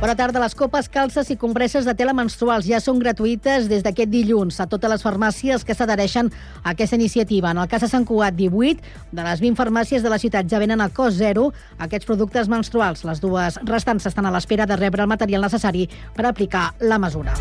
Bona 0.00 0.14
tarda. 0.16 0.40
Les 0.40 0.54
copes, 0.56 0.86
calces 0.88 1.28
i 1.28 1.34
compresses 1.36 1.84
de 1.84 1.92
tela 1.92 2.14
menstruals 2.16 2.64
ja 2.64 2.78
són 2.80 2.96
gratuïtes 3.02 3.66
des 3.68 3.82
d'aquest 3.84 4.08
dilluns 4.08 4.56
a 4.56 4.64
totes 4.64 4.88
les 4.88 5.04
farmàcies 5.04 5.60
que 5.60 5.76
s'adhereixen 5.76 6.30
a 6.62 6.72
aquesta 6.72 6.96
iniciativa. 6.96 7.50
En 7.52 7.60
el 7.60 7.68
cas 7.68 7.84
de 7.84 7.90
Sant 7.92 8.08
Cugat, 8.08 8.32
18 8.38 8.80
de 9.12 9.28
les 9.28 9.44
20 9.44 9.60
farmàcies 9.60 10.00
de 10.00 10.08
la 10.08 10.18
ciutat 10.22 10.48
ja 10.48 10.62
venen 10.62 10.80
a 10.80 10.88
cost 10.88 11.20
zero 11.20 11.50
aquests 11.76 12.08
productes 12.08 12.48
menstruals. 12.48 13.04
Les 13.04 13.20
dues 13.20 13.60
restants 13.68 14.08
estan 14.08 14.24
a 14.24 14.32
l'espera 14.32 14.64
de 14.64 14.80
rebre 14.80 15.04
el 15.04 15.12
material 15.12 15.44
necessari 15.44 15.84
per 16.16 16.30
aplicar 16.32 16.70
la 16.80 16.96
mesura. 16.96 17.36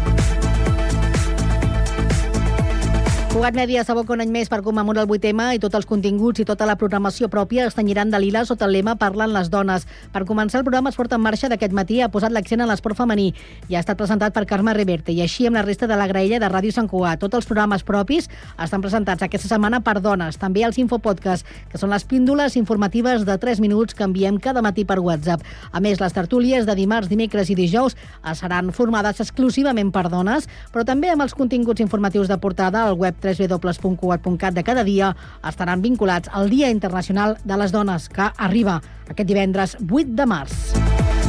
Cugat 3.30 3.54
Mèdia 3.54 3.84
s'aboca 3.86 4.16
un 4.16 4.24
any 4.24 4.32
més 4.34 4.50
per 4.50 4.58
commemorar 4.66 5.04
el 5.06 5.12
8M 5.14 5.44
i 5.54 5.60
tots 5.62 5.78
els 5.78 5.86
continguts 5.86 6.42
i 6.42 6.46
tota 6.50 6.66
la 6.66 6.74
programació 6.82 7.28
pròpia 7.30 7.68
es 7.70 7.76
tenyiran 7.78 8.10
de 8.10 8.18
lila 8.18 8.42
sota 8.44 8.66
el 8.66 8.72
lema 8.74 8.96
Parlen 8.98 9.30
les 9.36 9.52
dones. 9.54 9.84
Per 10.10 10.24
començar, 10.26 10.58
el 10.58 10.66
programa 10.66 10.90
es 10.90 10.98
porta 10.98 11.20
en 11.20 11.22
marxa 11.22 11.46
d'aquest 11.48 11.76
matí 11.78 12.00
ha 12.02 12.08
posat 12.10 12.34
l'accent 12.34 12.64
en 12.66 12.68
l'esport 12.72 12.98
femení 12.98 13.28
i 13.70 13.78
ha 13.78 13.84
estat 13.84 14.00
presentat 14.00 14.34
per 14.34 14.48
Carme 14.50 14.74
Reverte 14.74 15.14
i 15.14 15.22
així 15.22 15.46
amb 15.46 15.60
la 15.60 15.64
resta 15.64 15.86
de 15.86 16.00
la 16.00 16.08
graella 16.10 16.40
de 16.42 16.50
Ràdio 16.50 16.74
Sant 16.74 16.90
Cugat. 16.90 17.22
Tots 17.22 17.38
els 17.38 17.46
programes 17.52 17.86
propis 17.86 18.32
estan 18.58 18.82
presentats 18.82 19.22
aquesta 19.22 19.52
setmana 19.52 19.84
per 19.86 20.00
dones, 20.02 20.42
també 20.42 20.66
els 20.66 20.82
infopodcasts, 20.82 21.46
que 21.70 21.78
són 21.78 21.94
les 21.94 22.08
píndoles 22.10 22.58
informatives 22.58 23.28
de 23.30 23.38
3 23.38 23.62
minuts 23.62 23.94
que 23.94 24.10
enviem 24.10 24.42
cada 24.42 24.66
matí 24.66 24.88
per 24.90 24.98
WhatsApp. 25.06 25.46
A 25.72 25.80
més, 25.80 26.02
les 26.02 26.18
tertúlies 26.18 26.66
de 26.66 26.76
dimarts, 26.82 27.14
dimecres 27.14 27.54
i 27.54 27.60
dijous 27.62 27.96
seran 28.42 28.74
formades 28.74 29.22
exclusivament 29.22 29.94
per 29.94 30.08
dones, 30.10 30.50
però 30.74 30.82
també 30.82 31.14
amb 31.14 31.28
els 31.30 31.38
continguts 31.38 31.86
informatius 31.86 32.28
de 32.28 32.42
portada 32.42 32.88
al 32.90 32.98
web 32.98 33.19
www.cugat.cat 33.22 34.54
de 34.54 34.64
cada 34.64 34.84
dia 34.84 35.16
estaran 35.48 35.82
vinculats 35.82 36.30
al 36.34 36.50
Dia 36.50 36.70
Internacional 36.74 37.38
de 37.44 37.58
les 37.58 37.72
Dones, 37.72 38.10
que 38.10 38.32
arriba 38.38 38.82
aquest 39.10 39.28
divendres 39.30 39.78
8 39.80 40.16
de 40.16 40.26
març. 40.26 41.29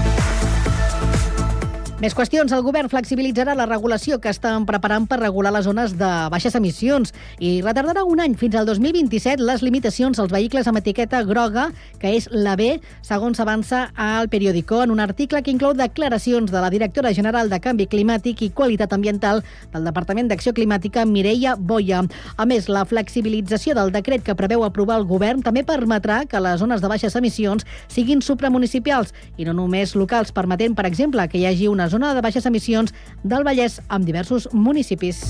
Més 2.01 2.15
qüestions. 2.17 2.49
El 2.57 2.63
govern 2.65 2.89
flexibilitzarà 2.89 3.53
la 3.53 3.67
regulació 3.69 4.17
que 4.25 4.31
estan 4.33 4.65
preparant 4.65 5.05
per 5.05 5.19
regular 5.21 5.51
les 5.53 5.67
zones 5.67 5.93
de 6.01 6.09
baixes 6.33 6.55
emissions 6.57 7.11
i 7.45 7.59
retardarà 7.61 8.07
un 8.09 8.23
any 8.25 8.39
fins 8.41 8.55
al 8.57 8.65
2027 8.65 9.45
les 9.45 9.61
limitacions 9.61 10.17
als 10.17 10.33
vehicles 10.33 10.65
amb 10.71 10.81
etiqueta 10.81 11.21
groga, 11.29 11.67
que 12.01 12.15
és 12.17 12.25
la 12.33 12.55
B, 12.57 12.79
segons 13.05 13.43
avança 13.45 13.83
al 14.01 14.31
periòdico 14.33 14.79
en 14.81 14.95
un 14.95 15.03
article 15.05 15.43
que 15.45 15.53
inclou 15.53 15.75
declaracions 15.77 16.49
de 16.49 16.63
la 16.65 16.71
directora 16.73 17.13
general 17.13 17.53
de 17.53 17.59
Canvi 17.61 17.85
Climàtic 17.93 18.47
i 18.47 18.49
Qualitat 18.49 18.97
Ambiental 18.97 19.45
del 19.75 19.85
Departament 19.85 20.33
d'Acció 20.33 20.57
Climàtica, 20.57 21.05
Mireia 21.05 21.53
Boia. 21.53 22.01
A 22.41 22.49
més, 22.49 22.71
la 22.73 22.87
flexibilització 22.89 23.77
del 23.77 23.93
decret 23.93 24.25
que 24.25 24.39
preveu 24.41 24.65
aprovar 24.65 25.03
el 25.03 25.05
govern 25.05 25.45
també 25.45 25.67
permetrà 25.69 26.23
que 26.25 26.41
les 26.41 26.65
zones 26.65 26.81
de 26.81 26.95
baixes 26.97 27.21
emissions 27.21 27.69
siguin 27.93 28.25
supramunicipals 28.25 29.13
i 29.37 29.45
no 29.45 29.53
només 29.53 29.93
locals, 30.01 30.33
permetent, 30.33 30.73
per 30.73 30.89
exemple, 30.89 31.29
que 31.29 31.45
hi 31.45 31.47
hagi 31.53 31.69
una 31.69 31.90
zona 31.91 32.15
de 32.15 32.25
baixes 32.25 32.47
emissions 32.49 32.95
del 33.23 33.45
Vallès 33.47 33.81
amb 33.89 34.07
diversos 34.09 34.49
municipis. 34.53 35.27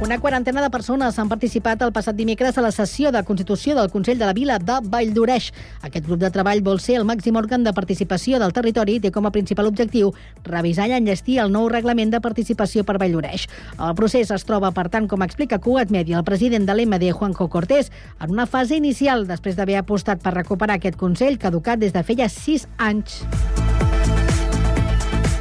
Una 0.00 0.18
quarantena 0.18 0.60
de 0.60 0.70
persones 0.70 1.18
han 1.18 1.28
participat 1.30 1.80
el 1.86 1.92
passat 1.94 2.16
dimecres 2.18 2.58
a 2.58 2.62
la 2.64 2.72
sessió 2.74 3.12
de 3.14 3.22
Constitució 3.24 3.76
del 3.78 3.92
Consell 3.92 4.18
de 4.18 4.26
la 4.26 4.34
Vila 4.34 4.58
de 4.58 4.80
Valldoreix. 4.82 5.52
Aquest 5.86 6.04
grup 6.08 6.18
de 6.20 6.30
treball 6.34 6.60
vol 6.66 6.80
ser 6.82 6.98
el 6.98 7.06
màxim 7.06 7.38
òrgan 7.38 7.64
de 7.64 7.72
participació 7.72 8.40
del 8.42 8.52
territori 8.52 8.98
i 8.98 9.00
té 9.00 9.12
com 9.14 9.24
a 9.24 9.32
principal 9.32 9.70
objectiu 9.70 10.10
revisar 10.44 10.88
i 10.90 10.96
enllestir 10.98 11.38
el 11.40 11.54
nou 11.54 11.70
reglament 11.72 12.10
de 12.12 12.20
participació 12.20 12.84
per 12.84 12.98
Valldoreix. 12.98 13.46
El 13.78 13.94
procés 13.94 14.34
es 14.34 14.44
troba, 14.44 14.74
per 14.74 14.88
tant, 14.90 15.08
com 15.08 15.22
explica 15.22 15.60
Cugat 15.62 15.94
Media, 15.94 16.18
el 16.18 16.26
president 16.26 16.66
de 16.66 16.74
l'MD, 16.74 17.12
Juanjo 17.14 17.48
Cortés, 17.48 17.92
en 18.20 18.34
una 18.34 18.46
fase 18.50 18.76
inicial 18.76 19.28
després 19.30 19.56
d'haver 19.56 19.78
apostat 19.80 20.20
per 20.20 20.34
recuperar 20.34 20.76
aquest 20.76 20.98
Consell 21.00 21.38
caducat 21.38 21.78
des 21.78 21.94
de 21.94 22.02
feia 22.02 22.28
sis 22.28 22.66
anys. 22.76 23.22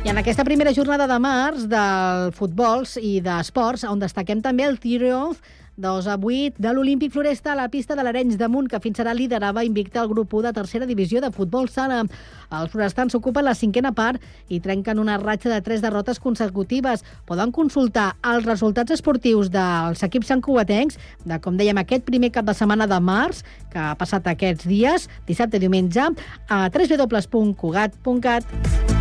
I 0.04 0.10
en 0.10 0.18
aquesta 0.20 0.44
primera 0.44 0.74
jornada 0.76 1.06
de 1.08 1.16
març 1.24 1.62
del 1.72 2.34
futbols 2.36 2.98
i 3.00 3.22
d'esports, 3.24 3.86
on 3.88 4.02
destaquem 4.02 4.42
també 4.44 4.66
el 4.68 4.76
triomf 4.84 5.40
2 5.80 6.10
a 6.12 6.18
8 6.20 6.60
de 6.60 6.74
l'Olímpic 6.74 7.14
Floresta 7.14 7.54
a 7.54 7.56
la 7.56 7.70
pista 7.72 7.96
de 7.96 8.04
l'Arenys 8.04 8.36
de 8.38 8.50
Munt, 8.52 8.68
que 8.68 8.82
fins 8.84 9.00
ara 9.00 9.14
liderava 9.16 9.64
invicta 9.64 10.02
el 10.04 10.10
grup 10.12 10.36
1 10.36 10.50
de 10.50 10.54
tercera 10.60 10.86
divisió 10.86 11.22
de 11.24 11.32
futbol 11.32 11.70
sala. 11.72 12.04
Els 12.52 12.76
florestans 12.76 13.16
ocupen 13.16 13.48
la 13.48 13.56
cinquena 13.56 13.94
part 13.96 14.20
i 14.50 14.60
trenquen 14.60 15.00
una 15.00 15.18
ratxa 15.18 15.50
de 15.50 15.62
tres 15.64 15.82
derrotes 15.82 16.20
consecutives. 16.20 17.06
Poden 17.26 17.56
consultar 17.56 18.18
els 18.22 18.46
resultats 18.46 18.92
esportius 18.92 19.50
dels 19.56 20.04
equips 20.04 20.28
santcugatencs 20.34 21.00
de, 21.24 21.40
com 21.40 21.56
dèiem, 21.56 21.80
aquest 21.80 22.04
primer 22.04 22.34
cap 22.36 22.44
de 22.44 22.58
setmana 22.60 22.92
de 22.92 23.00
març, 23.00 23.40
que 23.72 23.80
ha 23.80 23.96
passat 23.96 24.28
aquests 24.28 24.68
dies, 24.68 25.08
dissabte 25.26 25.58
i 25.58 25.64
diumenge, 25.64 26.12
a 26.52 26.68
www.cugat.cat. 26.68 28.93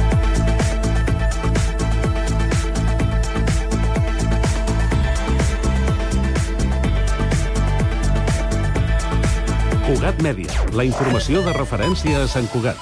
Cugat 9.92 10.22
Mèdia, 10.24 10.48
la 10.72 10.86
informació 10.88 11.42
de 11.44 11.52
referència 11.52 12.22
a 12.22 12.28
Sant 12.32 12.46
Cugat. 12.48 12.78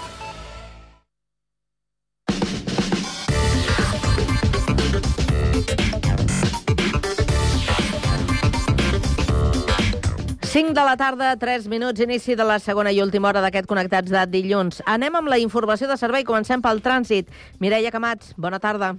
Cinc 10.46 10.70
de 10.70 10.86
la 10.86 10.94
tarda, 10.94 11.34
3 11.34 11.66
minuts, 11.66 11.98
inici 11.98 12.38
de 12.38 12.46
la 12.46 12.60
segona 12.62 12.94
i 12.94 13.02
última 13.02 13.34
hora 13.34 13.42
d'aquest 13.42 13.66
Connectats 13.66 14.14
de 14.14 14.26
dilluns. 14.30 14.78
Anem 14.86 15.18
amb 15.18 15.34
la 15.34 15.42
informació 15.42 15.90
de 15.90 15.98
servei. 15.98 16.22
Comencem 16.22 16.62
pel 16.62 16.78
trànsit. 16.78 17.26
Mireia 17.58 17.90
Camats, 17.90 18.36
bona 18.38 18.62
tarda. 18.62 18.94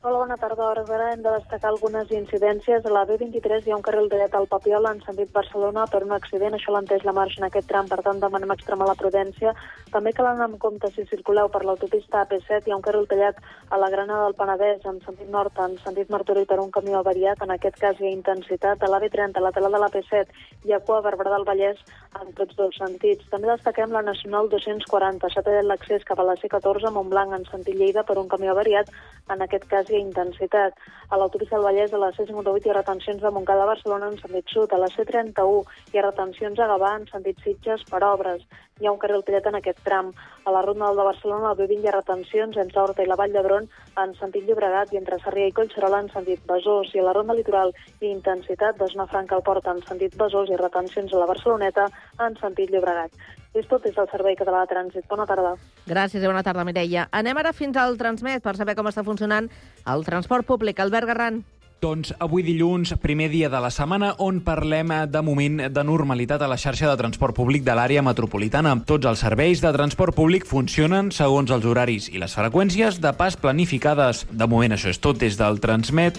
Hola, 0.00 0.18
bona 0.18 0.36
tarda. 0.38 0.62
A 0.62 0.70
hores 0.70 0.86
d'ara 0.86 1.08
hem 1.10 1.22
de 1.24 1.30
destacar 1.34 1.72
algunes 1.72 2.12
incidències. 2.14 2.84
A 2.86 2.90
la 2.94 3.00
B23 3.02 3.64
hi 3.66 3.72
ha 3.72 3.76
un 3.76 3.82
carril 3.82 4.06
dret 4.08 4.34
al 4.38 4.44
Papiol 4.46 4.84
en 4.86 5.00
sentit 5.02 5.32
Barcelona 5.34 5.88
per 5.90 6.04
un 6.04 6.12
accident. 6.14 6.54
Això 6.54 6.70
l'enteix 6.70 7.02
la 7.02 7.14
marxa 7.16 7.40
en 7.40 7.46
aquest 7.48 7.66
tram, 7.66 7.88
per 7.90 7.98
tant 8.06 8.20
demanem 8.22 8.52
extremar 8.54 8.86
la 8.86 8.94
prudència. 8.94 9.56
També 9.90 10.12
cal 10.14 10.28
anar 10.30 10.46
amb 10.46 10.60
compte 10.62 10.92
si 10.94 11.02
circuleu 11.10 11.50
per 11.50 11.64
l'autopista 11.66 12.20
AP7. 12.20 12.68
Hi 12.68 12.74
ha 12.74 12.76
un 12.76 12.84
carril 12.86 13.08
tallat 13.10 13.40
a 13.74 13.80
la 13.82 13.88
Grana 13.90 14.20
del 14.22 14.36
Penedès 14.38 14.86
en 14.86 15.00
sentit 15.02 15.32
nord, 15.34 15.58
en 15.66 15.74
sentit 15.82 16.14
Martorell 16.14 16.46
per 16.46 16.60
un 16.62 16.70
camió 16.70 17.00
avariat. 17.00 17.42
En 17.42 17.56
aquest 17.56 17.82
cas 17.82 17.98
hi 17.98 18.06
ha 18.06 18.14
intensitat. 18.14 18.78
A 18.78 18.92
la 18.94 19.02
B30, 19.02 19.34
a 19.34 19.46
la 19.48 19.50
tela 19.50 19.72
de 19.74 19.82
l'AP7, 19.82 20.30
hi 20.62 20.76
ha 20.76 20.80
cua 20.86 21.00
a 21.00 21.06
Barberà 21.08 21.34
del 21.34 21.48
Vallès 21.50 21.82
en 22.22 22.30
tots 22.38 22.54
dos 22.54 22.78
sentits. 22.78 23.26
També 23.34 23.50
destaquem 23.50 23.90
la 23.90 24.06
Nacional 24.06 24.46
240. 24.54 25.34
S'ha 25.34 25.42
tallat 25.42 25.66
l'accés 25.66 26.06
cap 26.06 26.22
a 26.22 26.30
la 26.30 26.38
C14 26.38 26.86
a 26.86 26.94
Montblanc 26.94 27.34
en 27.34 27.50
sentit 27.50 27.74
Lleida 27.74 28.06
per 28.06 28.20
un 28.22 28.30
camió 28.30 28.54
avariat. 28.54 28.94
En 29.34 29.42
aquest 29.42 29.66
cas 29.66 29.87
hi 29.90 29.98
ha 29.98 30.04
intensitat. 30.04 30.78
A 31.08 31.16
l'autopista 31.16 31.56
del 31.56 31.64
Vallès, 31.64 31.92
a 31.92 32.00
la 32.02 32.10
C58, 32.16 32.66
hi 32.66 32.72
ha 32.72 32.78
retencions 32.78 33.22
de 33.22 33.30
Montcada 33.34 33.64
a 33.64 33.70
Barcelona 33.72 34.10
en 34.12 34.18
sentit 34.20 34.54
sud. 34.54 34.72
A 34.72 34.80
la 34.82 34.90
C31 34.94 35.92
hi 35.92 35.98
ha 36.00 36.06
retencions 36.06 36.58
a 36.60 36.68
Gavà 36.72 36.94
en 37.00 37.06
sentit 37.12 37.40
Sitges 37.44 37.84
per 37.90 38.02
obres. 38.04 38.44
Hi 38.78 38.86
ha 38.86 38.92
un 38.94 38.98
carril 39.02 39.24
tallat 39.26 39.46
en 39.50 39.56
aquest 39.58 39.80
tram. 39.82 40.12
A 40.46 40.52
la 40.54 40.60
Ronda 40.62 40.92
de 40.94 41.06
Barcelona, 41.08 41.50
al 41.50 41.56
B20, 41.58 41.80
hi 41.82 41.88
ha 41.90 41.94
retencions 41.96 42.58
entre 42.62 42.80
Horta 42.82 43.02
i 43.02 43.08
la 43.10 43.16
Vall 43.18 43.34
d'Hebron 43.34 43.66
en 44.02 44.14
sentit 44.20 44.46
Llobregat 44.46 44.92
i 44.94 45.00
entre 45.00 45.18
Sarrià 45.24 45.48
i 45.50 45.54
Collserola 45.56 45.98
en 46.04 46.12
sentit 46.12 46.44
Besòs. 46.46 46.94
I 46.94 47.02
a 47.02 47.08
la 47.08 47.16
Ronda 47.16 47.34
Litoral 47.34 47.74
ha 47.74 48.06
intensitat 48.06 48.78
de 48.78 48.86
Zona 48.94 49.08
Franca 49.10 49.34
al 49.34 49.42
Port 49.42 49.66
en 49.66 49.82
sentit 49.88 50.14
Besòs 50.22 50.54
i 50.54 50.60
retencions 50.62 51.12
a 51.12 51.24
la 51.24 51.26
Barceloneta 51.32 51.88
en 52.22 52.38
sentit 52.38 52.70
Llobregat. 52.70 53.10
És 53.58 53.66
tot 53.66 53.82
des 53.82 53.96
del 53.98 54.06
Servei 54.12 54.38
Català 54.38 54.62
de 54.62 54.74
Trànsit. 54.76 55.10
Bona 55.10 55.26
tarda. 55.26 55.56
Gràcies 55.88 56.22
i 56.22 56.30
bona 56.30 56.46
tarda, 56.46 56.62
Mireia. 56.68 57.08
Anem 57.10 57.42
ara 57.42 57.52
fins 57.56 57.76
al 57.76 57.98
Transmet 57.98 58.44
per 58.44 58.54
saber 58.54 58.78
com 58.78 58.86
està 58.86 59.02
funcionant 59.02 59.50
el 59.90 60.06
transport 60.06 60.46
públic. 60.46 60.78
Albert 60.78 61.10
Garran. 61.10 61.42
Doncs 61.78 62.10
avui 62.18 62.42
dilluns, 62.42 62.90
primer 62.98 63.28
dia 63.30 63.46
de 63.48 63.58
la 63.62 63.70
setmana, 63.70 64.08
on 64.18 64.40
parlem 64.42 64.90
de 65.06 65.20
moment 65.22 65.60
de 65.70 65.84
normalitat 65.86 66.42
a 66.42 66.48
la 66.50 66.58
xarxa 66.58 66.90
de 66.90 66.96
transport 66.98 67.36
públic 67.36 67.62
de 67.62 67.76
l'àrea 67.78 68.02
metropolitana. 68.02 68.74
Tots 68.82 69.06
els 69.06 69.22
serveis 69.22 69.62
de 69.62 69.70
transport 69.76 70.16
públic 70.16 70.48
funcionen 70.50 71.12
segons 71.14 71.54
els 71.54 71.70
horaris 71.70 72.10
i 72.10 72.18
les 72.18 72.34
freqüències 72.34 72.98
de 72.98 73.14
pas 73.14 73.38
planificades. 73.38 74.26
De 74.26 74.50
moment 74.50 74.74
això 74.74 74.90
és 74.90 74.98
tot 74.98 75.22
des 75.22 75.38
del 75.38 75.62
Transmet. 75.62 76.18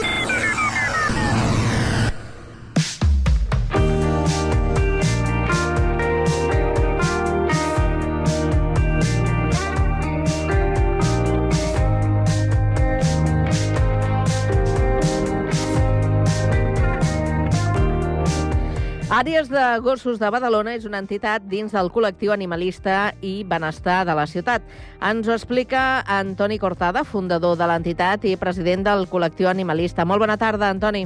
Àrees 19.21 19.49
de 19.53 19.61
Gossos 19.85 20.17
de 20.17 20.29
Badalona 20.33 20.71
és 20.73 20.85
una 20.89 20.97
entitat 20.97 21.43
dins 21.45 21.73
del 21.75 21.91
col·lectiu 21.93 22.31
animalista 22.33 23.11
i 23.21 23.43
benestar 23.45 23.99
de 24.07 24.15
la 24.17 24.23
ciutat. 24.25 24.63
Ens 25.05 25.27
ho 25.29 25.35
explica 25.35 25.99
Antoni 26.09 26.57
Cortada, 26.57 27.03
fundador 27.05 27.53
de 27.59 27.67
l'entitat 27.69 28.25
i 28.25 28.31
president 28.41 28.81
del 28.87 29.05
col·lectiu 29.11 29.45
animalista. 29.51 30.07
Molt 30.09 30.23
bona 30.25 30.39
tarda, 30.41 30.71
Antoni. 30.73 31.03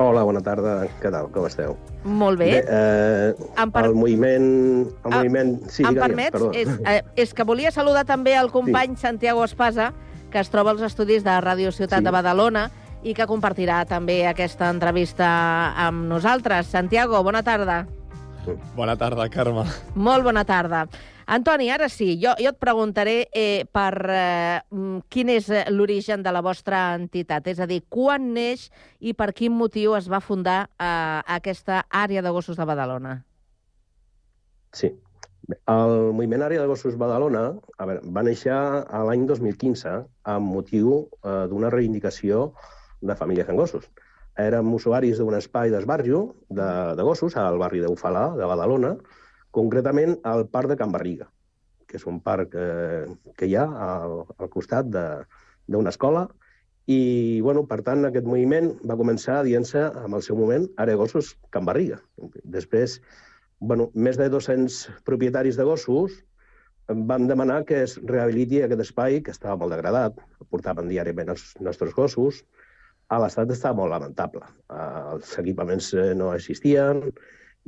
Hola, 0.00 0.22
bona 0.24 0.40
tarda. 0.40 0.78
Què 1.02 1.10
tal? 1.12 1.28
Com 1.34 1.44
esteu? 1.50 1.76
Molt 2.08 2.40
bé. 2.40 2.48
Bé, 2.54 2.62
eh, 2.64 3.50
Em 3.60 3.70
per- 3.70 3.84
el 3.90 3.94
moviment... 3.94 4.48
El 5.04 5.12
Ah, 5.12 5.16
moviment... 5.18 5.52
Sí, 5.68 5.84
em 5.84 5.94
permets? 6.00 6.32
perdó. 6.32 6.48
És, 6.56 6.72
eh, 6.88 7.02
és 7.14 7.34
que 7.36 7.44
volia 7.44 7.70
saludar 7.70 8.06
també 8.08 8.32
el 8.40 8.48
company 8.50 8.96
sí. 8.96 9.02
Santiago 9.04 9.44
Espasa, 9.44 9.92
que 10.32 10.40
es 10.40 10.48
troba 10.48 10.70
als 10.72 10.80
estudis 10.88 11.24
de 11.28 11.36
Ràdio 11.44 11.70
Ciutat 11.76 11.98
Sí. 12.00 12.04
de 12.08 12.10
Badalona 12.10 12.70
i 13.02 13.14
que 13.14 13.26
compartirà 13.26 13.82
també 13.88 14.22
aquesta 14.28 14.70
entrevista 14.70 15.28
amb 15.86 16.06
nosaltres. 16.10 16.70
Santiago, 16.70 17.22
bona 17.22 17.42
tarda. 17.42 17.82
Bona 18.76 18.96
tarda, 18.98 19.28
Carme. 19.30 19.64
Molt 19.94 20.24
bona 20.26 20.44
tarda. 20.44 20.86
Antoni, 21.32 21.68
ara 21.70 21.86
sí, 21.88 22.16
jo, 22.20 22.32
jo 22.42 22.50
et 22.50 22.58
preguntaré 22.60 23.28
eh, 23.30 23.64
per 23.70 23.92
eh, 24.10 24.58
mm, 24.74 25.04
quin 25.08 25.30
és 25.32 25.46
eh, 25.50 25.62
l'origen 25.70 26.24
de 26.24 26.32
la 26.34 26.42
vostra 26.42 26.82
entitat, 26.96 27.46
és 27.46 27.62
a 27.62 27.68
dir, 27.70 27.84
quan 27.88 28.32
neix 28.34 28.66
i 28.98 29.14
per 29.14 29.30
quin 29.32 29.54
motiu 29.54 29.94
es 29.96 30.10
va 30.10 30.20
fundar 30.20 30.64
eh, 30.66 31.20
aquesta 31.38 31.84
àrea 31.88 32.24
de 32.26 32.34
gossos 32.34 32.58
de 32.58 32.66
Badalona. 32.66 33.20
Sí. 34.74 34.90
El 35.66 36.12
moviment 36.14 36.44
Àrea 36.46 36.62
de 36.62 36.68
Gossos 36.70 36.94
Badalona 36.96 37.40
a 37.76 37.86
veure, 37.88 38.02
va 38.14 38.22
néixer 38.22 38.54
l'any 39.08 39.24
2015 39.26 39.94
amb 40.34 40.54
motiu 40.54 40.92
eh, 41.02 41.48
d'una 41.50 41.70
reivindicació 41.72 42.52
de 43.02 43.16
famílies 43.18 43.50
amb 43.50 43.62
gossos. 43.62 43.88
Érem 44.38 44.70
usuaris 44.72 45.20
d'un 45.20 45.36
espai 45.36 45.72
d'esbarjo 45.72 46.22
de, 46.48 46.68
de 46.96 47.04
gossos 47.04 47.36
al 47.36 47.58
barri 47.60 47.82
d'Ufalà, 47.84 48.30
de 48.38 48.48
Badalona, 48.48 48.94
concretament 49.52 50.16
al 50.24 50.46
parc 50.48 50.72
de 50.72 50.78
Can 50.80 50.94
Barriga, 50.94 51.28
que 51.86 51.98
és 52.00 52.06
un 52.08 52.22
parc 52.24 52.54
eh, 52.56 53.04
que 53.36 53.48
hi 53.50 53.58
ha 53.60 53.66
al, 53.88 54.22
al 54.38 54.52
costat 54.54 54.88
d'una 54.88 55.92
escola 55.92 56.28
i, 56.90 57.40
bueno, 57.44 57.62
per 57.68 57.82
tant, 57.86 58.06
aquest 58.08 58.26
moviment 58.26 58.72
va 58.88 58.98
començar 58.98 59.42
dient-se, 59.46 59.84
en 60.02 60.16
el 60.16 60.24
seu 60.26 60.38
moment, 60.38 60.66
Àrea 60.82 60.98
Gossos 60.98 61.36
Can 61.54 61.68
Barriga. 61.68 62.00
Després, 62.42 62.98
bueno, 63.60 63.90
més 63.94 64.18
de 64.18 64.26
200 64.32 64.80
propietaris 65.06 65.58
de 65.60 65.66
gossos 65.68 66.16
van 66.88 67.28
demanar 67.28 67.62
que 67.68 67.84
es 67.84 67.94
rehabiliti 68.02 68.62
aquest 68.62 68.82
espai 68.82 69.20
que 69.22 69.30
estava 69.30 69.60
molt 69.60 69.76
degradat, 69.76 70.18
portaven 70.50 70.90
diàriament 70.90 71.30
els 71.36 71.52
nostres 71.62 71.94
gossos, 71.94 72.42
a 73.12 73.20
l'estat 73.20 73.50
estava 73.52 73.76
molt 73.82 73.92
lamentable. 73.92 74.46
Eh, 74.72 75.12
Els 75.14 75.36
equipaments 75.42 75.92
eh, 75.94 76.10
no 76.18 76.32
existien, 76.36 77.04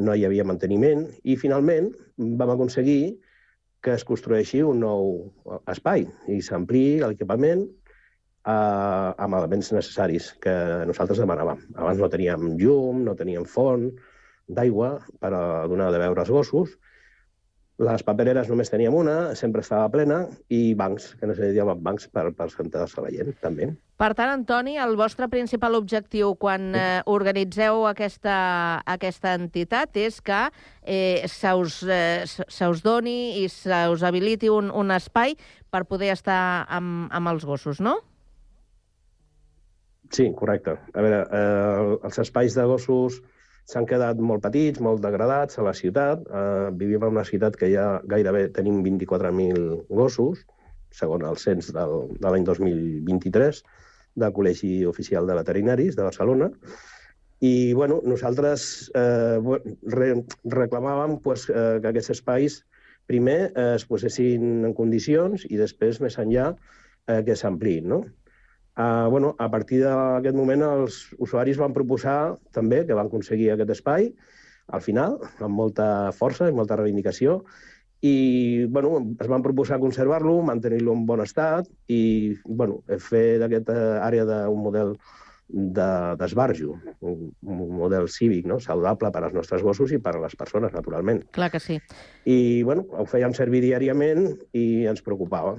no 0.05 0.17
hi 0.17 0.25
havia 0.26 0.46
manteniment, 0.49 1.06
i 1.23 1.37
finalment 1.41 1.93
vam 2.41 2.55
aconseguir 2.55 3.17
que 3.85 3.93
es 3.99 4.05
construeixi 4.08 4.62
un 4.64 4.81
nou 4.81 5.11
espai 5.70 6.06
i 6.32 6.41
s'ampliï 6.43 7.02
l'equipament 7.02 7.67
eh, 7.67 8.55
amb 8.55 9.38
elements 9.41 9.70
necessaris 9.76 10.32
que 10.41 10.55
nosaltres 10.88 11.20
demanàvem. 11.20 11.61
Abans 11.76 12.00
no 12.00 12.11
teníem 12.12 12.55
llum, 12.61 13.05
no 13.05 13.17
teníem 13.19 13.44
font 13.44 13.90
d'aigua 14.49 14.97
per 15.20 15.32
a 15.37 15.44
donar 15.69 15.93
de 15.93 16.00
beure 16.00 16.25
als 16.25 16.32
gossos, 16.32 16.75
les 17.82 18.05
papereres 18.06 18.47
només 18.47 18.71
teníem 18.71 18.94
una, 18.94 19.35
sempre 19.35 19.65
estava 19.65 19.88
plena, 19.91 20.21
i 20.53 20.76
bancs, 20.79 21.09
que 21.19 21.26
necessitàvem 21.26 21.81
bancs 21.82 22.06
per, 22.15 22.29
per 22.37 22.47
sentar-se 22.53 23.03
la 23.03 23.11
gent, 23.11 23.32
també. 23.43 23.73
Per 23.99 24.11
tant, 24.15 24.31
Antoni, 24.31 24.76
el 24.79 24.94
vostre 24.99 25.26
principal 25.31 25.75
objectiu 25.79 26.37
quan 26.38 26.71
eh, 26.79 27.03
organitzeu 27.11 27.85
aquesta, 27.91 28.37
aquesta 28.94 29.35
entitat 29.38 29.99
és 29.99 30.21
que 30.23 30.41
eh, 30.82 31.26
se, 31.26 31.55
us, 31.55 31.82
eh, 31.82 32.23
se 32.26 32.71
us 32.71 32.82
doni 32.87 33.43
i 33.43 33.49
se 33.50 33.85
us 33.91 34.06
habiliti 34.06 34.50
un, 34.50 34.71
un 34.71 34.94
espai 34.94 35.35
per 35.71 35.85
poder 35.91 36.12
estar 36.15 36.67
amb, 36.71 37.09
amb 37.11 37.35
els 37.35 37.47
gossos, 37.47 37.82
no? 37.82 37.99
Sí, 40.15 40.29
correcte. 40.38 40.76
A 40.94 41.03
veure, 41.03 41.25
eh, 41.26 42.03
els 42.06 42.23
espais 42.23 42.55
de 42.55 42.67
gossos 42.71 43.19
s'han 43.70 43.87
quedat 43.88 44.20
molt 44.20 44.44
petits, 44.44 44.81
molt 44.84 45.02
degradats 45.05 45.58
a 45.58 45.64
la 45.66 45.75
ciutat. 45.76 46.25
Eh, 46.28 46.70
vivim 46.81 47.02
en 47.02 47.16
una 47.16 47.25
ciutat 47.28 47.56
que 47.61 47.70
ja 47.72 47.87
gairebé 48.11 48.49
tenim 48.56 48.82
24.000 48.84 49.87
gossos, 49.88 50.44
segons 50.94 51.26
el 51.28 51.40
cens 51.40 51.72
del, 51.75 51.94
de 52.20 52.31
l'any 52.31 52.44
2023 52.46 53.62
del 54.22 54.34
Col·legi 54.34 54.75
Oficial 54.87 55.26
de 55.26 55.38
Veterinaris 55.40 55.96
de 55.96 56.05
Barcelona. 56.06 56.50
I, 57.44 57.72
bueno, 57.75 57.99
nosaltres 58.06 58.90
eh, 58.96 59.40
re, 59.93 60.11
reclamàvem 60.55 61.19
pues, 61.25 61.49
eh, 61.50 61.81
que 61.82 61.90
aquests 61.90 62.14
espais 62.14 62.61
primer 63.11 63.50
eh, 63.50 63.75
es 63.75 63.84
posessin 63.88 64.64
en 64.69 64.76
condicions 64.76 65.44
i 65.50 65.58
després, 65.61 66.00
més 66.00 66.16
enllà, 66.22 66.52
eh, 67.08 67.20
que 67.26 67.37
s'ampliïn, 67.37 67.90
no? 67.90 68.05
Uh, 68.75 69.06
bueno, 69.09 69.37
a 69.38 69.47
partir 69.53 69.85
d'aquest 69.85 70.35
moment 70.35 70.65
els 70.67 70.97
usuaris 71.23 71.61
van 71.61 71.73
proposar 71.76 72.35
també 72.50 72.81
que 72.87 72.97
van 72.99 73.06
aconseguir 73.06 73.53
aquest 73.53 73.71
espai 73.71 74.09
al 74.75 74.82
final, 74.82 75.21
amb 75.38 75.55
molta 75.55 76.11
força 76.17 76.49
i 76.50 76.55
molta 76.56 76.75
reivindicació, 76.81 77.44
i 78.03 78.67
bueno, 78.67 78.97
es 79.21 79.29
van 79.31 79.44
proposar 79.44 79.79
conservar-lo, 79.79 80.41
mantenir-lo 80.43 80.93
en 80.93 81.05
bon 81.06 81.23
estat 81.23 81.69
i 81.88 82.35
bueno, 82.44 82.82
fer 82.99 83.38
d'aquesta 83.41 83.76
àrea 84.05 84.26
d'un 84.26 84.59
model 84.61 84.97
de- 85.49 86.17
d'esbarjo, 86.19 86.75
un, 87.00 87.31
un 87.47 87.62
model 87.79 88.09
cívic 88.11 88.49
no? 88.50 88.59
saludable 88.61 89.12
per 89.15 89.23
als 89.23 89.37
nostres 89.38 89.62
gossos 89.62 89.93
i 89.93 90.00
per 90.03 90.17
a 90.17 90.23
les 90.26 90.35
persones, 90.37 90.75
naturalment. 90.75 91.23
Clar 91.31 91.50
que 91.53 91.61
sí. 91.61 91.79
I 92.26 92.62
bueno, 92.67 92.88
ho 92.91 93.06
fèiem 93.06 93.33
servir 93.37 93.62
diàriament 93.64 94.33
i 94.52 94.85
ens 94.90 95.04
preocupava. 95.04 95.54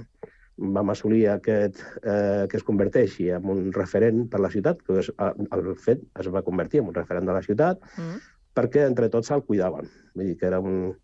Vam 0.56 0.88
assolir 0.90 1.26
aquest, 1.28 1.82
eh, 2.02 2.46
que 2.48 2.56
es 2.56 2.64
converteixi 2.64 3.28
en 3.36 3.44
un 3.52 3.72
referent 3.72 4.22
per 4.32 4.40
la 4.40 4.48
ciutat, 4.48 4.80
que 4.82 5.00
és, 5.02 5.10
eh, 5.10 5.32
el 5.52 5.74
fet 5.76 6.00
es 6.18 6.28
va 6.32 6.42
convertir 6.42 6.80
en 6.80 6.88
un 6.88 6.94
referent 6.94 7.26
de 7.26 7.32
la 7.36 7.42
ciutat, 7.42 7.82
Mm. 7.98 8.22
perquè 8.56 8.86
entre 8.86 9.10
tots 9.10 9.28
se'l 9.28 9.44
cuidaven. 9.44 9.90
Vull 10.14 10.26
dir 10.26 10.36
que 10.38 10.46
era 10.46 10.60
un... 10.60 10.96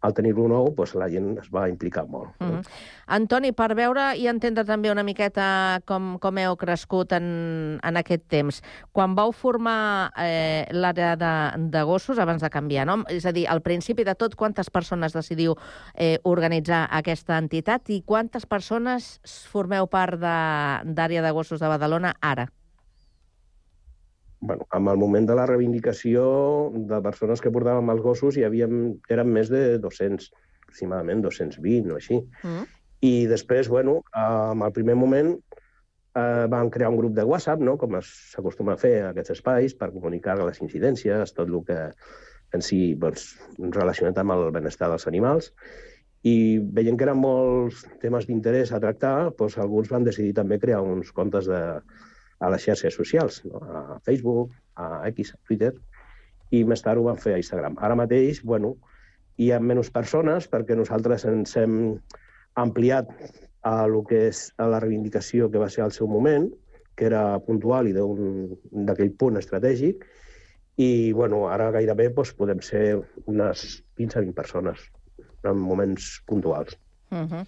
Al 0.00 0.14
tenir-lo 0.16 0.46
nou, 0.48 0.70
doncs, 0.76 0.94
la 0.96 1.10
gent 1.12 1.34
es 1.42 1.50
va 1.52 1.66
implicar 1.68 2.06
molt. 2.08 2.30
Mm 2.40 2.50
-hmm. 2.50 2.62
Antoni, 3.06 3.52
per 3.52 3.74
veure 3.74 4.16
i 4.16 4.26
entendre 4.28 4.64
també 4.64 4.90
una 4.90 5.02
miqueta 5.02 5.80
com, 5.84 6.18
com 6.18 6.38
heu 6.38 6.56
crescut 6.56 7.12
en, 7.12 7.78
en 7.82 7.96
aquest 7.96 8.22
temps, 8.28 8.62
quan 8.92 9.14
vau 9.14 9.32
formar 9.32 10.12
eh, 10.16 10.66
l'àrea 10.70 11.16
de, 11.16 11.34
de 11.70 11.82
gossos 11.82 12.18
abans 12.18 12.42
de 12.42 12.50
canviar 12.50 12.86
nom, 12.86 13.04
és 13.08 13.26
a 13.26 13.32
dir, 13.32 13.46
al 13.48 13.60
principi 13.60 14.04
de 14.04 14.14
tot, 14.14 14.34
quantes 14.34 14.70
persones 14.70 15.12
decidiu 15.12 15.54
eh, 15.94 16.18
organitzar 16.22 16.88
aquesta 16.90 17.38
entitat 17.38 17.90
i 17.90 18.02
quantes 18.06 18.46
persones 18.46 19.20
formeu 19.50 19.86
part 19.86 20.20
d'àrea 20.20 21.20
de, 21.20 21.26
de 21.26 21.32
gossos 21.32 21.60
de 21.60 21.68
Badalona 21.68 22.14
ara? 22.20 22.48
Bueno, 24.40 24.66
amb 24.70 24.88
el 24.88 24.98
moment 25.00 25.26
de 25.28 25.36
la 25.36 25.46
reivindicació 25.46 26.24
de 26.74 27.00
persones 27.04 27.42
que 27.44 27.52
portàvem 27.52 27.92
els 27.92 28.02
gossos 28.04 28.36
hi 28.36 28.44
havia, 28.46 28.68
eren 29.12 29.32
més 29.32 29.52
de 29.52 29.78
200, 29.82 30.30
aproximadament 30.64 31.22
220 31.26 31.92
o 31.92 31.98
així. 32.00 32.20
Mm. 32.42 32.68
I 33.06 33.12
després, 33.28 33.68
bueno, 33.68 34.00
en 34.16 34.64
el 34.64 34.72
primer 34.76 34.96
moment 34.96 35.34
eh, 35.34 36.46
vam 36.52 36.72
crear 36.72 36.90
un 36.90 36.98
grup 37.00 37.14
de 37.16 37.24
WhatsApp, 37.24 37.60
no? 37.64 37.76
com 37.80 37.96
s'acostuma 38.00 38.74
a 38.76 38.80
fer 38.80 38.96
a 39.02 39.12
aquests 39.12 39.36
espais, 39.36 39.76
per 39.76 39.92
comunicar 39.92 40.38
les 40.40 40.60
incidències, 40.64 41.36
tot 41.36 41.48
el 41.48 41.62
que 41.68 41.78
en 42.56 42.64
si 42.66 42.94
doncs, 42.98 43.32
relacionat 43.76 44.18
amb 44.18 44.34
el 44.34 44.50
benestar 44.56 44.90
dels 44.90 45.06
animals. 45.06 45.52
I 46.26 46.60
veient 46.60 46.98
que 47.00 47.06
eren 47.06 47.20
molts 47.20 47.86
temes 48.02 48.26
d'interès 48.28 48.72
a 48.72 48.80
tractar, 48.82 49.30
doncs, 49.38 49.56
alguns 49.58 49.88
van 49.92 50.04
decidir 50.04 50.34
també 50.36 50.58
crear 50.60 50.82
uns 50.84 51.12
comptes 51.16 51.48
de, 51.48 51.60
a 52.40 52.50
les 52.50 52.64
xarxes 52.64 52.94
socials, 52.96 53.42
no? 53.44 53.60
a 53.60 53.98
Facebook, 54.06 54.52
a 54.76 55.06
X, 55.10 55.34
a 55.34 55.40
Twitter, 55.46 55.72
i 56.50 56.64
més 56.64 56.82
tard 56.82 56.98
ho 56.98 57.04
van 57.06 57.18
fer 57.20 57.34
a 57.36 57.40
Instagram. 57.42 57.76
Ara 57.78 57.94
mateix, 57.98 58.40
bueno, 58.42 58.74
hi 59.38 59.50
ha 59.52 59.60
menys 59.60 59.90
persones 59.94 60.48
perquè 60.50 60.76
nosaltres 60.76 61.24
ens 61.28 61.54
hem 61.60 61.76
ampliat 62.60 63.08
a 63.62 63.86
lo 63.86 64.02
que 64.08 64.26
és 64.30 64.48
a 64.58 64.66
la 64.72 64.80
reivindicació 64.80 65.50
que 65.50 65.60
va 65.60 65.68
ser 65.70 65.84
al 65.84 65.92
seu 65.92 66.08
moment, 66.08 66.48
que 66.96 67.06
era 67.06 67.38
puntual 67.44 67.88
i 67.88 67.92
d'un- 67.96 68.56
d'aquell 68.72 69.12
punt 69.12 69.36
estratègic, 69.36 70.04
i 70.76 71.12
bueno, 71.12 71.46
ara 71.48 71.70
gairebé 71.70 72.08
doncs, 72.08 72.32
podem 72.34 72.60
ser 72.64 73.00
unes 73.26 73.82
15-20 73.96 74.32
persones 74.34 74.80
en 75.44 75.56
moments 75.56 76.22
puntuals. 76.26 76.76
Mm 77.10 77.26
-hmm. 77.28 77.46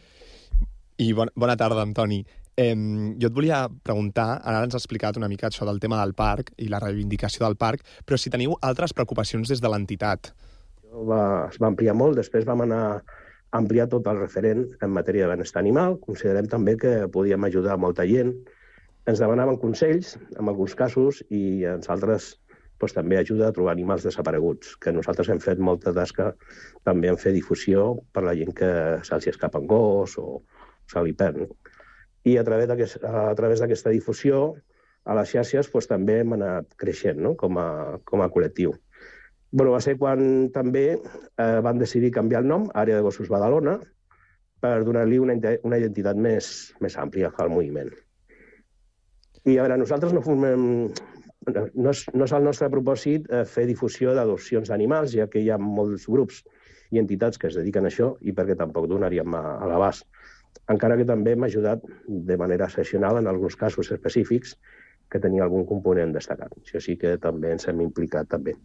I 0.98 1.12
bon, 1.12 1.28
bona 1.34 1.56
tarda, 1.56 1.82
Antoni. 1.82 2.24
Eh, 2.56 2.76
jo 3.16 3.28
et 3.30 3.34
volia 3.34 3.64
preguntar, 3.84 4.42
ara 4.44 4.62
ens 4.66 4.76
has 4.76 4.84
explicat 4.84 5.16
una 5.16 5.28
mica 5.28 5.48
això 5.48 5.64
del 5.68 5.80
tema 5.80 6.00
del 6.02 6.12
parc 6.12 6.52
i 6.60 6.68
la 6.68 6.80
reivindicació 6.82 7.46
del 7.46 7.56
parc, 7.56 7.84
però 8.04 8.18
si 8.20 8.32
teniu 8.32 8.58
altres 8.60 8.92
preocupacions 8.92 9.48
des 9.48 9.62
de 9.62 9.70
l'entitat. 9.72 10.32
Va, 10.92 11.48
es 11.48 11.56
va 11.62 11.70
ampliar 11.70 11.94
molt, 11.96 12.18
després 12.20 12.44
vam 12.44 12.66
anar 12.66 12.82
a 12.98 13.56
ampliar 13.56 13.88
tot 13.92 14.06
el 14.08 14.20
referent 14.20 14.66
en 14.84 14.92
matèria 14.92 15.24
de 15.24 15.32
benestar 15.36 15.62
animal. 15.62 15.96
Considerem 16.04 16.48
també 16.48 16.76
que 16.76 16.92
podíem 17.12 17.48
ajudar 17.48 17.78
molta 17.80 18.04
gent. 18.08 18.34
Ens 19.08 19.18
demanaven 19.18 19.58
consells, 19.60 20.14
en 20.36 20.48
alguns 20.48 20.76
casos, 20.78 21.24
i 21.30 21.64
en 21.68 21.80
altres 21.88 22.36
doncs, 22.82 22.96
també 22.96 23.18
ajuda 23.18 23.48
a 23.48 23.54
trobar 23.54 23.72
animals 23.76 24.02
desapareguts, 24.02 24.76
que 24.76 24.92
nosaltres 24.92 25.28
hem 25.30 25.40
fet 25.40 25.60
molta 25.62 25.92
tasca 25.94 26.32
també 26.84 27.08
en 27.08 27.16
fer 27.16 27.32
difusió 27.32 27.92
per 28.12 28.24
la 28.26 28.34
gent 28.34 28.52
que 28.58 28.70
se'ls 29.06 29.28
escapa 29.30 29.60
un 29.62 29.68
gos 29.70 30.18
o 30.18 30.42
se 30.90 31.02
li 31.06 31.14
perd. 31.14 31.46
I 32.28 32.36
a 32.38 32.44
través 32.46 32.68
d'aquesta 33.60 33.90
difusió 33.90 34.44
a 35.04 35.16
les 35.18 35.32
xarxes 35.34 35.70
doncs, 35.72 35.88
també 35.90 36.20
hem 36.22 36.36
anat 36.36 36.76
creixent 36.78 37.18
no? 37.22 37.34
com, 37.38 37.58
a, 37.58 37.98
com 38.06 38.22
a 38.22 38.30
col·lectiu. 38.30 38.74
Bueno, 39.52 39.74
va 39.74 39.82
ser 39.84 39.98
quan 40.00 40.48
també 40.54 40.84
eh, 40.94 41.58
van 41.66 41.80
decidir 41.80 42.12
canviar 42.14 42.40
el 42.40 42.48
nom, 42.48 42.70
Àrea 42.72 42.96
de 42.96 43.04
Gossos 43.04 43.28
Badalona, 43.28 43.76
per 44.62 44.78
donar-li 44.86 45.18
una, 45.18 45.34
una 45.66 45.80
identitat 45.80 46.16
més, 46.16 46.46
més 46.80 46.96
àmplia 46.96 47.32
al 47.42 47.50
moviment. 47.52 47.90
I 49.42 49.58
a 49.58 49.66
veure, 49.66 49.80
nosaltres 49.82 50.14
no 50.14 50.22
formem... 50.24 50.68
No 51.42 51.90
és, 51.90 52.04
no 52.14 52.22
és 52.22 52.32
el 52.36 52.44
nostre 52.46 52.68
propòsit 52.70 53.24
eh, 53.26 53.40
fer 53.50 53.64
difusió 53.66 54.12
d'adopcions 54.14 54.68
d'animals, 54.70 55.10
ja 55.18 55.24
que 55.26 55.40
hi 55.42 55.48
ha 55.50 55.56
molts 55.58 56.04
grups 56.06 56.44
i 56.94 57.00
entitats 57.00 57.40
que 57.40 57.48
es 57.50 57.56
dediquen 57.58 57.88
a 57.88 57.90
això 57.90 58.12
i 58.22 58.30
perquè 58.36 58.54
tampoc 58.60 58.86
donaríem 58.86 59.34
a, 59.34 59.40
a 59.58 59.66
l'abast. 59.66 60.06
Encara 60.72 60.96
que 60.98 61.06
també 61.08 61.34
hem 61.36 61.44
ajudat 61.46 61.84
de 62.06 62.36
manera 62.40 62.68
excepcional 62.70 63.18
en 63.20 63.28
alguns 63.28 63.56
casos 63.60 63.90
específics 63.92 64.56
que 65.12 65.20
tenia 65.20 65.44
algun 65.44 65.66
component 65.68 66.14
destacat. 66.16 66.54
Això 66.62 66.80
sí 66.80 66.96
que 67.00 67.16
també 67.20 67.52
ens 67.52 67.68
hem 67.68 67.82
implicat 67.84 68.30
també. 68.32 68.56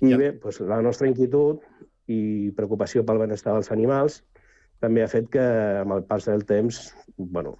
I 0.00 0.12
Ja. 0.12 0.16
bé, 0.18 0.32
doncs, 0.42 0.60
la 0.60 0.80
nostra 0.82 1.08
inquietud 1.08 1.60
i 2.08 2.50
preocupació 2.56 3.04
pel 3.04 3.20
benestar 3.22 3.52
dels 3.54 3.70
animals 3.70 4.22
també 4.80 5.02
ha 5.02 5.10
fet 5.10 5.28
que 5.30 5.42
amb 5.82 5.92
el 5.92 6.02
pas 6.04 6.24
del 6.26 6.44
temps, 6.44 6.94
bueno, 7.16 7.58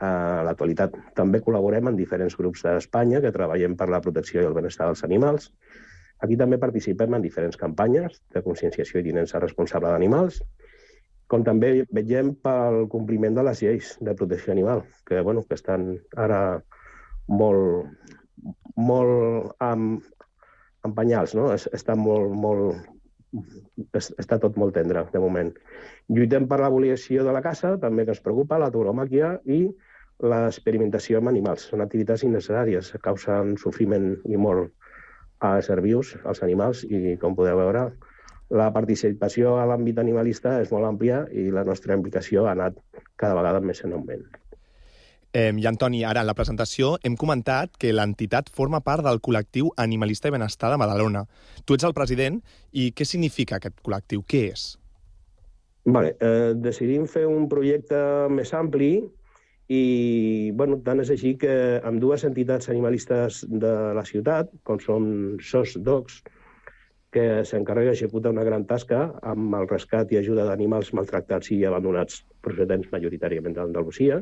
a 0.00 0.42
l'actualitat 0.46 0.94
també 1.14 1.40
col·laborem 1.44 1.88
en 1.90 1.96
diferents 1.96 2.36
grups 2.36 2.62
d'Espanya 2.64 3.20
que 3.20 3.32
treballem 3.32 3.76
per 3.76 3.88
la 3.92 4.00
protecció 4.00 4.40
i 4.42 4.46
el 4.48 4.56
benestar 4.56 4.86
dels 4.86 5.04
animals. 5.04 5.52
Aquí 6.24 6.38
també 6.40 6.58
participem 6.58 7.14
en 7.14 7.22
diferents 7.22 7.58
campanyes 7.60 8.22
de 8.32 8.42
conscienciació 8.42 9.00
i 9.00 9.06
tinença 9.10 9.40
responsable 9.42 9.90
d'animals, 9.90 10.40
com 11.28 11.44
també 11.44 11.84
vetllem 11.90 12.34
pel 12.44 12.84
compliment 12.92 13.36
de 13.36 13.44
les 13.46 13.62
lleis 13.64 13.94
de 14.04 14.14
protecció 14.14 14.52
animal, 14.52 14.84
que, 15.08 15.20
bueno, 15.20 15.42
que 15.48 15.56
estan 15.56 15.94
ara 16.16 16.40
molt, 17.28 17.88
molt 18.76 19.54
amb, 19.64 20.02
amb 20.84 20.96
penyals, 20.98 21.34
no? 21.34 21.50
Es- 21.54 21.68
Està 21.72 21.96
molt, 21.96 22.30
molt, 22.34 22.76
es- 23.92 24.12
està 24.18 24.38
tot 24.38 24.56
molt 24.60 24.74
tendre, 24.74 25.06
de 25.12 25.18
moment. 25.18 25.52
Lluitem 26.08 26.46
per 26.48 26.60
l'abolició 26.60 27.24
de 27.24 27.32
la 27.32 27.42
caça, 27.42 27.78
també 27.80 28.04
que 28.04 28.12
ens 28.12 28.20
preocupa, 28.20 28.58
la 28.58 28.70
tauromàquia 28.70 29.40
i 29.46 29.68
l'experimentació 30.20 31.18
amb 31.18 31.28
animals. 31.28 31.68
Són 31.70 31.80
activitats 31.80 32.22
innecessàries, 32.22 32.92
causen 33.02 33.56
sofriment 33.56 34.18
i 34.26 34.36
mort 34.36 34.70
a 35.40 35.60
ser 35.62 35.80
vius, 35.80 36.14
als 36.24 36.42
animals, 36.42 36.84
i 36.84 37.16
com 37.20 37.34
podeu 37.34 37.56
veure, 37.58 37.92
la 38.50 38.70
participació 38.72 39.56
a 39.58 39.66
l'àmbit 39.68 39.98
animalista 39.98 40.58
és 40.62 40.72
molt 40.72 40.86
àmplia 40.88 41.24
i 41.32 41.50
la 41.50 41.64
nostra 41.64 41.96
implicació 41.96 42.46
ha 42.46 42.52
anat 42.52 42.76
cada 43.16 43.36
vegada 43.38 43.60
més 43.60 43.80
en 43.84 43.94
augment. 43.96 44.24
Eh, 45.34 45.50
I, 45.50 45.64
Antoni, 45.66 46.04
ara 46.06 46.22
en 46.22 46.28
la 46.28 46.36
presentació 46.38 46.92
hem 47.02 47.16
comentat 47.18 47.72
que 47.80 47.90
l'entitat 47.92 48.52
forma 48.54 48.78
part 48.86 49.02
del 49.02 49.18
col·lectiu 49.18 49.72
Animalista 49.82 50.30
i 50.30 50.34
Benestar 50.36 50.70
de 50.70 50.78
Badalona. 50.78 51.24
Tu 51.66 51.74
ets 51.74 51.86
el 51.88 51.96
president 51.96 52.38
i 52.70 52.92
què 52.94 53.06
significa 53.08 53.58
aquest 53.58 53.80
col·lectiu? 53.82 54.22
Què 54.22 54.44
és? 54.52 54.68
Vale, 55.84 56.14
eh, 56.20 56.54
decidim 56.54 57.08
fer 57.10 57.26
un 57.26 57.48
projecte 57.50 57.98
més 58.30 58.54
ampli 58.54 58.92
i, 59.68 60.52
bueno, 60.54 60.78
tant 60.86 61.02
és 61.02 61.10
així 61.10 61.34
que 61.40 61.80
amb 61.84 62.00
dues 62.00 62.24
entitats 62.24 62.70
animalistes 62.70 63.42
de 63.48 63.74
la 63.96 64.04
ciutat, 64.06 64.54
com 64.62 64.78
són 64.80 65.10
SOS 65.42 65.80
Dogs, 65.82 66.22
que 67.14 67.44
s'encarrega 67.46 67.92
d'executar 67.92 68.32
una 68.34 68.44
gran 68.46 68.64
tasca 68.66 69.04
amb 69.22 69.54
el 69.54 69.68
rescat 69.70 70.10
i 70.10 70.18
ajuda 70.18 70.48
d'animals 70.48 70.90
maltractats 70.98 71.52
i 71.54 71.60
abandonats 71.68 72.24
procedents 72.42 72.90
majoritàriament 72.90 73.54
d'Andalusia, 73.54 74.18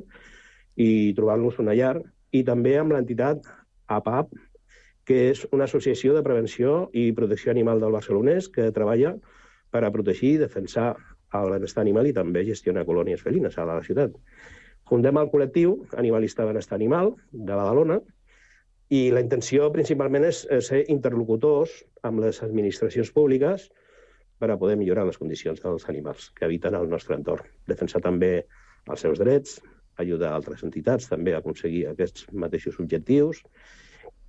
i 0.77 1.15
trobar-los 1.17 1.59
una 1.63 1.77
llar, 1.79 1.97
i 2.33 2.43
també 2.45 2.77
amb 2.81 2.93
l'entitat 2.93 3.49
APAP, 3.97 4.37
que 5.09 5.19
és 5.31 5.47
una 5.51 5.65
associació 5.65 6.13
de 6.15 6.23
prevenció 6.23 6.91
i 6.93 7.11
protecció 7.17 7.51
animal 7.51 7.81
del 7.81 7.97
barcelonès 7.97 8.49
que 8.53 8.71
treballa 8.77 9.17
per 9.73 9.83
a 9.85 9.91
protegir 9.95 10.37
i 10.37 10.43
defensar 10.45 10.93
el 11.39 11.51
benestar 11.57 11.83
animal 11.83 12.07
i 12.07 12.15
també 12.17 12.45
gestiona 12.45 12.85
colònies 12.85 13.25
felines 13.25 13.57
a 13.57 13.65
la 13.69 13.81
ciutat. 13.87 14.13
Fundem 14.89 15.17
el 15.17 15.31
col·lectiu 15.33 15.79
Animalista 15.97 16.45
Benestar 16.45 16.77
Animal 16.77 17.15
de 17.33 17.55
Badalona 17.57 18.03
i 18.93 19.07
la 19.15 19.23
intenció 19.25 19.71
principalment 19.73 20.27
és 20.29 20.43
ser 20.67 20.83
interlocutors 20.93 21.79
amb 22.05 22.21
les 22.21 22.43
administracions 22.45 23.13
públiques 23.15 23.71
per 24.43 24.51
a 24.53 24.59
poder 24.61 24.77
millorar 24.77 25.07
les 25.09 25.17
condicions 25.21 25.63
dels 25.63 25.87
animals 25.89 26.29
que 26.37 26.45
habiten 26.45 26.77
al 26.77 26.91
nostre 26.91 27.17
entorn. 27.17 27.47
Defensar 27.71 28.03
també 28.05 28.33
els 28.91 29.05
seus 29.07 29.23
drets, 29.23 29.61
ajudar 30.03 30.35
altres 30.35 30.65
entitats 30.67 31.09
també 31.09 31.33
a 31.33 31.41
aconseguir 31.41 31.87
aquests 31.89 32.27
mateixos 32.33 32.79
objectius 32.83 33.41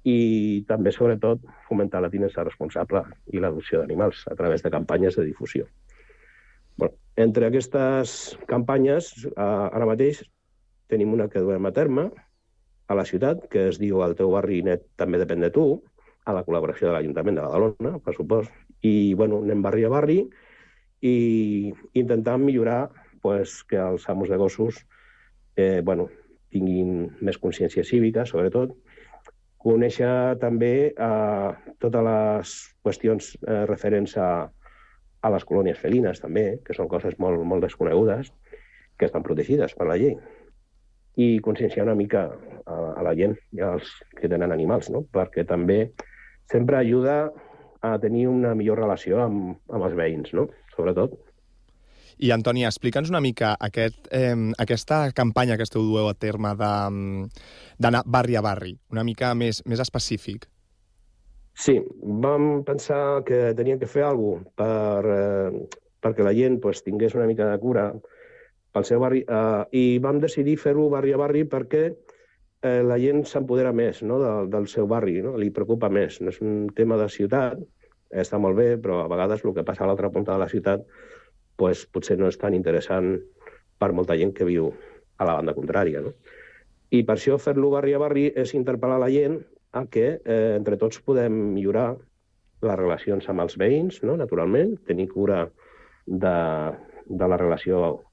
i 0.08 0.64
també, 0.68 0.92
sobretot, 0.92 1.44
fomentar 1.68 2.04
la 2.04 2.12
tinença 2.14 2.44
responsable 2.44 3.04
i 3.32 3.40
l'adopció 3.40 3.82
d'animals 3.82 4.26
a 4.32 4.36
través 4.40 4.64
de 4.64 4.72
campanyes 4.72 5.16
de 5.20 5.26
difusió. 5.28 5.68
Bueno, 6.78 6.96
entre 7.16 7.48
aquestes 7.48 8.38
campanyes, 8.48 9.14
ara 9.36 9.88
mateix 9.88 10.24
tenim 10.92 11.12
una 11.16 11.30
que 11.32 11.44
duem 11.44 11.68
a 11.68 11.76
terme 11.76 12.12
a 12.94 13.00
la 13.00 13.08
ciutat, 13.10 13.48
que 13.52 13.68
es 13.72 13.80
diu 13.82 14.04
El 14.06 14.16
teu 14.20 14.32
barri 14.34 14.62
net 14.66 14.86
també 15.00 15.20
depèn 15.22 15.44
de 15.44 15.52
tu, 15.54 15.68
a 16.24 16.34
la 16.36 16.44
col·laboració 16.48 16.88
de 16.88 16.96
l'Ajuntament 16.96 17.38
de 17.38 17.46
Badalona, 17.46 17.98
per 18.00 18.16
supost. 18.16 18.52
I, 18.84 19.14
bueno, 19.20 19.42
anem 19.44 19.62
barri 19.64 19.86
a 19.88 19.92
barri 19.92 20.20
i 21.04 21.16
intentant 22.00 22.44
millorar 22.44 22.90
pues, 23.24 23.62
que 23.68 23.80
els 23.80 24.08
amos 24.12 24.32
de 24.32 24.40
gossos 24.40 24.84
eh, 25.56 25.82
bueno, 25.84 26.10
tinguin 26.54 27.10
més 27.22 27.40
consciència 27.42 27.86
cívica, 27.88 28.26
sobretot, 28.30 28.76
conèixer 29.64 30.36
també 30.42 30.74
eh, 30.92 31.50
totes 31.80 32.06
les 32.08 32.54
qüestions 32.84 33.32
eh, 33.40 33.64
referents 33.70 34.18
a, 34.20 34.30
a 35.24 35.34
les 35.34 35.46
colònies 35.48 35.80
felines, 35.80 36.20
també, 36.24 36.60
que 36.66 36.76
són 36.76 36.92
coses 36.92 37.16
molt, 37.24 37.44
molt 37.48 37.64
desconegudes, 37.64 38.32
que 39.00 39.08
estan 39.08 39.24
protegides 39.26 39.76
per 39.78 39.88
la 39.90 39.98
llei. 40.00 40.18
I 41.16 41.40
conscienciar 41.46 41.86
una 41.86 41.96
mica 41.96 42.26
a, 42.66 42.78
a 42.98 43.04
la 43.06 43.14
gent 43.18 43.36
i 43.54 43.62
als 43.62 43.90
que 44.20 44.30
tenen 44.30 44.52
animals, 44.52 44.90
no? 44.90 45.04
perquè 45.14 45.46
també 45.46 45.92
sempre 46.52 46.80
ajuda 46.80 47.28
a 47.84 47.98
tenir 48.00 48.28
una 48.32 48.54
millor 48.56 48.80
relació 48.82 49.22
amb, 49.22 49.60
amb 49.70 49.86
els 49.86 49.96
veïns, 50.00 50.34
no? 50.34 50.48
sobretot. 50.76 51.14
I, 52.18 52.30
Antoni, 52.32 52.64
explica'ns 52.66 53.10
una 53.10 53.22
mica 53.24 53.56
aquest, 53.60 54.08
eh, 54.14 54.36
aquesta 54.62 55.08
campanya 55.18 55.58
que 55.58 55.66
esteu 55.66 55.84
dueu 55.86 56.08
a 56.08 56.14
terme 56.14 56.54
d'anar 56.56 58.04
barri 58.06 58.38
a 58.38 58.44
barri, 58.46 58.76
una 58.94 59.04
mica 59.04 59.34
més, 59.34 59.64
més 59.66 59.82
específic. 59.82 60.48
Sí, 61.54 61.78
vam 62.02 62.64
pensar 62.66 63.24
que 63.26 63.54
teníem 63.58 63.80
que 63.82 63.90
fer 63.90 64.06
alguna 64.08 64.42
cosa 64.42 64.54
per, 64.58 65.18
eh, 65.18 65.82
perquè 66.04 66.26
la 66.26 66.34
gent 66.36 66.60
pues, 66.62 66.82
tingués 66.84 67.14
una 67.16 67.28
mica 67.30 67.46
de 67.50 67.60
cura 67.62 67.92
pel 68.74 68.86
seu 68.90 69.02
barri 69.04 69.22
eh, 69.24 69.64
i 69.78 69.86
vam 70.04 70.20
decidir 70.24 70.58
fer-ho 70.62 70.90
barri 70.92 71.14
a 71.14 71.20
barri 71.22 71.44
perquè 71.50 71.84
eh, 71.90 72.82
la 72.82 72.98
gent 73.02 73.24
s'empodera 73.30 73.74
més 73.76 74.02
no, 74.02 74.20
del, 74.22 74.50
del 74.54 74.68
seu 74.72 74.90
barri, 74.90 75.20
no? 75.26 75.36
li 75.38 75.52
preocupa 75.54 75.92
més. 75.94 76.20
No 76.22 76.34
és 76.34 76.40
un 76.42 76.70
tema 76.76 76.98
de 77.00 77.10
ciutat, 77.12 77.62
està 78.14 78.40
molt 78.42 78.58
bé, 78.58 78.74
però 78.82 79.04
a 79.04 79.10
vegades 79.12 79.44
el 79.44 79.54
que 79.56 79.66
passa 79.66 79.86
a 79.86 79.90
l'altra 79.90 80.12
punta 80.14 80.34
de 80.34 80.42
la 80.44 80.50
ciutat 80.50 80.86
pues, 81.58 81.86
potser 81.86 82.18
no 82.20 82.30
és 82.30 82.40
tan 82.42 82.56
interessant 82.58 83.16
per 83.80 83.92
molta 83.94 84.18
gent 84.18 84.34
que 84.38 84.48
viu 84.48 84.72
a 85.18 85.28
la 85.28 85.38
banda 85.40 85.56
contrària. 85.58 86.02
No? 86.06 86.14
I 86.94 87.04
per 87.06 87.18
això 87.18 87.38
fer-lo 87.42 87.72
barri 87.74 87.94
a 87.98 88.02
barri 88.02 88.28
és 88.38 88.54
interpel·lar 88.58 89.00
la 89.02 89.12
gent 89.14 89.40
a 89.74 89.86
que 89.90 90.08
eh, 90.18 90.56
entre 90.58 90.78
tots 90.82 91.02
podem 91.02 91.34
millorar 91.56 91.92
les 92.64 92.80
relacions 92.80 93.28
amb 93.30 93.44
els 93.44 93.58
veïns, 93.60 94.00
no? 94.08 94.16
naturalment, 94.18 94.78
tenir 94.88 95.10
cura 95.12 95.44
de, 96.06 96.36
de 97.10 97.30
la 97.30 97.40
relació 97.42 98.04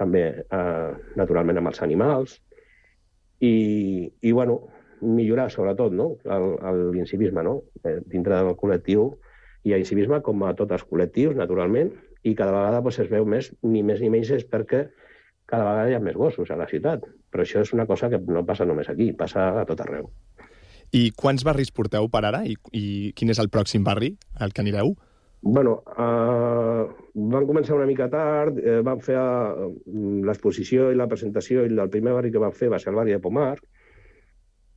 també 0.00 0.24
eh, 0.40 0.90
naturalment 1.20 1.60
amb 1.60 1.70
els 1.72 1.82
animals 1.84 2.38
i, 3.40 4.08
i 4.08 4.32
bueno, 4.32 4.60
millorar 5.00 5.48
sobretot 5.52 5.92
no? 5.96 6.12
l'incivisme. 6.94 7.44
No? 7.44 7.60
Eh, 7.84 7.98
dintre 8.06 8.40
del 8.40 8.56
col·lectiu 8.60 9.10
hi 9.64 9.74
ha 9.74 9.80
incivisme 9.80 10.20
com 10.24 10.44
a 10.44 10.54
tots 10.56 10.76
els 10.76 10.86
col·lectius, 10.88 11.36
naturalment, 11.36 11.92
i 12.24 12.34
cada 12.36 12.52
vegada 12.52 12.82
pues, 12.84 12.98
es 13.00 13.08
veu 13.12 13.26
més, 13.28 13.50
ni 13.62 13.82
més 13.84 14.00
ni 14.00 14.10
menys 14.12 14.32
és 14.36 14.44
perquè 14.48 14.86
cada 15.50 15.66
vegada 15.66 15.90
hi 15.90 15.96
ha 15.96 16.02
més 16.04 16.16
gossos 16.16 16.50
a 16.50 16.58
la 16.60 16.68
ciutat. 16.70 17.04
Però 17.30 17.44
això 17.44 17.64
és 17.64 17.72
una 17.76 17.86
cosa 17.88 18.10
que 18.12 18.20
no 18.28 18.44
passa 18.46 18.66
només 18.68 18.88
aquí, 18.92 19.10
passa 19.16 19.50
a 19.60 19.66
tot 19.68 19.80
arreu. 19.84 20.10
I 20.96 21.10
quants 21.14 21.44
barris 21.46 21.70
porteu 21.70 22.08
per 22.10 22.24
ara? 22.26 22.42
I, 22.46 22.56
i 22.74 23.12
quin 23.16 23.30
és 23.30 23.40
el 23.42 23.50
pròxim 23.52 23.84
barri 23.86 24.14
al 24.42 24.54
que 24.54 24.64
anireu? 24.64 24.96
Bueno, 25.42 25.78
uh, 25.96 26.84
van 27.32 27.46
començar 27.48 27.72
una 27.78 27.86
mica 27.88 28.10
tard, 28.12 28.58
eh, 28.60 28.80
van 28.84 29.00
fer 29.00 29.16
uh, 29.16 29.70
l'exposició 30.28 30.90
i 30.92 30.98
la 31.00 31.08
presentació, 31.08 31.64
i 31.64 31.72
el 31.72 31.88
primer 31.88 32.12
barri 32.12 32.32
que 32.34 32.42
van 32.42 32.52
fer 32.52 32.68
va 32.68 32.78
ser 32.82 32.92
el 32.92 32.98
barri 32.98 33.16
de 33.16 33.22
Pomar, 33.24 33.56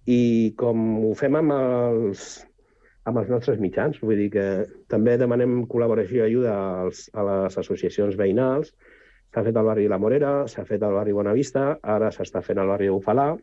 i 0.08 0.54
com 0.56 1.04
ho 1.04 1.12
fem 1.20 1.36
amb 1.36 1.56
els, 1.58 2.24
amb 3.04 3.20
els 3.20 3.36
nostres 3.36 3.60
mitjans, 3.60 4.00
vull 4.00 4.24
dir 4.24 4.30
que 4.32 4.48
també 4.88 5.18
demanem 5.20 5.66
col·laboració 5.68 6.24
i 6.24 6.26
ajuda 6.30 6.56
als, 6.86 7.10
a 7.12 7.28
les 7.28 7.60
associacions 7.60 8.16
veïnals, 8.16 8.72
s'ha 9.36 9.44
fet 9.44 9.60
al 9.60 9.68
barri 9.68 9.92
La 9.92 10.00
Morera, 10.00 10.36
s'ha 10.48 10.64
fet 10.64 10.84
al 10.84 10.96
barri 10.96 11.16
Bonavista, 11.16 11.74
ara 11.84 12.12
s'està 12.16 12.40
fent 12.40 12.64
al 12.64 12.72
barri 12.72 12.88
Bufalà, 12.94 13.34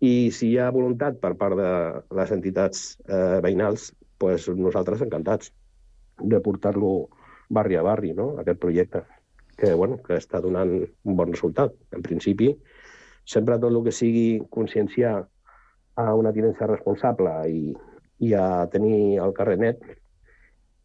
i 0.00 0.30
si 0.32 0.54
hi 0.54 0.56
ha 0.58 0.72
voluntat 0.72 1.20
per 1.20 1.36
part 1.36 1.60
de 1.60 1.72
les 2.16 2.32
entitats 2.32 2.94
eh, 3.04 3.42
veïnals, 3.44 3.92
pues 4.22 4.48
nosaltres 4.48 5.04
encantats 5.04 5.52
de 6.18 6.40
portar-lo 6.40 7.08
barri 7.48 7.76
a 7.76 7.82
barri, 7.82 8.12
no?, 8.16 8.32
aquest 8.40 8.60
projecte, 8.60 9.04
que, 9.56 9.74
bueno, 9.74 10.00
que 10.02 10.16
està 10.16 10.40
donant 10.40 10.72
un 10.80 11.16
bon 11.16 11.32
resultat. 11.32 11.74
En 11.92 12.02
principi, 12.02 12.52
sempre 13.24 13.58
tot 13.58 13.70
el 13.70 13.82
que 13.84 13.94
sigui 13.94 14.42
conscienciar 14.50 15.16
a 15.96 16.06
una 16.16 16.32
tinença 16.32 16.66
responsable 16.66 17.34
i, 17.50 17.74
i 18.24 18.32
a 18.34 18.66
tenir 18.72 19.18
el 19.22 19.34
carrer 19.36 19.58
net 19.60 19.82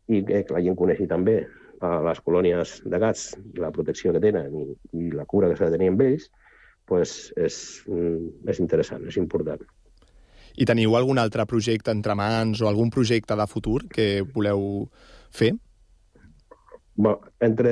i 0.08 0.24
que 0.24 0.44
la 0.52 0.64
gent 0.64 0.76
coneixi 0.80 1.08
també 1.08 1.42
a 1.84 1.98
les 2.04 2.20
colònies 2.26 2.82
de 2.90 3.00
gats, 3.00 3.32
la 3.62 3.72
protecció 3.72 4.14
que 4.14 4.22
tenen 4.24 4.54
i, 4.56 4.68
i 4.98 5.10
la 5.14 5.28
cura 5.30 5.50
que 5.50 5.58
s'ha 5.58 5.70
de 5.70 5.78
tenir 5.78 5.92
amb 5.94 6.02
ells, 6.02 6.30
pues 6.88 7.34
és, 7.36 7.58
és 8.48 8.62
interessant, 8.64 9.04
és 9.08 9.20
important. 9.20 9.62
I 10.58 10.66
teniu 10.66 10.96
algun 10.98 11.20
altre 11.22 11.46
projecte 11.46 11.94
entre 11.94 12.16
mans 12.18 12.64
o 12.64 12.70
algun 12.70 12.90
projecte 12.90 13.36
de 13.38 13.46
futur 13.46 13.84
que 13.94 14.24
voleu 14.34 14.88
fer? 15.32 15.54
Bueno, 16.98 17.22
entre, 17.46 17.72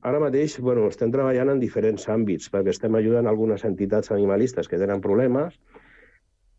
ara 0.00 0.20
mateix 0.22 0.56
bueno, 0.64 0.86
estem 0.88 1.10
treballant 1.12 1.52
en 1.52 1.60
diferents 1.60 2.06
àmbits, 2.08 2.48
perquè 2.48 2.72
estem 2.72 2.94
ajudant 2.96 3.28
algunes 3.28 3.66
entitats 3.68 4.10
animalistes 4.14 4.68
que 4.68 4.80
tenen 4.80 5.02
problemes, 5.04 5.58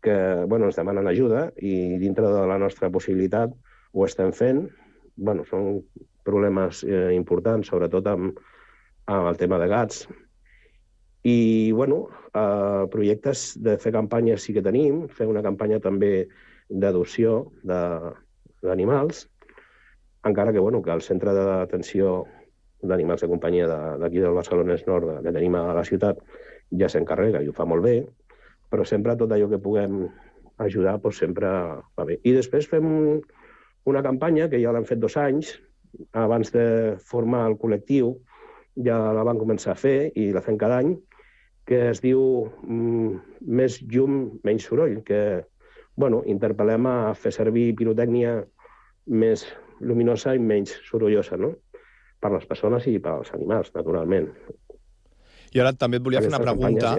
que 0.04 0.14
bueno, 0.46 0.68
ens 0.68 0.78
demanen 0.78 1.08
ajuda 1.10 1.48
i 1.58 1.98
dintre 1.98 2.28
de 2.30 2.44
la 2.46 2.58
nostra 2.60 2.90
possibilitat 2.92 3.54
ho 3.94 4.04
estem 4.06 4.30
fent. 4.36 4.68
Bueno, 5.16 5.42
són 5.48 5.80
problemes 6.26 6.84
eh, 6.86 7.10
importants, 7.16 7.72
sobretot 7.72 8.06
amb, 8.12 8.38
amb 9.10 9.30
el 9.32 9.40
tema 9.40 9.58
de 9.58 9.68
gats. 9.72 10.04
I, 11.24 11.72
bueno, 11.72 12.04
eh, 12.30 12.86
projectes 12.92 13.54
de 13.64 13.78
fer 13.80 13.94
campanyes 13.96 14.44
sí 14.44 14.54
que 14.54 14.62
tenim, 14.62 15.06
fer 15.08 15.26
una 15.26 15.42
campanya 15.42 15.80
també 15.82 16.28
d'adopció 16.68 17.40
d'animals, 17.64 19.26
encara 20.24 20.52
que, 20.52 20.58
bueno, 20.58 20.82
que 20.82 20.92
el 20.92 21.02
centre 21.02 21.34
d'atenció 21.36 22.24
d'animals 22.84 23.24
de 23.24 23.28
companyia 23.28 23.68
d'aquí 23.68 24.18
de, 24.18 24.26
del 24.26 24.36
Barcelona 24.36 24.76
Nord, 24.86 25.22
que 25.24 25.32
tenim 25.32 25.56
a 25.56 25.72
la 25.76 25.84
ciutat, 25.84 26.20
ja 26.72 26.88
s'encarrega 26.88 27.42
i 27.42 27.48
ho 27.48 27.54
fa 27.56 27.66
molt 27.68 27.84
bé, 27.84 27.96
però 28.70 28.84
sempre 28.84 29.16
tot 29.16 29.32
allò 29.32 29.48
que 29.50 29.62
puguem 29.62 30.04
ajudar, 30.64 30.98
doncs 31.02 31.20
sempre 31.22 31.48
va 31.96 32.06
bé. 32.08 32.18
I 32.24 32.34
després 32.36 32.68
fem 32.70 32.86
una 33.84 34.02
campanya 34.02 34.48
que 34.48 34.60
ja 34.62 34.72
l'han 34.72 34.88
fet 34.88 35.00
dos 35.00 35.16
anys, 35.20 35.54
abans 36.12 36.50
de 36.52 36.96
formar 36.98 37.44
el 37.48 37.58
col·lectiu, 37.60 38.14
ja 38.84 38.98
la 39.14 39.24
van 39.26 39.38
començar 39.38 39.74
a 39.74 39.78
fer 39.78 40.10
i 40.18 40.30
la 40.34 40.42
fem 40.42 40.58
cada 40.58 40.80
any, 40.82 40.94
que 41.64 41.88
es 41.90 42.02
diu 42.04 42.20
mm, 42.66 43.20
Més 43.44 43.78
llum, 43.92 44.40
menys 44.44 44.66
soroll, 44.68 44.98
que 45.04 45.44
bueno, 45.96 46.22
interpel·lem 46.26 46.86
a 46.88 47.14
fer 47.14 47.30
servir 47.32 47.74
pirotècnia 47.78 48.38
més 49.06 49.44
luminosa 49.84 50.34
i 50.34 50.42
menys 50.42 50.74
sorollosa, 50.88 51.38
no? 51.40 51.52
Per 52.20 52.32
les 52.32 52.46
persones 52.48 52.86
i 52.88 52.98
per 53.02 53.18
als 53.18 53.32
animals, 53.36 53.72
naturalment. 53.74 54.30
I 55.54 55.62
ara 55.62 55.74
també 55.78 56.00
et 56.00 56.04
volia 56.06 56.22
fer 56.24 56.32
una 56.32 56.42
pregunta. 56.42 56.96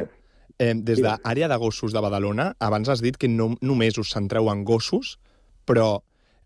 Eh, 0.55 0.71
des 0.87 1.01
de 1.03 1.09
l'àrea 1.11 1.49
de 1.51 1.55
gossos 1.59 1.91
de 1.91 1.99
Badalona, 1.99 2.53
abans 2.63 2.87
has 2.89 3.01
dit 3.03 3.17
que 3.19 3.27
no 3.27 3.55
només 3.61 3.97
us 3.99 4.13
centreu 4.15 4.47
en 4.47 4.63
gossos, 4.63 5.17
però 5.67 5.97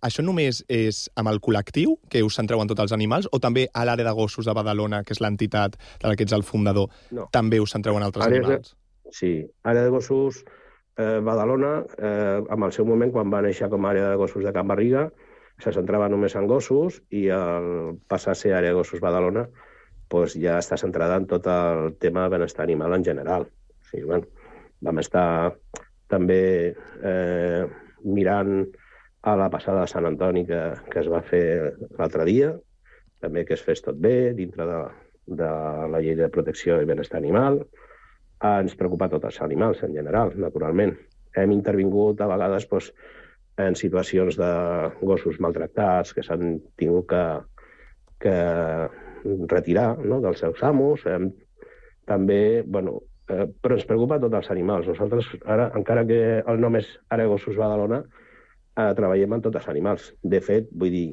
això 0.02 0.24
només 0.24 0.64
és 0.72 1.04
amb 1.20 1.30
el 1.30 1.42
col·lectiu, 1.44 1.98
que 2.10 2.24
us 2.26 2.38
centreu 2.40 2.64
en 2.64 2.72
tots 2.72 2.82
els 2.88 2.96
animals, 2.96 3.28
o 3.32 3.40
també 3.44 3.68
a 3.74 3.84
l'àrea 3.86 4.08
de 4.08 4.16
gossos 4.18 4.48
de 4.48 4.56
Badalona, 4.56 5.04
que 5.04 5.14
és 5.14 5.22
l'entitat 5.22 5.76
de 5.78 6.08
la 6.08 6.16
que 6.16 6.26
ets 6.26 6.34
el 6.34 6.46
fundador, 6.48 6.90
no. 7.12 7.28
també 7.36 7.60
us 7.60 7.76
centreu 7.76 8.00
en 8.00 8.08
altres 8.08 8.26
Àrees 8.26 8.46
animals? 8.48 8.74
De... 8.74 9.14
Sí, 9.14 9.32
àrea 9.66 9.84
de 9.86 9.92
gossos 9.94 10.44
eh, 10.98 11.20
Badalona, 11.26 11.84
eh, 11.98 12.40
en 12.42 12.64
el 12.64 12.72
seu 12.72 12.86
moment, 12.86 13.12
quan 13.12 13.32
va 13.34 13.44
néixer 13.46 13.70
com 13.70 13.86
a 13.86 13.92
àrea 13.94 14.12
de 14.12 14.20
gossos 14.22 14.46
de 14.46 14.54
Can 14.56 14.70
Barriga, 14.70 15.10
se 15.60 15.74
centrava 15.76 16.08
només 16.12 16.36
en 16.40 16.48
gossos 16.48 17.02
i 17.12 17.28
al 17.34 17.98
passar 18.08 18.34
a 18.36 18.40
ser 18.40 18.54
àrea 18.56 18.72
de 18.72 18.80
gossos 18.80 19.02
Badalona 19.04 19.48
doncs 20.10 20.36
ja 20.42 20.58
està 20.58 20.78
centrada 20.78 21.20
en 21.20 21.28
tot 21.30 21.46
el 21.48 21.94
tema 22.02 22.26
de 22.26 22.38
benestar 22.38 22.66
animal 22.66 22.96
en 22.96 23.04
general. 23.06 23.46
O 23.46 23.90
sigui, 23.92 24.06
bueno, 24.10 24.26
vam 24.82 25.02
estar 25.02 25.54
també 26.10 26.74
eh, 27.06 27.66
mirant 28.04 28.64
a 29.22 29.36
la 29.36 29.50
passada 29.52 29.84
de 29.84 29.92
Sant 29.92 30.08
Antoni 30.08 30.46
que, 30.48 30.62
que 30.90 31.04
es 31.04 31.12
va 31.12 31.22
fer 31.22 31.44
l'altre 32.00 32.26
dia, 32.26 32.54
també 33.22 33.44
que 33.46 33.54
es 33.58 33.64
fes 33.64 33.84
tot 33.86 34.00
bé 34.00 34.34
dintre 34.34 34.66
de, 34.66 34.80
de 35.42 35.52
la 35.94 36.02
llei 36.02 36.16
de 36.18 36.32
protecció 36.34 36.80
i 36.82 36.90
benestar 36.90 37.20
animal. 37.20 37.62
Ens 38.40 38.76
preocupa 38.80 39.12
tots 39.12 39.28
els 39.28 39.42
animals 39.46 39.84
en 39.84 39.94
general, 39.94 40.32
naturalment. 40.40 40.96
Hem 41.38 41.52
intervingut 41.54 42.22
a 42.24 42.30
vegades 42.32 42.66
doncs, 42.72 42.94
en 43.60 43.76
situacions 43.76 44.38
de 44.40 44.50
gossos 45.02 45.40
maltractats 45.44 46.14
que 46.16 46.24
s'han 46.24 46.60
tingut 46.80 47.10
que, 47.12 47.24
que 48.24 48.36
retirar 49.52 49.92
no, 50.00 50.22
dels 50.24 50.40
seus 50.44 50.64
amos. 50.64 51.06
Hem, 51.10 51.30
també, 52.10 52.64
bueno, 52.66 53.00
eh, 53.30 53.46
però 53.62 53.78
ens 53.78 53.88
preocupa 53.90 54.20
tots 54.24 54.40
els 54.40 54.52
animals. 54.56 54.88
Nosaltres, 54.90 55.28
ara, 55.46 55.70
encara 55.78 56.06
que 56.08 56.22
el 56.40 56.62
nom 56.64 56.80
és 56.80 56.90
Ara 57.14 57.28
Gossos 57.30 57.60
Badalona, 57.60 58.02
eh, 58.04 58.92
treballem 58.98 59.36
amb 59.38 59.46
tots 59.46 59.60
els 59.62 59.70
animals. 59.72 60.12
De 60.24 60.42
fet, 60.46 60.72
vull 60.72 60.96
dir, 60.96 61.08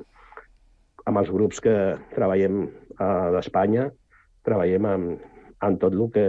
amb 1.06 1.22
els 1.22 1.32
grups 1.34 1.60
que 1.62 1.76
treballem 2.14 2.62
eh, 2.66 3.28
d'Espanya, 3.34 3.90
treballem 4.46 4.86
amb, 4.86 5.26
amb 5.66 5.82
tot 5.82 5.94
el 5.94 6.08
que, 6.14 6.26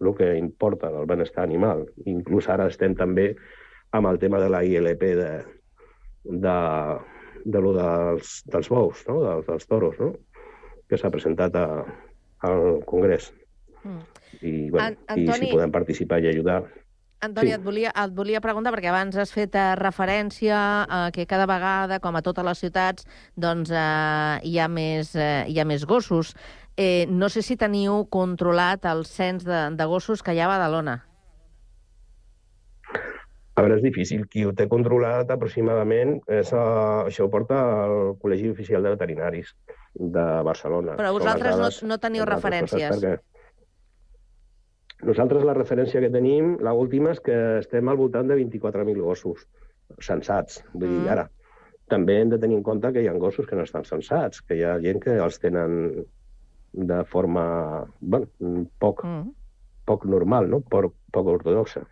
el 0.00 0.12
que 0.16 0.32
importa 0.40 0.90
del 0.94 1.06
benestar 1.06 1.44
animal. 1.44 1.84
Inclús 2.08 2.48
ara 2.48 2.70
estem 2.72 2.96
també 2.96 3.34
amb 3.92 4.08
el 4.08 4.18
tema 4.20 4.40
de 4.40 4.48
la 4.52 4.64
ILP 4.64 5.04
de, 5.16 5.30
de, 6.28 6.58
de 7.44 7.60
lo 7.64 7.72
dels, 7.76 8.42
dels 8.52 8.68
bous, 8.68 9.04
no? 9.08 9.20
dels, 9.24 9.46
dels 9.48 9.68
toros, 9.68 9.96
no? 10.00 10.12
que 10.88 10.98
s'ha 11.00 11.10
presentat 11.12 11.56
a, 11.56 11.66
al 12.48 12.82
Congrés. 12.88 13.32
Mm. 13.82 14.02
I, 14.42 14.52
bueno, 14.70 14.84
An 14.86 14.96
Antoni... 15.08 15.48
i 15.48 15.48
si 15.48 15.56
podem 15.56 15.72
participar 15.72 16.20
i 16.22 16.30
ajudar... 16.32 16.62
Antoni, 17.24 17.50
sí. 17.50 17.56
et, 17.56 17.62
volia, 17.64 17.90
et 17.98 18.12
volia 18.14 18.38
preguntar, 18.38 18.70
perquè 18.70 18.92
abans 18.92 19.16
has 19.18 19.32
fet 19.34 19.56
eh, 19.58 19.72
referència 19.80 20.58
a 20.86 21.00
que 21.10 21.26
cada 21.26 21.48
vegada, 21.50 21.98
com 21.98 22.14
a 22.14 22.22
totes 22.22 22.46
les 22.46 22.62
ciutats, 22.62 23.08
doncs, 23.34 23.72
eh, 23.74 24.38
hi, 24.46 24.54
ha 24.62 24.68
més, 24.70 25.16
eh, 25.18 25.42
hi 25.50 25.58
ha 25.58 25.66
més 25.66 25.82
gossos. 25.88 26.36
Eh, 26.78 27.08
no 27.10 27.26
sé 27.26 27.42
si 27.42 27.58
teniu 27.58 28.04
controlat 28.14 28.86
el 28.86 29.02
cens 29.02 29.42
de, 29.42 29.64
de 29.74 29.90
gossos 29.90 30.22
que 30.22 30.36
hi 30.36 30.38
ha 30.38 30.46
a 30.46 30.52
Badalona. 30.52 31.00
A 33.58 33.64
veure, 33.64 33.78
és 33.78 33.84
difícil. 33.84 34.26
Qui 34.30 34.44
ho 34.46 34.52
té 34.56 34.68
controlat 34.70 35.30
aproximadament, 35.34 36.18
és, 36.30 36.52
uh, 36.54 37.06
això 37.08 37.26
ho 37.26 37.32
porta 37.32 37.58
al 37.84 37.96
Col·legi 38.22 38.50
Oficial 38.52 38.84
de 38.86 38.92
Veterinaris 38.94 39.54
de 39.94 40.26
Barcelona. 40.46 40.96
Però 41.00 41.12
vosaltres 41.16 41.56
dades, 41.56 41.80
no, 41.82 41.94
no 41.94 42.00
teniu 42.02 42.26
referències. 42.28 42.92
Perquè... 42.94 43.16
Nosaltres 45.08 45.44
la 45.46 45.54
referència 45.54 46.02
que 46.02 46.10
tenim, 46.10 46.56
la 46.64 46.74
última, 46.74 47.12
és 47.14 47.22
que 47.22 47.34
estem 47.60 47.90
al 47.90 47.98
voltant 48.00 48.30
de 48.30 48.38
24.000 48.38 49.02
gossos 49.02 49.44
censats. 50.02 50.62
Vull 50.74 50.88
mm. 50.88 51.02
dir, 51.02 51.12
ara, 51.14 51.28
també 51.92 52.18
hem 52.20 52.32
de 52.34 52.40
tenir 52.42 52.58
en 52.58 52.64
compte 52.66 52.90
que 52.94 53.04
hi 53.04 53.10
ha 53.10 53.18
gossos 53.18 53.46
que 53.46 53.58
no 53.58 53.66
estan 53.66 53.86
censats, 53.88 54.42
que 54.42 54.58
hi 54.58 54.64
ha 54.66 54.78
gent 54.82 55.02
que 55.04 55.18
els 55.22 55.38
tenen 55.42 56.02
de 56.78 56.98
forma 57.08 57.44
bueno, 58.00 58.66
poc, 58.82 59.04
mm. 59.06 59.30
poc 59.88 60.04
normal, 60.10 60.50
no? 60.50 60.60
poc, 60.60 60.92
poc 61.14 61.30
ortodoxa 61.38 61.86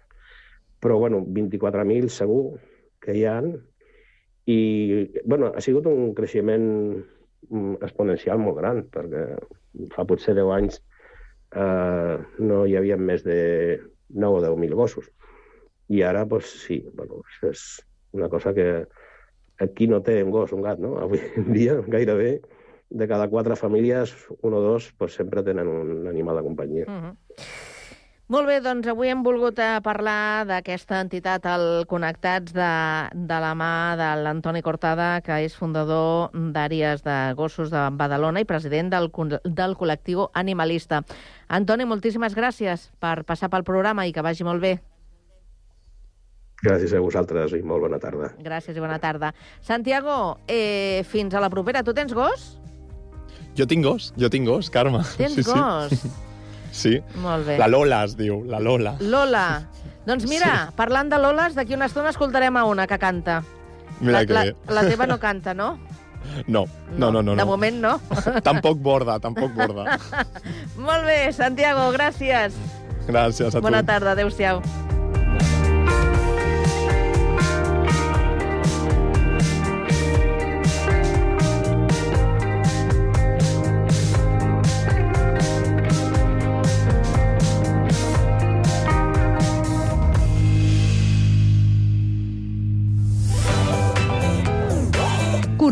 però 0.80 0.98
bueno, 0.98 1.22
24.000 1.24 2.10
segur 2.12 2.58
que 3.02 3.14
hi 3.16 3.24
han, 3.28 3.54
i 4.46 4.58
bueno, 5.24 5.50
ha 5.54 5.62
sigut 5.64 5.88
un 5.90 6.12
creixement 6.14 6.66
mm, 7.50 7.78
exponencial 7.82 8.38
molt 8.42 8.60
gran, 8.60 8.84
perquè 8.92 9.24
fa 9.94 10.06
potser 10.08 10.36
10 10.38 10.52
anys 10.54 10.80
eh, 11.56 12.16
no 12.38 12.64
hi 12.66 12.76
havia 12.78 12.98
més 12.98 13.24
de 13.26 13.38
9 14.14 14.38
o 14.38 14.44
10.000 14.44 14.78
gossos. 14.78 15.10
I 15.90 16.02
ara, 16.02 16.24
doncs, 16.26 16.50
sí, 16.66 16.80
bueno, 16.94 17.22
és 17.46 17.66
una 18.16 18.28
cosa 18.28 18.52
que 18.54 18.86
aquí 19.62 19.86
no 19.86 20.02
té 20.02 20.20
un 20.24 20.32
gos, 20.34 20.52
un 20.52 20.62
gat, 20.62 20.80
no? 20.82 20.96
Avui 21.02 21.20
en 21.38 21.52
dia, 21.54 21.78
gairebé, 21.86 22.40
de 22.90 23.08
cada 23.08 23.28
quatre 23.28 23.56
famílies, 23.58 24.14
un 24.42 24.54
o 24.54 24.60
dos 24.62 24.92
pues, 24.98 25.14
sempre 25.14 25.42
tenen 25.42 25.68
un 25.68 26.06
animal 26.06 26.36
de 26.36 26.42
companyia. 26.42 26.84
Uh 26.86 27.02
-huh. 27.02 27.14
Molt 28.26 28.48
bé, 28.50 28.56
doncs 28.58 28.88
avui 28.90 29.06
hem 29.06 29.20
volgut 29.22 29.60
eh, 29.62 29.76
parlar 29.86 30.42
d'aquesta 30.48 30.98
entitat, 31.04 31.44
el 31.46 31.84
Connectats, 31.86 32.50
de, 32.56 32.70
de 33.14 33.36
la 33.44 33.52
mà 33.54 33.94
de 33.94 34.08
l'Antoni 34.24 34.64
Cortada, 34.66 35.20
que 35.22 35.36
és 35.44 35.54
fundador 35.54 36.34
d'Àrees 36.34 37.04
de 37.06 37.14
Gossos 37.38 37.70
de 37.70 37.84
Badalona 37.94 38.42
i 38.42 38.48
president 38.48 38.90
del, 38.90 39.12
del 39.46 39.78
col·lectiu 39.78 40.26
animalista. 40.34 41.04
Antoni, 41.46 41.86
moltíssimes 41.86 42.34
gràcies 42.34 42.90
per 42.98 43.20
passar 43.30 43.52
pel 43.52 43.62
programa 43.62 44.08
i 44.10 44.12
que 44.16 44.26
vagi 44.26 44.42
molt 44.42 44.64
bé. 44.64 44.74
Gràcies 46.66 46.98
a 46.98 47.06
vosaltres 47.06 47.54
i 47.54 47.62
molt 47.62 47.86
bona 47.86 48.02
tarda. 48.02 48.34
Gràcies 48.42 48.74
i 48.74 48.82
bona 48.82 48.98
tarda. 48.98 49.36
Santiago, 49.62 50.40
eh, 50.50 51.06
fins 51.06 51.30
a 51.30 51.38
la 51.38 51.52
propera. 51.52 51.86
Tu 51.86 51.94
tens 51.94 52.10
gos? 52.16 52.56
Jo 53.54 53.70
tinc 53.70 53.86
gos, 53.86 54.10
jo 54.18 54.26
tinc 54.34 54.50
gos, 54.50 54.66
Carme. 54.66 55.06
Tens 55.14 55.38
sí, 55.38 55.46
gos? 55.46 55.94
Sí. 55.94 56.16
sí. 56.72 57.00
Molt 57.22 57.46
bé. 57.46 57.58
La 57.58 57.68
Lola 57.68 58.04
es 58.04 58.16
diu, 58.18 58.42
la 58.44 58.60
Lola. 58.60 58.96
Lola. 59.00 59.46
Doncs 60.06 60.26
mira, 60.30 60.52
sí. 60.68 60.76
parlant 60.78 61.10
de 61.10 61.18
Loles, 61.18 61.56
d'aquí 61.58 61.74
una 61.74 61.88
estona 61.90 62.12
escoltarem 62.14 62.56
a 62.56 62.64
una 62.64 62.86
que 62.86 62.98
canta. 62.98 63.42
Mira 64.00 64.20
la, 64.20 64.26
que 64.26 64.32
la, 64.32 64.44
bé. 64.44 64.56
la 64.74 64.86
teva 64.86 65.06
no 65.06 65.18
canta, 65.18 65.54
no? 65.54 65.78
No, 66.46 66.66
no, 66.96 67.10
no, 67.10 67.22
no. 67.22 67.32
De 67.32 67.42
no. 67.42 67.46
moment 67.46 67.80
no. 67.80 68.00
tampoc 68.46 68.78
borda, 68.78 69.18
tampoc 69.20 69.54
borda. 69.54 69.98
Molt 70.88 71.06
bé, 71.06 71.32
Santiago, 71.32 71.90
gràcies. 71.94 72.58
Gràcies 73.06 73.54
a 73.54 73.58
tu. 73.58 73.64
Bona 73.66 73.82
tarda, 73.86 74.16
adeu-siau. 74.16 74.62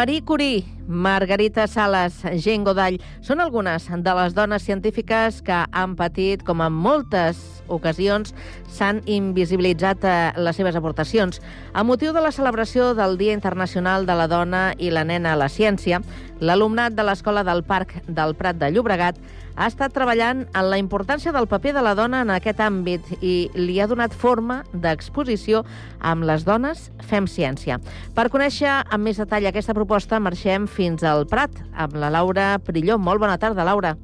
Marie 0.00 0.22
Curie, 0.22 0.64
Margarita 0.88 1.66
Sales, 1.68 2.22
Jane 2.40 2.64
Godall, 2.64 2.94
són 3.20 3.42
algunes 3.44 3.84
de 3.84 4.14
les 4.16 4.32
dones 4.32 4.64
científiques 4.64 5.42
que 5.44 5.58
han 5.76 5.92
patit, 5.98 6.40
com 6.40 6.62
en 6.64 6.72
moltes 6.72 7.59
ocasions, 7.70 8.34
s'han 8.68 9.00
invisibilitzat 9.06 10.04
eh, 10.04 10.14
les 10.36 10.58
seves 10.58 10.76
aportacions. 10.76 11.40
A 11.72 11.84
motiu 11.86 12.12
de 12.12 12.20
la 12.20 12.34
celebració 12.34 12.92
del 12.98 13.16
Dia 13.16 13.36
Internacional 13.36 14.06
de 14.06 14.18
la 14.18 14.28
Dona 14.28 14.64
i 14.78 14.90
la 14.90 15.06
Nena 15.06 15.34
a 15.34 15.40
la 15.40 15.48
Ciència, 15.48 16.02
l'alumnat 16.40 16.96
de 16.96 17.06
l'Escola 17.06 17.44
del 17.46 17.62
Parc 17.64 17.94
del 18.08 18.34
Prat 18.34 18.58
de 18.60 18.70
Llobregat 18.74 19.20
ha 19.60 19.66
estat 19.68 19.92
treballant 19.92 20.46
en 20.56 20.68
la 20.72 20.78
importància 20.80 21.34
del 21.36 21.48
paper 21.50 21.74
de 21.76 21.82
la 21.84 21.94
dona 21.98 22.22
en 22.24 22.30
aquest 22.32 22.62
àmbit 22.64 23.10
i 23.20 23.50
li 23.58 23.76
ha 23.80 23.88
donat 23.90 24.14
forma 24.16 24.62
d'exposició 24.72 25.64
amb 26.00 26.24
les 26.24 26.46
dones 26.48 26.88
fem 27.10 27.28
ciència. 27.28 27.76
Per 28.16 28.30
conèixer 28.32 28.70
amb 28.80 29.04
més 29.04 29.20
detall 29.20 29.50
aquesta 29.50 29.76
proposta, 29.76 30.20
marxem 30.22 30.64
fins 30.70 31.04
al 31.04 31.26
Prat 31.28 31.60
amb 31.74 31.98
la 32.00 32.08
Laura 32.14 32.54
Prilló. 32.64 32.96
Molt 32.98 33.20
bona 33.20 33.36
tarda, 33.36 33.66
Laura. 33.68 33.96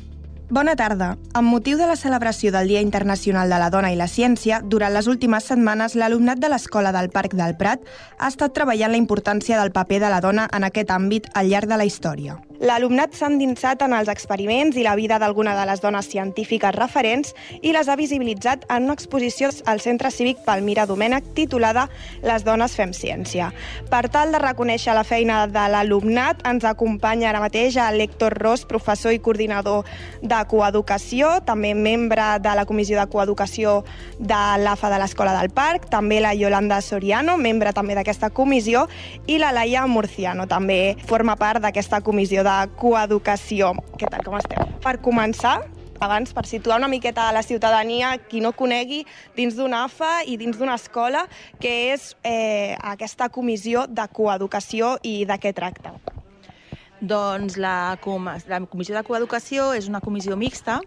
Bona 0.48 0.76
tarda. 0.78 1.16
Amb 1.35 1.50
motiu 1.50 1.74
de 1.74 1.88
la 1.90 1.96
celebració 1.98 2.52
del 2.54 2.68
Dia 2.70 2.80
Internacional 2.85 3.50
de 3.50 3.56
la 3.59 3.66
Dona 3.66 3.88
i 3.90 3.96
la 3.98 4.06
Ciència, 4.06 4.61
durant 4.62 4.92
les 4.94 5.09
últimes 5.11 5.48
setmanes 5.50 5.96
l'alumnat 5.98 6.38
de 6.38 6.46
l'Escola 6.52 6.92
del 6.94 7.11
Parc 7.11 7.35
del 7.35 7.56
Prat 7.59 7.82
ha 8.20 8.28
estat 8.30 8.54
treballant 8.54 8.94
la 8.94 9.00
importància 9.00 9.59
del 9.59 9.74
paper 9.74 9.98
de 10.04 10.11
la 10.12 10.20
dona 10.22 10.46
en 10.54 10.62
aquest 10.62 10.92
àmbit 10.94 11.26
al 11.35 11.50
llarg 11.50 11.66
de 11.66 11.80
la 11.80 11.88
història. 11.90 12.38
L'alumnat 12.61 13.12
s'ha 13.12 13.29
endinsat 13.29 13.83
en 13.85 13.92
els 13.92 14.09
experiments 14.09 14.77
i 14.81 14.85
la 14.87 14.95
vida 14.97 15.19
d'alguna 15.21 15.53
de 15.59 15.66
les 15.69 15.83
dones 15.83 16.07
científiques 16.09 16.73
referents 16.73 17.35
i 17.61 17.75
les 17.77 17.88
ha 17.88 17.97
visibilitzat 18.01 18.64
en 18.73 18.87
una 18.87 18.95
exposició 18.97 19.51
al 19.69 19.83
Centre 19.85 20.11
Cívic 20.11 20.40
Palmira 20.47 20.87
Domènech 20.88 21.35
titulada 21.37 21.88
Les 22.23 22.45
dones 22.45 22.73
fem 22.73 22.95
ciència. 22.97 23.51
Per 23.90 24.07
tal 24.09 24.33
de 24.33 24.40
reconèixer 24.40 24.95
la 24.97 25.05
feina 25.05 25.42
de 25.47 25.66
l'alumnat, 25.73 26.40
ens 26.49 26.64
acompanya 26.64 27.29
ara 27.31 27.42
mateix 27.45 27.77
l'Héctor 27.77 28.38
Ros, 28.40 28.64
professor 28.64 29.12
i 29.12 29.21
coordinador 29.21 29.85
de 30.23 30.40
coeducació, 30.49 31.42
també 31.45 31.75
membre 31.75 32.38
de 32.40 32.55
la 32.57 32.64
Comissió 32.64 32.99
de 32.99 33.07
Coeducació 33.12 33.83
de 34.19 34.40
l'AFA 34.62 34.90
de 34.95 35.03
l'Escola 35.03 35.37
del 35.37 35.51
Parc, 35.51 35.90
també 35.92 36.23
la 36.25 36.33
Yolanda 36.35 36.81
Soriano, 36.81 37.37
membre 37.37 37.75
també 37.77 37.95
d'aquesta 37.99 38.31
comissió, 38.31 38.87
i 39.27 39.37
la 39.42 39.53
Laia 39.53 39.87
Murciano, 39.87 40.49
també 40.49 40.97
forma 41.07 41.37
part 41.37 41.61
d'aquesta 41.61 42.01
comissió 42.01 42.45
de 42.46 42.56
coeducació. 42.78 43.72
Què 43.98 44.11
tal, 44.12 44.22
com 44.26 44.37
esteu? 44.38 44.66
Per 44.85 44.96
començar, 45.02 45.56
abans, 46.04 46.32
per 46.37 46.44
situar 46.46 46.78
una 46.78 46.90
miqueta 46.92 47.28
a 47.28 47.35
la 47.35 47.42
ciutadania, 47.42 48.14
qui 48.30 48.42
no 48.44 48.52
conegui, 48.56 49.02
dins 49.37 49.56
d'una 49.59 49.85
AFA 49.87 50.12
i 50.28 50.37
dins 50.40 50.59
d'una 50.59 50.76
escola, 50.78 51.24
que 51.62 51.72
és 51.94 52.12
eh, 52.22 52.76
aquesta 52.94 53.30
comissió 53.32 53.87
de 53.88 54.06
coeducació 54.12 54.96
i 55.02 55.24
de 55.28 55.40
què 55.42 55.54
tracta. 55.56 55.96
Doncs 56.96 57.59
la, 57.61 57.98
com 58.00 58.24
la 58.24 58.61
Comissió 58.70 58.94
de 58.96 59.02
Coeducació 59.04 59.74
és 59.76 59.85
una 59.90 60.00
comissió 60.00 60.37
mixta 60.40 60.78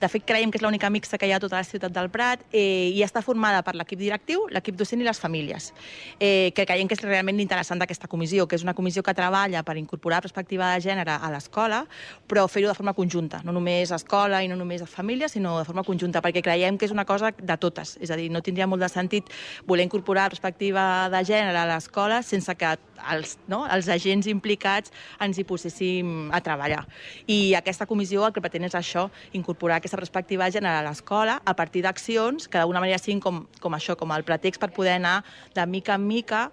de 0.00 0.08
fet, 0.10 0.24
creiem 0.26 0.50
que 0.50 0.58
és 0.58 0.64
l'única 0.64 0.90
mixta 0.90 1.18
que 1.18 1.28
hi 1.28 1.32
ha 1.32 1.38
a 1.38 1.42
tota 1.42 1.56
la 1.60 1.64
ciutat 1.64 1.92
del 1.94 2.10
Prat 2.12 2.42
eh, 2.52 2.90
i 2.92 3.02
està 3.06 3.22
formada 3.24 3.62
per 3.64 3.74
l'equip 3.78 4.00
directiu, 4.00 4.46
l'equip 4.52 4.76
docent 4.76 5.00
i 5.00 5.06
les 5.06 5.20
famílies, 5.20 5.70
eh, 6.18 6.50
que 6.56 6.66
creiem 6.66 6.88
que 6.90 6.96
és 6.98 7.04
realment 7.04 7.40
interessant 7.40 7.80
d'aquesta 7.80 8.10
comissió, 8.10 8.48
que 8.48 8.58
és 8.58 8.64
una 8.66 8.74
comissió 8.74 9.02
que 9.02 9.14
treballa 9.14 9.62
per 9.64 9.76
incorporar 9.80 10.22
perspectiva 10.24 10.72
de 10.74 10.82
gènere 10.84 11.16
a 11.16 11.30
l'escola, 11.32 11.84
però 12.28 12.46
fer-ho 12.48 12.68
de 12.68 12.76
forma 12.76 12.94
conjunta, 12.94 13.42
no 13.44 13.54
només 13.54 13.92
escola 13.94 14.42
i 14.44 14.50
no 14.50 14.58
només 14.60 14.82
a 14.82 14.90
família, 14.90 15.28
sinó 15.28 15.58
de 15.58 15.68
forma 15.68 15.84
conjunta, 15.86 16.22
perquè 16.24 16.42
creiem 16.42 16.78
que 16.78 16.88
és 16.88 16.94
una 16.94 17.06
cosa 17.08 17.32
de 17.36 17.58
totes. 17.58 17.96
És 18.02 18.10
a 18.10 18.18
dir, 18.20 18.30
no 18.30 18.42
tindria 18.42 18.66
molt 18.66 18.82
de 18.82 18.90
sentit 18.90 19.30
voler 19.66 19.86
incorporar 19.86 20.28
perspectiva 20.32 21.08
de 21.12 21.24
gènere 21.24 21.62
a 21.62 21.68
l'escola 21.70 22.22
sense 22.22 22.54
que 22.58 22.74
els, 23.12 23.36
no, 23.50 23.64
els 23.70 23.88
agents 23.92 24.28
implicats 24.30 24.92
ens 25.24 25.38
hi 25.38 25.44
poséssim 25.48 26.30
a 26.34 26.40
treballar. 26.44 26.84
I 27.26 27.54
aquesta 27.58 27.86
comissió 27.90 28.24
el 28.26 28.34
que 28.34 28.42
pretén 28.44 28.66
és 28.68 28.76
això, 28.78 29.08
incorporar 29.32 29.78
aquesta 29.80 30.00
perspectiva 30.00 30.50
gènere 30.50 30.80
a 30.80 30.86
l'escola 30.86 31.40
a 31.44 31.56
partir 31.56 31.84
d'accions 31.84 32.48
que 32.48 32.58
d'alguna 32.58 32.82
manera 32.84 33.00
siguin 33.02 33.20
com, 33.20 33.44
com 33.60 33.76
això, 33.76 33.96
com 33.96 34.12
el 34.14 34.26
pretext 34.26 34.62
per 34.62 34.72
poder 34.74 34.98
anar 35.00 35.22
de 35.54 35.66
mica 35.66 35.98
en 35.98 36.06
mica 36.06 36.48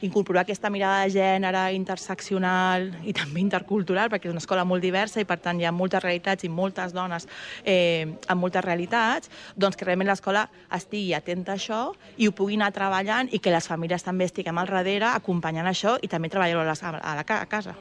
incorporar 0.00 0.42
aquesta 0.42 0.70
mirada 0.70 1.04
de 1.04 1.14
gènere 1.14 1.62
interseccional 1.76 2.90
i 3.06 3.14
també 3.16 3.40
intercultural, 3.40 4.10
perquè 4.12 4.28
és 4.28 4.34
una 4.34 4.42
escola 4.42 4.66
molt 4.68 4.84
diversa 4.84 5.22
i, 5.22 5.28
per 5.28 5.38
tant, 5.40 5.60
hi 5.60 5.66
ha 5.66 5.72
moltes 5.72 6.02
realitats 6.04 6.44
i 6.44 6.52
moltes 6.52 6.92
dones 6.96 7.28
eh, 7.64 8.06
amb 8.28 8.42
moltes 8.42 8.64
realitats, 8.64 9.30
doncs 9.56 9.76
que 9.76 9.88
realment 9.88 10.10
l'escola 10.10 10.46
estigui 10.76 11.14
atenta 11.16 11.54
a 11.54 11.60
això 11.60 11.80
i 12.16 12.28
ho 12.28 12.34
pugui 12.36 12.58
anar 12.60 12.72
treballant 12.76 13.32
i 13.32 13.40
que 13.40 13.54
les 13.54 13.68
famílies 13.68 14.04
també 14.04 14.28
estiguem 14.28 14.58
al 14.58 14.70
darrere 14.70 15.12
acompanyant 15.14 15.68
això 15.70 15.96
i 16.02 16.10
també 16.12 16.28
treballar-ho 16.32 16.66
a, 16.66 16.72
la, 16.72 16.76
a, 17.00 17.14
la, 17.20 17.26
a 17.40 17.46
casa. 17.50 17.76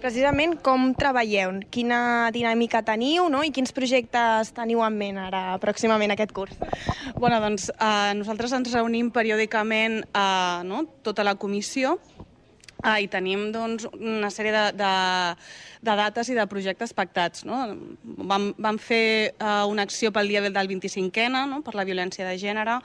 Precisament 0.00 0.56
com 0.64 0.90
treballeu, 0.98 1.54
quina 1.72 2.30
dinàmica 2.34 2.82
teniu 2.86 3.30
no? 3.32 3.42
i 3.46 3.52
quins 3.54 3.72
projectes 3.76 4.52
teniu 4.56 4.82
en 4.84 4.98
ment 4.98 5.20
ara 5.22 5.42
pròximament 5.62 6.12
aquest 6.14 6.34
curs? 6.36 6.58
Bueno, 7.16 7.40
doncs 7.42 7.70
eh, 7.72 8.12
nosaltres 8.18 8.52
ens 8.56 8.72
reunim 8.74 9.10
periòdicament 9.14 10.02
eh, 10.04 10.60
no? 10.68 10.84
tota 11.06 11.24
la 11.26 11.36
comissió 11.40 11.96
Ah, 12.84 12.98
I 13.00 13.08
tenim 13.08 13.48
doncs, 13.54 13.86
una 13.96 14.28
sèrie 14.30 14.52
de, 14.52 14.64
de, 14.76 14.90
de 15.86 15.96
dates 15.96 16.28
i 16.28 16.36
de 16.36 16.44
projectes 16.50 16.92
pactats. 16.96 17.44
No? 17.48 17.62
Vam, 18.04 18.50
vam 18.60 18.78
fer 18.78 19.32
uh, 19.40 19.64
una 19.70 19.86
acció 19.88 20.12
pel 20.12 20.28
dia 20.28 20.42
del 20.44 20.68
25è, 20.68 21.28
no? 21.32 21.62
per 21.64 21.74
la 21.78 21.86
violència 21.88 22.28
de 22.28 22.36
gènere, 22.40 22.78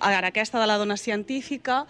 ara 0.00 0.30
aquesta 0.32 0.60
de 0.62 0.68
la 0.70 0.78
dona 0.80 0.96
científica, 0.96 1.84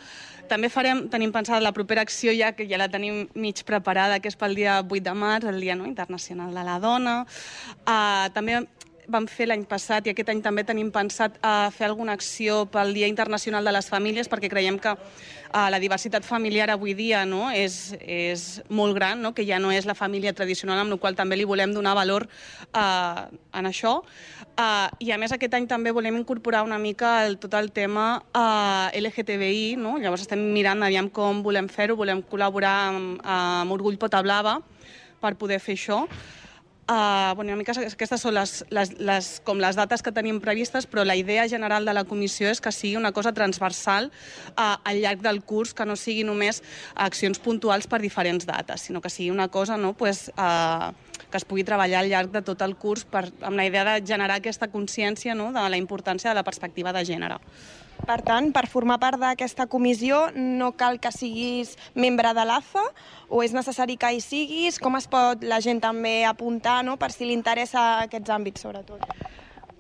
també 0.50 0.68
farem, 0.68 1.06
tenim 1.08 1.32
pensada 1.32 1.62
la 1.64 1.72
propera 1.72 2.02
acció 2.04 2.34
ja, 2.36 2.52
que 2.52 2.66
ja 2.68 2.78
la 2.80 2.90
tenim 2.92 3.24
mig 3.34 3.62
preparada, 3.64 4.18
que 4.20 4.28
és 4.28 4.36
pel 4.36 4.56
dia 4.58 4.80
8 4.82 5.00
de 5.06 5.14
març, 5.16 5.48
el 5.48 5.60
Dia 5.62 5.76
no, 5.78 5.86
Internacional 5.88 6.52
de 6.52 6.64
la 6.66 6.80
Dona. 6.82 7.20
Uh, 7.86 8.28
també 8.34 8.60
vam 9.08 9.26
fer 9.28 9.46
l'any 9.48 9.64
passat 9.68 10.06
i 10.06 10.12
aquest 10.12 10.30
any 10.32 10.40
també 10.44 10.64
tenim 10.66 10.90
pensat 10.92 11.36
a 11.44 11.70
fer 11.74 11.88
alguna 11.88 12.14
acció 12.16 12.64
pel 12.70 12.94
Dia 12.96 13.08
Internacional 13.10 13.64
de 13.64 13.72
les 13.74 13.88
Famílies 13.90 14.30
perquè 14.30 14.50
creiem 14.52 14.78
que 14.80 14.92
uh, 14.94 15.68
la 15.70 15.80
diversitat 15.82 16.24
familiar 16.24 16.70
avui 16.72 16.94
dia 16.96 17.24
no, 17.28 17.48
és, 17.52 17.94
és 18.00 18.62
molt 18.68 18.96
gran, 18.96 19.20
no, 19.22 19.34
que 19.34 19.46
ja 19.46 19.60
no 19.62 19.72
és 19.72 19.86
la 19.86 19.96
família 19.98 20.34
tradicional, 20.36 20.80
amb 20.80 20.94
la 20.94 21.00
qual 21.00 21.16
també 21.18 21.38
li 21.38 21.48
volem 21.48 21.74
donar 21.74 21.94
valor 21.98 22.26
uh, 22.26 23.24
en 23.52 23.70
això. 23.70 23.96
Uh, 24.54 24.88
I 25.02 25.12
a 25.14 25.18
més 25.20 25.34
aquest 25.34 25.54
any 25.58 25.66
també 25.70 25.92
volem 25.94 26.16
incorporar 26.20 26.62
una 26.64 26.78
mica 26.78 27.24
el, 27.26 27.38
tot 27.42 27.54
el 27.58 27.72
tema 27.74 28.22
uh, 28.34 28.88
LGTBI, 28.94 29.74
no? 29.80 29.98
llavors 29.98 30.24
estem 30.26 30.40
mirant 30.54 30.82
aviam 30.86 31.10
com 31.10 31.42
volem 31.44 31.68
fer-ho, 31.68 31.98
volem 31.98 32.22
col·laborar 32.22 32.76
amb, 32.92 33.20
amb 33.24 33.74
Orgull 33.74 33.98
Pota 34.00 34.22
Blava 34.24 34.60
per 35.20 35.36
poder 35.40 35.60
fer 35.62 35.78
això. 35.78 36.04
Uh, 36.86 37.34
bueno, 37.34 37.48
una 37.48 37.56
mica 37.56 37.72
aquestes 37.72 38.20
són 38.20 38.34
les, 38.36 38.58
les, 38.68 38.90
les, 39.00 39.28
com 39.40 39.56
les 39.56 39.76
dates 39.78 40.02
que 40.04 40.12
tenim 40.12 40.36
previstes, 40.44 40.84
però 40.84 41.00
la 41.08 41.14
idea 41.16 41.46
general 41.48 41.86
de 41.88 41.94
la 41.96 42.02
comissió 42.04 42.50
és 42.52 42.60
que 42.60 42.72
sigui 42.76 42.98
una 43.00 43.14
cosa 43.16 43.32
transversal 43.32 44.10
uh, 44.10 44.74
al 44.84 45.00
llarg 45.00 45.22
del 45.24 45.40
curs, 45.48 45.72
que 45.72 45.86
no 45.88 45.96
sigui 45.96 46.26
només 46.28 46.60
accions 47.06 47.40
puntuals 47.40 47.88
per 47.88 48.02
diferents 48.02 48.44
dates, 48.44 48.84
sinó 48.84 49.00
que 49.00 49.08
sigui 49.08 49.30
una 49.32 49.48
cosa 49.48 49.78
no, 49.80 49.94
pues, 49.96 50.28
uh, 50.36 50.92
que 51.30 51.40
es 51.40 51.48
pugui 51.48 51.64
treballar 51.64 52.02
al 52.02 52.12
llarg 52.12 52.36
de 52.36 52.44
tot 52.44 52.60
el 52.68 52.76
curs 52.76 53.06
per, 53.08 53.30
amb 53.40 53.56
la 53.56 53.64
idea 53.64 53.86
de 53.88 54.04
generar 54.04 54.36
aquesta 54.36 54.68
consciència 54.68 55.32
no, 55.32 55.54
de 55.56 55.64
la 55.64 55.80
importància 55.80 56.34
de 56.34 56.36
la 56.36 56.44
perspectiva 56.44 56.92
de 56.92 57.06
gènere. 57.08 57.40
Per 58.04 58.18
tant, 58.26 58.50
per 58.52 58.66
formar 58.68 58.98
part 59.00 59.20
d'aquesta 59.20 59.68
comissió 59.70 60.26
no 60.34 60.72
cal 60.76 60.98
que 61.00 61.12
siguis 61.14 61.76
membre 61.94 62.34
de 62.36 62.44
l'AFA 62.44 62.82
o 63.30 63.40
és 63.44 63.54
necessari 63.56 63.96
que 63.96 64.10
hi 64.12 64.20
siguis? 64.20 64.80
Com 64.82 64.98
es 64.98 65.06
pot 65.08 65.44
la 65.46 65.60
gent 65.64 65.80
també 65.80 66.24
apuntar 66.28 66.82
no? 66.84 66.98
per 67.00 67.12
si 67.14 67.24
li 67.24 67.36
interessa 67.36 68.04
aquests 68.04 68.34
àmbits, 68.34 68.66
sobretot? 68.66 69.06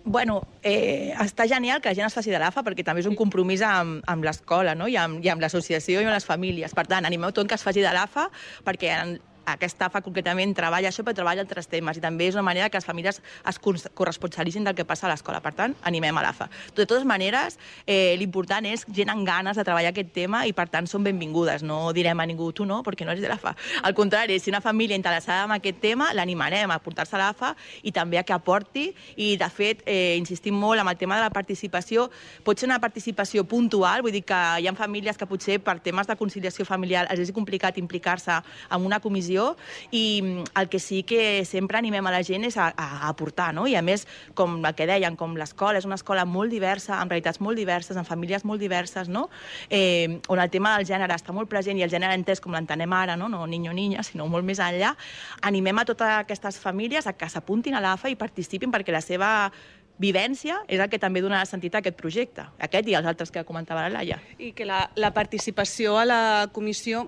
Bueno, 0.04 0.42
eh, 0.62 1.12
està 1.20 1.46
genial 1.48 1.80
que 1.80 1.88
la 1.88 1.96
gent 1.96 2.06
es 2.06 2.16
faci 2.16 2.32
de 2.32 2.40
l'AFA 2.40 2.64
perquè 2.64 2.84
també 2.84 3.00
és 3.00 3.08
un 3.08 3.16
compromís 3.16 3.62
amb, 3.64 4.02
amb 4.08 4.24
l'escola 4.24 4.74
no? 4.76 4.88
i 4.88 4.96
amb, 5.00 5.20
i 5.24 5.30
amb 5.32 5.44
l'associació 5.44 6.00
i 6.00 6.08
amb 6.08 6.12
les 6.12 6.28
famílies. 6.28 6.76
Per 6.76 6.86
tant, 6.88 7.04
animeu 7.08 7.32
tot 7.32 7.48
que 7.48 7.56
es 7.56 7.64
faci 7.64 7.84
de 7.84 7.92
l'AFA 7.92 8.30
perquè 8.64 8.92
en, 8.98 9.16
aquesta 9.46 9.86
AFA 9.86 10.02
concretament 10.04 10.54
treballa 10.56 10.88
això, 10.90 11.04
però 11.04 11.16
treballa 11.16 11.44
altres 11.44 11.68
temes 11.68 11.98
i 11.98 12.02
també 12.02 12.28
és 12.28 12.38
una 12.38 12.44
manera 12.46 12.70
que 12.70 12.78
les 12.78 12.86
famílies 12.86 13.20
es 13.20 13.58
corresponsabilitzin 13.60 14.64
del 14.64 14.74
que 14.74 14.84
passa 14.84 15.06
a 15.06 15.10
l'escola. 15.12 15.40
Per 15.44 15.52
tant, 15.54 15.74
animem 15.82 16.16
a 16.18 16.22
l'AFA. 16.24 16.48
De 16.74 16.86
totes 16.86 17.04
maneres, 17.04 17.58
eh, 17.86 18.14
l'important 18.18 18.64
és 18.66 18.86
gent 18.88 19.10
amb 19.12 19.26
ganes 19.26 19.56
de 19.56 19.64
treballar 19.64 19.92
aquest 19.92 20.12
tema 20.14 20.44
i, 20.46 20.52
per 20.52 20.68
tant, 20.68 20.86
són 20.86 21.04
benvingudes. 21.04 21.62
No 21.62 21.92
direm 21.92 22.20
a 22.20 22.26
ningú 22.26 22.52
tu 22.52 22.64
no, 22.64 22.82
perquè 22.82 23.04
no 23.04 23.12
ets 23.12 23.22
de 23.22 23.28
l'AFA. 23.28 23.54
Al 23.82 23.94
contrari, 23.94 24.38
si 24.40 24.50
una 24.50 24.60
família 24.60 24.96
interessada 24.96 25.44
en 25.44 25.56
aquest 25.58 25.80
tema, 25.80 26.12
l'animarem 26.14 26.70
a 26.70 26.78
portar-se 26.78 27.16
a 27.16 27.22
l'AFA 27.22 27.54
i 27.82 27.92
també 27.92 28.18
a 28.18 28.24
que 28.24 28.32
aporti. 28.32 28.92
I, 29.16 29.36
de 29.36 29.50
fet, 29.50 29.82
eh, 29.86 30.16
insistim 30.18 30.54
molt 30.54 30.80
amb 30.80 30.90
el 30.90 30.96
tema 30.96 31.16
de 31.16 31.26
la 31.26 31.30
participació. 31.30 32.10
Pot 32.44 32.58
ser 32.58 32.68
una 32.68 32.80
participació 32.80 33.44
puntual, 33.44 34.02
vull 34.02 34.12
dir 34.14 34.24
que 34.24 34.40
hi 34.60 34.68
ha 34.68 34.74
famílies 34.74 35.16
que 35.16 35.26
potser 35.26 35.60
per 35.62 35.78
temes 35.84 36.06
de 36.06 36.16
conciliació 36.16 36.66
familiar 36.66 37.06
els 37.10 37.20
és 37.20 37.32
complicat 37.32 37.78
implicar-se 37.78 38.34
en 38.34 38.84
una 38.84 39.00
comissió 39.00 39.33
televisió 39.34 39.56
i 39.90 40.22
mm, 40.22 40.44
el 40.60 40.68
que 40.68 40.78
sí 40.78 41.02
que 41.02 41.44
sempre 41.44 41.78
animem 41.78 42.06
a 42.06 42.12
la 42.12 42.22
gent 42.22 42.44
és 42.44 42.56
a, 42.56 42.72
a 42.76 43.08
aportar, 43.08 43.52
no? 43.54 43.66
I 43.66 43.76
a 43.76 43.82
més, 43.82 44.06
com 44.34 44.64
el 44.64 44.74
que 44.74 44.86
deien, 44.86 45.16
com 45.16 45.36
l'escola 45.36 45.78
és 45.78 45.84
una 45.84 45.98
escola 45.98 46.24
molt 46.24 46.50
diversa, 46.50 47.00
amb 47.00 47.10
realitats 47.10 47.40
molt 47.40 47.56
diverses, 47.56 47.96
amb 47.96 48.06
famílies 48.06 48.44
molt 48.44 48.60
diverses, 48.60 49.08
no? 49.08 49.28
Eh, 49.70 50.20
on 50.28 50.40
el 50.40 50.50
tema 50.50 50.76
del 50.76 50.86
gènere 50.86 51.14
està 51.14 51.32
molt 51.32 51.50
present 51.50 51.78
i 51.78 51.84
el 51.84 51.90
gènere 51.90 52.14
entès 52.14 52.40
com 52.40 52.52
l'entenem 52.52 52.92
ara, 52.92 53.16
no? 53.16 53.28
no 53.28 53.46
niño 53.46 53.72
niña, 53.72 54.02
sinó 54.08 54.26
molt 54.28 54.44
més 54.44 54.60
enllà, 54.62 54.94
animem 55.42 55.78
a 55.78 55.84
totes 55.84 56.18
aquestes 56.24 56.58
famílies 56.58 57.06
a 57.06 57.14
que 57.14 57.28
s'apuntin 57.28 57.74
a 57.74 57.82
l'AFA 57.82 58.10
i 58.10 58.18
participin 58.18 58.72
perquè 58.72 58.92
la 58.92 59.02
seva 59.04 59.52
vivència 60.00 60.58
és 60.66 60.80
el 60.82 60.88
que 60.90 60.98
també 60.98 61.22
dona 61.22 61.44
sentit 61.46 61.74
a 61.74 61.80
aquest 61.80 61.96
projecte, 61.98 62.44
aquest 62.66 62.88
i 62.90 62.96
els 62.98 63.06
altres 63.06 63.30
que 63.30 63.44
comentava 63.46 63.84
la 63.86 64.00
Laia. 64.00 64.18
I 64.38 64.52
que 64.56 64.66
la, 64.66 64.88
la 64.98 65.12
participació 65.14 65.98
a 66.00 66.04
la 66.08 66.20
comissió, 66.52 67.04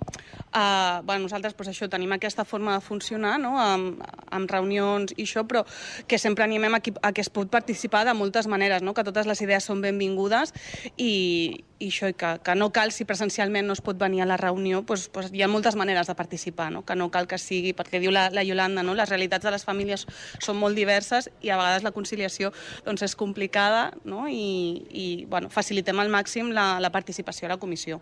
eh, 0.54 1.00
bueno, 1.02 1.26
nosaltres 1.26 1.54
pues, 1.54 1.70
això 1.72 1.88
tenim 1.90 2.12
aquesta 2.14 2.44
forma 2.44 2.76
de 2.76 2.84
funcionar, 2.84 3.36
no? 3.42 3.56
amb, 3.60 4.04
amb 4.30 4.50
reunions 4.50 5.14
i 5.16 5.24
això, 5.26 5.46
però 5.48 5.64
que 6.06 6.18
sempre 6.18 6.44
animem 6.46 6.78
a, 6.78 6.80
qui, 6.80 6.94
a 7.02 7.12
que 7.12 7.24
es 7.24 7.30
pot 7.30 7.50
participar 7.50 8.04
de 8.06 8.14
moltes 8.14 8.46
maneres, 8.46 8.82
no? 8.86 8.94
que 8.94 9.04
totes 9.06 9.26
les 9.26 9.42
idees 9.42 9.66
són 9.66 9.82
benvingudes 9.82 10.54
i, 10.96 11.64
i 11.78 11.90
això, 11.90 12.08
que, 12.16 12.30
que 12.40 12.54
no 12.56 12.70
cal, 12.72 12.92
si 12.92 13.04
presencialment 13.04 13.66
no 13.68 13.74
es 13.76 13.82
pot 13.84 13.98
venir 14.00 14.22
a 14.22 14.26
la 14.28 14.38
reunió, 14.40 14.82
pues, 14.88 15.08
pues 15.12 15.28
hi 15.32 15.42
ha 15.44 15.48
moltes 15.48 15.76
maneres 15.76 16.08
de 16.08 16.14
participar, 16.16 16.70
no? 16.72 16.84
que 16.86 16.96
no 16.96 17.10
cal 17.12 17.28
que 17.28 17.38
sigui, 17.38 17.74
perquè 17.76 18.00
diu 18.00 18.14
la, 18.14 18.30
la 18.32 18.44
Yolanda, 18.46 18.82
no? 18.86 18.94
les 18.96 19.10
realitats 19.12 19.44
de 19.44 19.52
les 19.52 19.66
famílies 19.68 20.06
són 20.40 20.56
molt 20.56 20.78
diverses 20.78 21.28
i 21.44 21.52
a 21.52 21.58
vegades 21.60 21.84
la 21.84 21.92
conciliació 21.92 22.52
doncs 22.86 23.04
és 23.04 23.16
complicada 23.16 23.90
no? 24.04 24.24
i, 24.28 24.86
i 24.88 25.06
bueno, 25.28 25.52
facilitem 25.52 26.00
al 26.00 26.12
màxim 26.12 26.54
la, 26.56 26.76
la 26.80 26.92
participació 26.94 27.50
a 27.50 27.54
la 27.54 27.60
comissió. 27.60 28.00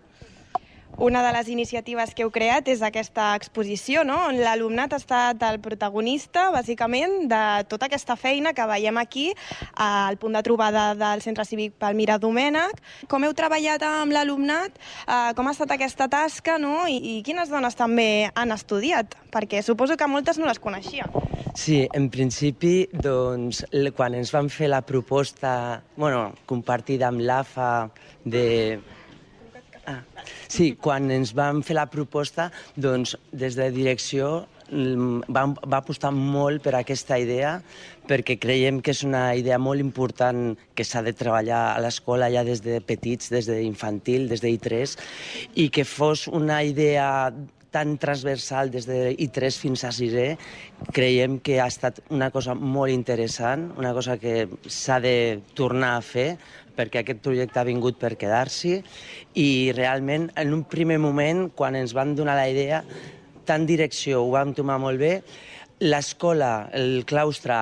Una 0.97 1.27
de 1.27 1.33
les 1.35 1.49
iniciatives 1.51 2.13
que 2.15 2.23
heu 2.23 2.31
creat 2.31 2.69
és 2.71 2.83
aquesta 2.87 3.33
exposició, 3.35 4.05
no? 4.07 4.21
on 4.29 4.39
l'alumnat 4.39 4.93
ha 4.95 5.01
estat 5.01 5.43
el 5.43 5.59
protagonista, 5.65 6.47
bàsicament, 6.55 7.25
de 7.31 7.43
tota 7.71 7.89
aquesta 7.89 8.15
feina 8.15 8.53
que 8.55 8.67
veiem 8.71 9.01
aquí 9.03 9.27
al 9.75 10.19
punt 10.23 10.39
de 10.39 10.45
trobada 10.47 10.87
del 10.95 11.25
Centre 11.25 11.45
Cívic 11.49 11.75
Palmira 11.83 12.21
Domènec. 12.23 12.79
Com 13.11 13.27
heu 13.27 13.35
treballat 13.35 13.83
amb 13.89 14.15
l'alumnat? 14.15 14.79
Eh, 15.09 15.35
com 15.35 15.51
ha 15.51 15.57
estat 15.57 15.75
aquesta 15.75 16.07
tasca? 16.09 16.61
No? 16.63 16.87
I, 16.87 17.19
I 17.19 17.21
quines 17.27 17.51
dones 17.51 17.75
també 17.75 18.31
han 18.35 18.55
estudiat? 18.55 19.19
Perquè 19.35 19.67
suposo 19.67 19.99
que 19.99 20.07
moltes 20.07 20.39
no 20.39 20.47
les 20.47 20.63
coneixia. 20.63 21.11
Sí, 21.59 21.85
en 21.95 22.07
principi, 22.11 22.87
doncs, 22.91 23.65
quan 23.95 24.15
ens 24.15 24.31
van 24.35 24.47
fer 24.51 24.71
la 24.71 24.83
proposta 24.87 25.83
bueno, 25.97 26.33
compartida 26.47 27.11
amb 27.11 27.23
l'AFA 27.23 27.71
de 28.25 28.45
Ah, 29.87 30.01
sí, 30.49 30.73
quan 30.81 31.11
ens 31.13 31.35
vam 31.37 31.61
fer 31.65 31.77
la 31.77 31.89
proposta, 31.93 32.49
doncs 32.77 33.19
des 33.37 33.57
de 33.59 33.67
direcció 33.75 34.47
mm, 34.71 35.27
va, 35.29 35.43
va 35.61 35.81
apostar 35.83 36.13
molt 36.15 36.63
per 36.65 36.73
aquesta 36.79 37.19
idea 37.21 37.59
perquè 38.09 38.37
creiem 38.41 38.81
que 38.85 38.93
és 38.93 39.03
una 39.05 39.27
idea 39.37 39.59
molt 39.61 39.81
important 39.81 40.55
que 40.77 40.85
s'ha 40.85 41.03
de 41.05 41.13
treballar 41.17 41.63
a 41.75 41.83
l'escola 41.85 42.31
ja 42.33 42.45
des 42.45 42.61
de 42.65 42.81
petits, 42.85 43.31
des 43.33 43.49
d'infantil, 43.49 44.29
des 44.29 44.45
de 44.45 44.53
I3, 44.57 44.97
i 45.61 45.69
que 45.73 45.85
fos 45.89 46.27
una 46.29 46.63
idea 46.65 47.33
tan 47.75 47.97
transversal 47.99 48.71
des 48.71 48.87
de 48.87 49.17
I3 49.19 49.59
fins 49.59 49.83
a 49.83 49.91
6è, 49.95 50.29
creiem 50.95 51.41
que 51.43 51.59
ha 51.59 51.67
estat 51.67 51.99
una 52.15 52.31
cosa 52.31 52.55
molt 52.55 52.95
interessant, 52.95 53.73
una 53.81 53.91
cosa 53.97 54.17
que 54.23 54.47
s'ha 54.71 55.01
de 55.03 55.43
tornar 55.59 55.97
a 55.99 56.05
fer 56.07 56.29
perquè 56.75 57.03
aquest 57.03 57.23
projecte 57.23 57.61
ha 57.61 57.67
vingut 57.67 57.99
per 58.01 58.15
quedar-s'hi. 58.19 58.81
I 59.39 59.49
realment 59.77 60.29
en 60.41 60.55
un 60.55 60.65
primer 60.71 60.99
moment, 61.03 61.49
quan 61.55 61.79
ens 61.79 61.95
van 61.95 62.15
donar 62.19 62.35
la 62.39 62.49
idea, 62.51 62.83
tant 63.47 63.67
direcció 63.67 64.25
ho 64.25 64.31
vam 64.35 64.55
tomar 64.57 64.81
molt 64.83 64.99
bé, 64.99 65.15
l'escola, 65.85 66.69
el 66.73 67.05
claustre, 67.07 67.59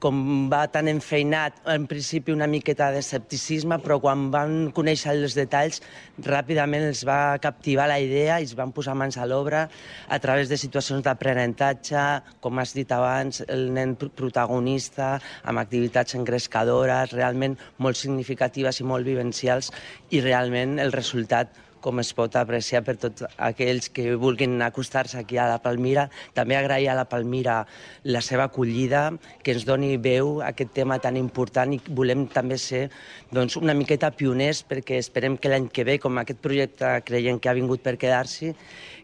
com 0.00 0.48
va 0.50 0.64
tan 0.72 0.88
enfeinat, 0.88 1.60
en 1.68 1.84
principi 1.90 2.32
una 2.32 2.48
miqueta 2.50 2.88
d'escepticisme, 2.94 3.78
però 3.84 3.98
quan 4.02 4.28
van 4.32 4.54
conèixer 4.76 5.12
els 5.12 5.36
detalls, 5.36 5.82
ràpidament 6.24 6.88
els 6.88 7.04
va 7.06 7.36
captivar 7.42 7.86
la 7.90 8.00
idea 8.00 8.40
i 8.40 8.48
es 8.48 8.56
van 8.58 8.72
posar 8.72 8.96
mans 8.96 9.20
a 9.20 9.28
l'obra 9.28 9.66
a 10.08 10.18
través 10.24 10.48
de 10.48 10.58
situacions 10.60 11.04
d'aprenentatge, 11.04 12.04
com 12.40 12.58
has 12.58 12.74
dit 12.76 12.90
abans, 12.96 13.44
el 13.46 13.68
nen 13.76 13.94
protagonista, 14.00 15.18
amb 15.44 15.60
activitats 15.62 16.16
engrescadores, 16.16 17.12
realment 17.12 17.58
molt 17.78 18.00
significatives 18.00 18.80
i 18.80 18.88
molt 18.88 19.04
vivencials, 19.06 19.70
i 20.10 20.24
realment 20.24 20.78
el 20.80 20.96
resultat 20.96 21.52
com 21.80 22.00
es 22.02 22.12
pot 22.16 22.36
apreciar 22.36 22.82
per 22.86 22.96
tots 23.00 23.24
aquells 23.36 23.90
que 23.94 24.14
vulguin 24.20 24.60
acostar-se 24.62 25.18
aquí 25.20 25.38
a 25.40 25.48
la 25.50 25.60
Palmira. 25.62 26.08
També 26.36 26.56
agrair 26.56 26.90
a 26.92 26.98
la 26.98 27.06
Palmira 27.08 27.64
la 28.04 28.22
seva 28.24 28.48
acollida, 28.48 29.08
que 29.42 29.54
ens 29.56 29.66
doni 29.68 29.96
veu 29.96 30.38
a 30.40 30.50
aquest 30.52 30.74
tema 30.76 31.00
tan 31.02 31.18
important 31.20 31.74
i 31.74 31.80
volem 31.88 32.26
també 32.30 32.58
ser 32.58 32.86
doncs, 33.32 33.56
una 33.56 33.74
miqueta 33.74 34.12
pioners 34.14 34.62
perquè 34.68 35.00
esperem 35.00 35.36
que 35.36 35.50
l'any 35.52 35.68
que 35.72 35.84
ve, 35.84 35.98
com 35.98 36.18
aquest 36.20 36.40
projecte 36.44 36.96
creiem 37.06 37.40
que 37.40 37.50
ha 37.50 37.56
vingut 37.56 37.82
per 37.84 37.96
quedar-s'hi, 38.00 38.54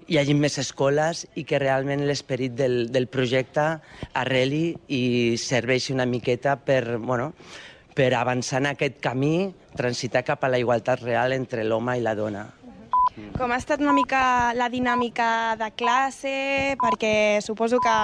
hi 0.07 0.19
hagi 0.21 0.35
més 0.39 0.59
escoles 0.63 1.25
i 1.35 1.43
que 1.45 1.59
realment 1.59 2.05
l'esperit 2.07 2.55
del, 2.55 2.77
del 2.95 3.09
projecte 3.11 3.65
arreli 4.15 4.77
i 4.95 5.03
serveixi 5.41 5.97
una 5.97 6.07
miqueta 6.07 6.55
per, 6.63 6.99
bueno, 6.99 7.33
per 7.97 8.13
avançar 8.15 8.61
en 8.63 8.71
aquest 8.75 9.01
camí, 9.03 9.51
transitar 9.77 10.23
cap 10.29 10.45
a 10.45 10.53
la 10.53 10.61
igualtat 10.63 11.03
real 11.03 11.35
entre 11.35 11.65
l'home 11.65 11.97
i 11.99 12.05
la 12.05 12.15
dona. 12.15 12.47
Com 13.37 13.53
ha 13.53 13.57
estat 13.57 13.81
una 13.81 13.95
mica 13.97 14.53
la 14.57 14.69
dinàmica 14.69 15.57
de 15.57 15.71
classe? 15.73 16.77
Perquè 16.83 17.41
suposo 17.45 17.79
que 17.81 17.95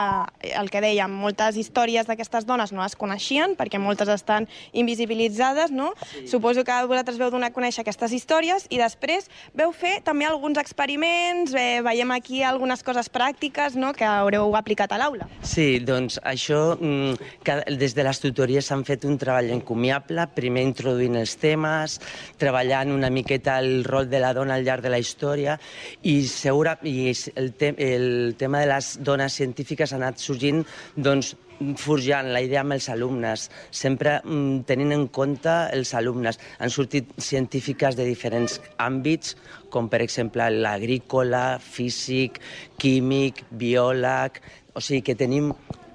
el 0.56 0.70
que 0.72 0.80
dèiem, 0.80 1.12
moltes 1.12 1.58
històries 1.60 2.08
d'aquestes 2.08 2.46
dones 2.48 2.72
no 2.72 2.80
es 2.84 2.96
coneixien, 2.96 3.52
perquè 3.58 3.80
moltes 3.80 4.08
estan 4.12 4.48
invisibilitzades, 4.72 5.70
no? 5.70 5.90
Sí. 6.08 6.24
Suposo 6.32 6.64
que 6.64 6.78
vosaltres 6.88 7.20
veu 7.20 7.28
donar 7.32 7.50
a 7.52 7.54
conèixer 7.54 7.84
aquestes 7.84 8.14
històries 8.16 8.64
i 8.72 8.80
després 8.80 9.28
veu 9.58 9.74
fer 9.76 9.98
també 10.04 10.24
alguns 10.28 10.60
experiments, 10.62 11.52
eh, 11.52 11.82
veiem 11.84 12.16
aquí 12.16 12.42
algunes 12.42 12.82
coses 12.82 13.12
pràctiques 13.12 13.76
no? 13.76 13.92
que 13.92 14.08
haureu 14.08 14.56
aplicat 14.56 14.96
a 14.96 15.00
l'aula. 15.02 15.28
Sí, 15.42 15.76
doncs 15.84 16.18
això, 16.24 16.78
mm, 16.80 17.36
que 17.44 17.58
des 17.76 17.94
de 17.94 18.08
les 18.08 18.22
tutories 18.22 18.64
s'han 18.64 18.86
fet 18.88 19.04
un 19.04 19.18
treball 19.20 19.52
encomiable, 19.52 20.24
primer 20.32 20.64
introduint 20.64 21.20
els 21.20 21.36
temes, 21.36 22.00
treballant 22.40 22.96
una 22.96 23.12
miqueta 23.12 23.58
el 23.60 23.84
rol 23.84 24.08
de 24.08 24.20
la 24.22 24.32
dona 24.32 24.56
al 24.56 24.64
llarg 24.64 24.82
de 24.82 24.88
la 24.88 25.01
història, 25.02 25.58
i, 26.02 26.20
segura, 26.30 26.76
i 26.88 27.12
el, 27.12 27.52
te, 27.58 27.74
el 27.76 28.36
tema 28.40 28.62
de 28.62 28.70
les 28.72 28.94
dones 29.04 29.38
científiques 29.40 29.92
ha 29.92 30.00
anat 30.00 30.22
sorgint 30.22 30.62
doncs, 30.96 31.34
forjant 31.78 32.30
la 32.34 32.40
idea 32.42 32.62
amb 32.62 32.74
els 32.74 32.88
alumnes, 32.90 33.48
sempre 33.70 34.16
mm, 34.24 34.64
tenint 34.68 34.94
en 34.96 35.06
compte 35.14 35.52
els 35.74 35.94
alumnes. 35.98 36.38
Han 36.58 36.72
sortit 36.74 37.12
científiques 37.22 37.98
de 37.98 38.06
diferents 38.08 38.58
àmbits, 38.82 39.36
com 39.72 39.88
per 39.92 40.02
exemple 40.04 40.48
l'agrícola, 40.50 41.60
físic, 41.62 42.42
químic, 42.82 43.46
biòleg... 43.50 44.42
O 44.74 44.80
sigui 44.80 45.02
que 45.04 45.14
tenim 45.18 45.50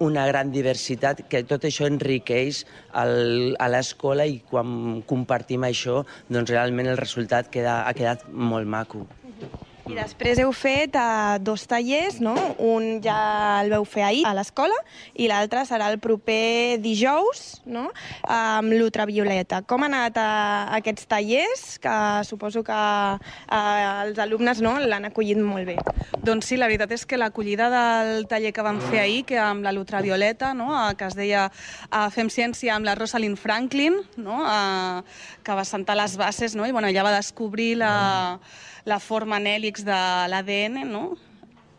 una 0.06 0.28
gran 0.30 0.52
diversitat, 0.54 1.24
que 1.30 1.42
tot 1.50 1.66
això 1.66 1.88
enriqueix 1.90 2.64
el, 3.02 3.56
a 3.58 3.70
l'escola 3.74 4.28
i 4.30 4.38
quan 4.52 5.02
compartim 5.10 5.66
això, 5.66 6.04
doncs 6.30 6.54
realment 6.54 6.92
el 6.92 7.02
resultat 7.02 7.50
queda, 7.54 7.80
ha 7.88 7.96
quedat 7.98 8.28
molt 8.30 8.70
maco. 8.70 9.08
I 9.88 9.96
després 9.96 10.40
heu 10.44 10.52
fet 10.52 10.96
uh, 11.00 11.38
dos 11.40 11.64
tallers, 11.70 12.18
no? 12.24 12.36
Un 12.60 13.00
ja 13.04 13.62
el 13.62 13.72
veu 13.72 13.86
fer 13.88 14.04
ahir 14.04 14.26
a 14.28 14.34
l'escola 14.36 14.76
i 15.16 15.30
l'altre 15.32 15.64
serà 15.70 15.88
el 15.94 16.00
proper 16.04 16.78
dijous, 16.84 17.62
no? 17.66 17.88
Amb 18.28 18.76
l'ultravioleta. 18.76 19.62
Com 19.70 19.86
han 19.88 19.96
anat 19.96 20.20
uh, 20.20 20.76
aquests 20.80 21.08
tallers? 21.08 21.66
Que 21.84 21.96
suposo 22.28 22.66
que 22.68 22.76
uh, 22.76 23.58
els 24.04 24.20
alumnes 24.20 24.62
no 24.66 24.76
l'han 24.84 25.08
acollit 25.08 25.40
molt 25.40 25.70
bé. 25.72 25.78
Doncs 26.20 26.52
sí, 26.52 26.60
la 26.60 26.68
veritat 26.68 26.92
és 26.98 27.08
que 27.08 27.20
l'acollida 27.20 27.72
del 27.72 28.28
taller 28.28 28.52
que 28.52 28.66
vam 28.68 28.82
fer 28.90 29.02
ahir, 29.06 29.24
que 29.30 29.40
amb 29.40 29.64
la 29.64 29.72
l'ultravioleta, 29.76 30.54
no? 30.58 30.74
que 31.00 31.08
es 31.08 31.16
deia 31.16 31.48
uh, 31.48 32.08
Fem 32.12 32.32
ciència 32.34 32.76
amb 32.76 32.88
la 32.88 32.98
Rosalind 33.00 33.40
Franklin, 33.40 34.02
no? 34.20 34.42
uh, 34.44 35.04
que 35.44 35.56
va 35.56 35.68
sentar 35.68 35.96
les 36.00 36.18
bases, 36.20 36.60
no? 36.60 36.68
i 36.68 36.76
bueno, 36.76 36.92
ella 36.92 37.08
va 37.08 37.16
descobrir 37.16 37.78
la... 37.80 37.94
Mm 38.36 38.76
la 38.88 39.00
forma 39.04 39.38
en 39.42 39.50
hèlix 39.52 39.84
de 39.86 40.02
l'ADN, 40.32 40.82
no? 40.88 41.06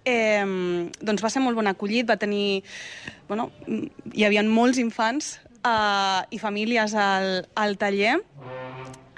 Eh, 0.04 0.44
doncs 1.00 1.24
va 1.24 1.30
ser 1.32 1.42
molt 1.44 1.56
bon 1.58 1.68
acollit, 1.68 2.08
va 2.08 2.18
tenir... 2.20 2.62
Bueno, 3.28 3.50
hi 4.12 4.24
havia 4.24 4.44
molts 4.44 4.80
infants 4.80 5.36
eh, 5.64 6.20
i 6.30 6.40
famílies 6.40 6.94
al, 6.96 7.46
al 7.56 7.76
taller 7.80 8.16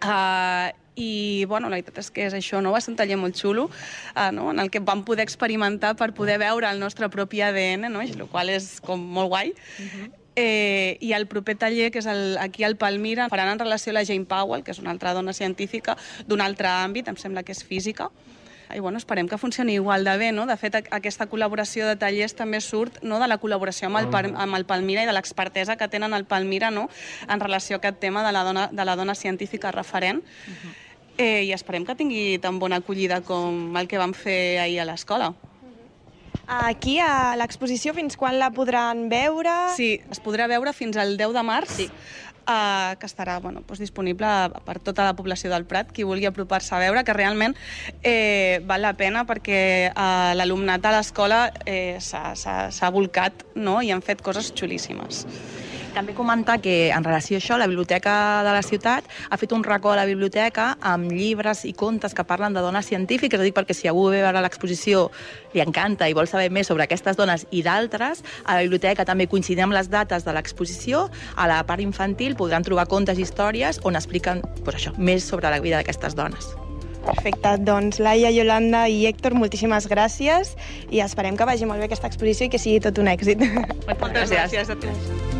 eh, 0.03 0.69
i 1.01 1.45
bueno, 1.49 1.71
la 1.71 1.79
veritat 1.79 2.01
és 2.03 2.11
que 2.13 2.27
és 2.27 2.35
això, 2.37 2.61
no? 2.63 2.73
va 2.75 2.81
ser 2.83 2.93
un 2.93 2.99
taller 2.99 3.19
molt 3.21 3.39
xulo 3.39 3.69
eh, 3.71 4.31
no? 4.35 4.51
en 4.51 4.63
el 4.63 4.71
que 4.71 4.83
vam 4.85 5.05
poder 5.07 5.25
experimentar 5.25 5.95
per 5.97 6.11
poder 6.17 6.41
veure 6.43 6.69
el 6.71 6.83
nostre 6.83 7.09
propi 7.09 7.43
ADN, 7.47 7.89
no? 7.93 8.03
el 8.03 8.27
qual 8.31 8.51
és 8.53 8.79
com 8.85 9.01
molt 9.01 9.31
guai. 9.33 9.55
Uh 9.79 9.87
-huh. 9.87 10.11
Eh, 10.37 10.97
I 11.01 11.13
el 11.13 11.27
proper 11.27 11.57
taller, 11.59 11.91
que 11.91 11.99
és 11.99 12.07
el, 12.07 12.39
aquí 12.39 12.63
al 12.65 12.77
Palmira, 12.77 13.29
faran 13.29 13.51
en 13.51 13.59
relació 13.59 13.91
a 13.91 13.99
la 13.99 14.05
Jane 14.07 14.29
Powell, 14.31 14.63
que 14.63 14.71
és 14.71 14.79
una 14.79 14.93
altra 14.95 15.13
dona 15.13 15.35
científica 15.35 15.97
d'un 16.27 16.41
altre 16.41 16.71
àmbit, 16.71 17.09
em 17.11 17.19
sembla 17.19 17.43
que 17.43 17.53
és 17.53 17.65
física, 17.67 18.11
i 18.75 18.81
bueno, 18.81 18.99
esperem 18.99 19.29
que 19.29 19.39
funcioni 19.39 19.75
igual 19.75 20.05
de 20.05 20.17
bé, 20.17 20.33
no? 20.33 20.47
De 20.47 20.57
fet, 20.57 20.77
aquesta 20.91 21.27
col·laboració 21.31 21.89
de 21.89 21.97
tallers 21.99 22.37
també 22.39 22.61
surt 22.63 23.01
no, 23.03 23.19
de 23.19 23.27
la 23.27 23.41
col·laboració 23.43 23.89
amb 23.91 23.99
el, 23.99 24.35
amb 24.37 24.59
el 24.59 24.67
Palmira 24.69 25.03
i 25.03 25.09
de 25.09 25.15
l'expertesa 25.17 25.77
que 25.77 25.89
tenen 25.89 26.15
al 26.15 26.25
Palmira 26.25 26.71
no? 26.71 26.89
en 27.29 27.41
relació 27.41 27.77
a 27.77 27.83
aquest 27.83 27.99
tema 27.99 28.25
de 28.27 28.33
la 28.33 28.45
dona, 28.47 28.69
de 28.71 28.85
la 28.85 28.97
dona 28.97 29.15
científica 29.15 29.73
referent. 29.73 30.23
Uh 30.23 30.51
-huh. 30.51 30.75
eh, 31.19 31.45
I 31.45 31.53
esperem 31.53 31.85
que 31.85 31.95
tingui 31.95 32.39
tan 32.39 32.59
bona 32.59 32.77
acollida 32.77 33.21
com 33.23 33.77
el 33.77 33.89
que 33.89 33.99
vam 33.99 34.15
fer 34.15 34.61
ahir 34.61 34.81
a 34.81 34.85
l'escola. 34.85 35.35
Aquí, 36.51 36.97
a 36.99 37.37
l'exposició, 37.39 37.93
fins 37.95 38.17
quan 38.19 38.35
la 38.41 38.49
podran 38.51 39.05
veure? 39.13 39.53
Sí, 39.77 40.01
es 40.11 40.19
podrà 40.19 40.49
veure 40.51 40.73
fins 40.75 40.99
al 40.99 41.15
10 41.21 41.37
de 41.37 41.45
març. 41.47 41.77
Sí. 41.79 41.87
Uh, 42.41 42.97
que 42.99 43.07
estarà 43.07 43.37
bueno, 43.39 43.61
doncs 43.63 43.79
disponible 43.79 44.27
per 44.67 44.81
tota 44.83 45.05
la 45.07 45.13
població 45.15 45.53
del 45.53 45.69
Prat, 45.71 45.93
qui 45.95 46.03
vulgui 46.09 46.27
apropar-se 46.27 46.73
a 46.75 46.81
veure, 46.83 47.05
que 47.07 47.15
realment 47.15 47.55
eh, 48.03 48.59
val 48.67 48.83
la 48.83 48.95
pena 48.99 49.23
perquè 49.29 49.61
uh, 49.93 50.33
l'alumnat 50.35 50.83
de 50.83 50.91
l'escola 50.97 51.45
eh, 51.69 52.01
s'ha 52.01 52.91
volcat 52.91 53.45
no? 53.55 53.79
i 53.85 53.93
han 53.95 54.03
fet 54.03 54.25
coses 54.27 54.51
xulíssimes. 54.57 55.27
També 55.95 56.15
comentar 56.15 56.61
que, 56.63 56.91
en 56.95 57.05
relació 57.05 57.37
a 57.37 57.41
això, 57.41 57.57
la 57.59 57.67
Biblioteca 57.67 58.43
de 58.47 58.53
la 58.55 58.63
ciutat 58.63 59.05
ha 59.29 59.39
fet 59.41 59.53
un 59.53 59.65
racó 59.67 59.91
a 59.93 59.97
la 59.99 60.07
biblioteca 60.07 60.77
amb 60.81 61.11
llibres 61.11 61.65
i 61.67 61.73
contes 61.75 62.15
que 62.15 62.25
parlen 62.25 62.55
de 62.55 62.63
dones 62.63 62.87
científiques, 62.87 63.41
és 63.41 63.43
a 63.43 63.49
dir, 63.49 63.55
perquè 63.57 63.75
si 63.75 63.91
algú 63.91 64.09
ve 64.13 64.21
a 64.23 64.29
veure 64.29 64.45
l'exposició 64.45 65.09
li 65.53 65.63
encanta 65.65 66.09
i 66.09 66.15
vol 66.15 66.31
saber 66.31 66.51
més 66.55 66.71
sobre 66.71 66.87
aquestes 66.87 67.19
dones 67.19 67.47
i 67.51 67.65
d'altres, 67.67 68.23
a 68.45 68.57
la 68.57 68.63
biblioteca 68.63 69.05
també 69.05 69.27
coincidim 69.27 69.67
amb 69.67 69.77
les 69.77 69.91
dates 69.91 70.25
de 70.25 70.35
l'exposició, 70.37 71.09
a 71.37 71.51
la 71.51 71.61
part 71.67 71.83
infantil 71.83 72.37
podran 72.39 72.65
trobar 72.65 72.87
contes 72.87 73.19
i 73.19 73.27
històries 73.27 73.83
on 73.85 73.99
expliquen 73.99 74.45
pues 74.65 74.79
això, 74.79 74.95
més 74.97 75.27
sobre 75.27 75.51
la 75.51 75.61
vida 75.61 75.83
d'aquestes 75.83 76.15
dones. 76.15 76.55
Perfecte, 77.05 77.57
doncs 77.65 77.99
Laia, 77.99 78.31
Yolanda 78.31 78.85
i 78.93 79.07
Héctor, 79.09 79.35
moltíssimes 79.35 79.89
gràcies 79.91 80.55
i 80.93 81.01
esperem 81.01 81.37
que 81.37 81.49
vagi 81.49 81.67
molt 81.67 81.81
bé 81.81 81.89
aquesta 81.89 82.13
exposició 82.13 82.47
i 82.47 82.53
que 82.53 82.61
sigui 82.61 82.81
tot 82.85 83.01
un 83.01 83.09
èxit. 83.09 83.41
Moltes 83.41 84.31
gràcies, 84.31 84.69
gràcies 84.69 84.75
a 84.77 84.81
tu. 84.81 85.40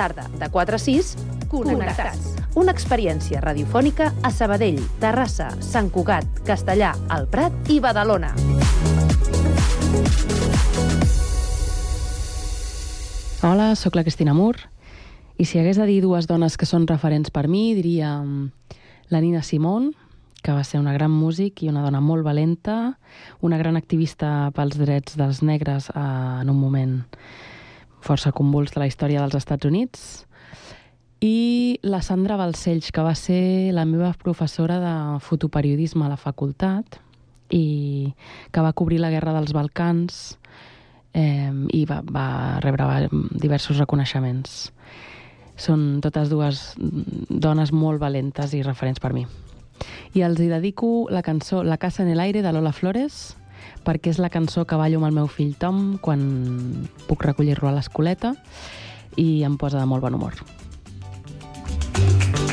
Tarda, 0.00 0.30
de 0.38 0.48
4 0.48 0.76
a 0.76 0.78
6, 0.78 1.16
Connectats. 1.52 2.30
Una 2.56 2.72
experiència 2.72 3.42
radiofònica 3.44 4.06
a 4.24 4.30
Sabadell, 4.32 4.78
Terrassa, 4.96 5.50
Sant 5.60 5.90
Cugat, 5.92 6.40
Castellà, 6.48 6.94
El 7.12 7.26
Prat 7.28 7.68
i 7.68 7.76
Badalona. 7.84 8.30
Hola, 13.44 13.74
sóc 13.76 13.98
la 13.98 14.06
Cristina 14.06 14.32
Mur 14.32 14.54
i 15.36 15.44
si 15.44 15.60
hagués 15.60 15.76
de 15.76 15.84
dir 15.90 16.00
dues 16.00 16.24
dones 16.24 16.56
que 16.56 16.68
són 16.68 16.88
referents 16.88 17.28
per 17.28 17.44
mi, 17.52 17.74
diria 17.76 18.14
mm, 18.22 18.72
la 19.12 19.20
Nina 19.20 19.44
Simón, 19.44 19.92
que 20.40 20.56
va 20.56 20.64
ser 20.64 20.80
una 20.80 20.96
gran 20.96 21.12
músic 21.12 21.60
i 21.60 21.68
una 21.68 21.84
dona 21.84 22.00
molt 22.00 22.24
valenta, 22.24 22.96
una 23.44 23.60
gran 23.60 23.76
activista 23.76 24.48
pels 24.56 24.80
drets 24.80 25.20
dels 25.20 25.44
negres 25.44 25.92
eh, 25.92 26.00
en 26.00 26.48
un 26.48 26.56
moment 26.56 27.00
força 28.00 28.32
convuls 28.32 28.74
de 28.74 28.82
la 28.82 28.88
història 28.90 29.22
dels 29.22 29.36
Estats 29.38 29.68
Units, 29.68 30.26
i 31.20 31.78
la 31.84 32.00
Sandra 32.00 32.38
Balcells, 32.40 32.90
que 32.92 33.04
va 33.04 33.14
ser 33.14 33.72
la 33.76 33.84
meva 33.84 34.14
professora 34.16 34.78
de 34.80 34.94
fotoperiodisme 35.20 36.06
a 36.06 36.12
la 36.12 36.16
facultat 36.16 36.96
i 37.52 38.14
que 38.50 38.64
va 38.64 38.72
cobrir 38.72 39.00
la 39.02 39.10
Guerra 39.12 39.34
dels 39.36 39.52
Balcans 39.52 40.38
eh, 41.12 41.52
i 41.76 41.84
va, 41.84 42.00
va 42.06 42.60
rebre 42.64 43.08
diversos 43.36 43.78
reconeixements. 43.82 44.70
Són 45.60 46.00
totes 46.00 46.30
dues 46.32 46.62
dones 46.78 47.72
molt 47.72 48.00
valentes 48.00 48.54
i 48.56 48.64
referents 48.64 49.02
per 49.02 49.12
mi. 49.12 49.26
I 50.16 50.24
els 50.24 50.40
hi 50.40 50.48
dedico 50.48 51.06
la 51.12 51.22
cançó 51.22 51.62
La 51.64 51.76
casa 51.76 52.02
en 52.02 52.08
el 52.08 52.20
aire 52.20 52.42
de 52.42 52.52
Lola 52.52 52.72
Flores, 52.72 53.36
perquè 53.84 54.10
és 54.12 54.18
la 54.18 54.30
cançó 54.30 54.66
que 54.66 54.76
ballo 54.76 55.00
amb 55.00 55.08
el 55.08 55.16
meu 55.16 55.28
fill 55.28 55.54
Tom 55.58 55.98
quan 56.02 56.88
puc 57.08 57.24
recollir-lo 57.24 57.68
a 57.68 57.74
l'escoleta 57.76 58.34
i 59.16 59.42
em 59.44 59.56
posa 59.58 59.78
de 59.80 59.86
molt 59.86 60.02
bon 60.02 60.14
humor. 60.14 60.34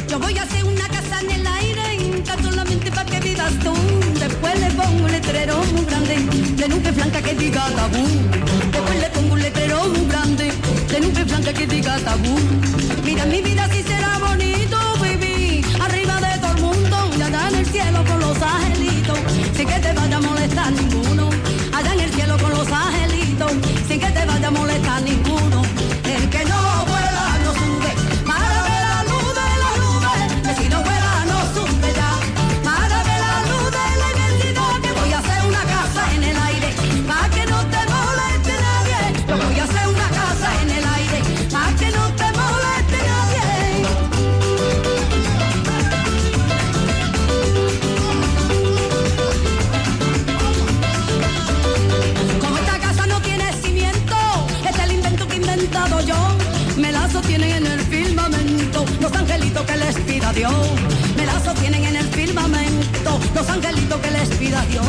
Yo 0.07 0.19
voy 0.19 0.37
a 0.37 0.43
hacer 0.43 0.63
una 0.63 0.87
casa 0.87 1.21
en 1.21 1.31
el 1.31 1.47
aire, 1.47 2.23
solamente 2.41 2.91
para 2.91 3.09
que 3.09 3.19
vivas 3.19 3.53
tú. 3.59 3.73
Después 4.19 4.59
le 4.59 4.69
pongo 4.71 5.05
un 5.05 5.11
letrero 5.11 5.57
muy 5.73 5.85
grande, 5.85 6.15
de 6.55 6.67
nube 6.69 6.91
blanca 6.91 7.21
que 7.21 7.33
diga 7.35 7.69
tabú. 7.75 8.05
Después 8.71 8.99
le 9.01 9.09
pongo 9.09 9.33
un 9.33 9.41
letrero 9.41 9.87
muy 9.89 10.05
grande, 10.07 10.51
de 10.89 10.99
nube 10.99 11.23
blanca 11.23 11.53
que 11.53 11.67
diga 11.67 11.97
tabú. 11.99 12.35
Mira 13.03 13.25
mi 13.25 13.41
vida 13.41 13.69
si 13.69 13.83
será 13.83 14.17
bonito 14.19 14.77
vivir 15.01 15.65
arriba 15.81 16.19
de 16.19 16.39
todo 16.39 16.51
el 16.55 16.61
mundo, 16.61 16.97
y 17.17 17.21
allá 17.21 17.49
en 17.49 17.55
el 17.55 17.65
cielo 17.65 18.03
con 18.05 18.19
los 18.19 18.41
angelitos, 18.41 18.76
allá 24.47 24.99
en 25.05 25.26
Me 60.37 61.25
la 61.25 61.39
sostienen 61.43 61.83
en 61.83 61.95
el 61.95 62.05
firmamento 62.09 63.19
los 63.33 63.49
angelitos 63.49 63.99
que 63.99 64.11
les 64.11 64.29
pida 64.37 64.63
Dios. 64.69 64.85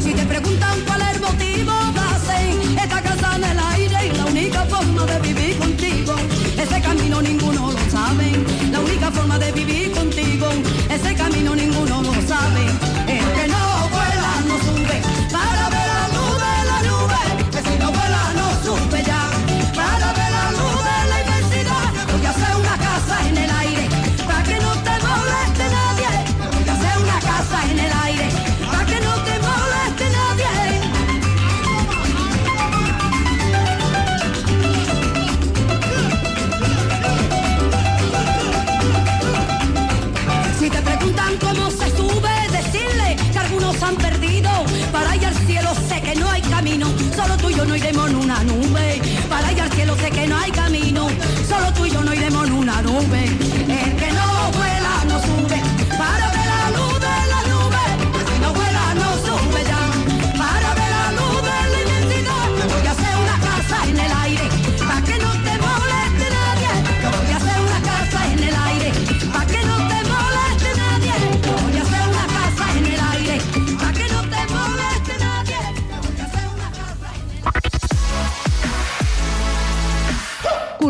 Si 0.00 0.14
te 0.14 0.24
preguntan 0.24 0.80
cuál 0.86 1.02
es 1.02 1.16
el 1.16 1.20
motivo, 1.20 1.72
hacen 2.14 2.78
esta 2.78 3.02
casa 3.02 3.36
en 3.36 3.44
el 3.44 3.58
aire 3.74 4.06
y 4.06 4.16
la 4.16 4.24
única 4.24 4.64
forma 4.64 5.04
de 5.04 5.20
vivir 5.20 5.58
contigo. 5.58 6.14
Ese 6.56 6.80
camino 6.80 7.20
ninguno 7.20 7.70
lo 7.70 7.90
sabe. 7.90 8.32
La 8.72 8.80
única 8.80 9.10
forma 9.10 9.38
de 9.38 9.52
vivir 9.52 9.92
contigo. 9.92 10.46
Ese 10.88 11.14
camino 11.14 11.54
ninguno 11.54 12.00
lo 12.00 12.14
sabe. 12.26 12.87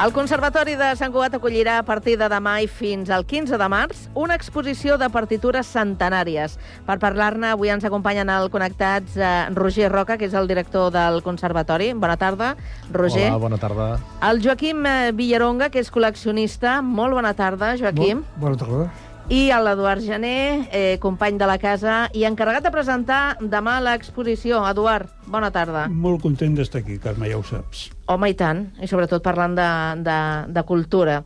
El 0.00 0.14
Conservatori 0.16 0.78
de 0.80 0.86
Sant 0.96 1.12
Cugat 1.12 1.34
acollirà 1.36 1.74
a 1.76 1.84
partir 1.84 2.14
de 2.16 2.24
demà 2.32 2.54
i 2.64 2.68
fins 2.72 3.10
al 3.12 3.26
15 3.28 3.58
de 3.60 3.66
març 3.68 4.06
una 4.16 4.38
exposició 4.38 4.96
de 4.96 5.10
partitures 5.12 5.68
centenàries. 5.74 6.54
Per 6.86 6.96
parlar-ne, 7.02 7.50
avui 7.50 7.68
ens 7.68 7.84
acompanyen 7.84 8.32
al 8.32 8.48
Connectats 8.54 9.18
eh, 9.20 9.28
Roger 9.58 9.90
Roca, 9.92 10.16
que 10.16 10.24
és 10.30 10.38
el 10.40 10.48
director 10.48 10.88
del 10.94 11.20
Conservatori. 11.26 11.90
Bona 11.92 12.16
tarda, 12.16 12.54
Roger. 12.88 13.28
Hola, 13.28 13.44
bona 13.44 13.60
tarda. 13.60 13.90
El 14.30 14.40
Joaquim 14.40 14.88
eh, 14.88 15.12
Villaronga, 15.12 15.68
que 15.68 15.84
és 15.84 15.92
col·leccionista. 15.92 16.78
Molt 16.80 17.20
bona 17.20 17.36
tarda, 17.36 17.74
Joaquim. 17.76 18.24
Bona 18.40 18.56
tarda. 18.56 18.88
I 19.30 19.44
l'Eduard 19.62 20.02
Gené, 20.02 20.66
eh, 20.72 20.98
company 20.98 21.36
de 21.38 21.46
la 21.46 21.54
casa 21.62 22.08
i 22.18 22.24
encarregat 22.26 22.64
de 22.66 22.72
presentar 22.74 23.36
demà 23.38 23.76
l'exposició. 23.78 24.58
Eduard, 24.66 25.06
bona 25.30 25.52
tarda. 25.54 25.84
Molt 25.86 26.18
content 26.24 26.56
d'estar 26.58 26.80
aquí, 26.80 26.96
Carme, 26.98 27.28
ja 27.30 27.38
ho 27.38 27.44
saps. 27.46 27.84
Home, 28.10 28.32
i 28.32 28.34
tant, 28.34 28.64
i 28.82 28.88
sobretot 28.90 29.22
parlant 29.22 29.54
de, 29.54 29.68
de, 30.02 30.18
de 30.50 30.64
cultura 30.66 31.20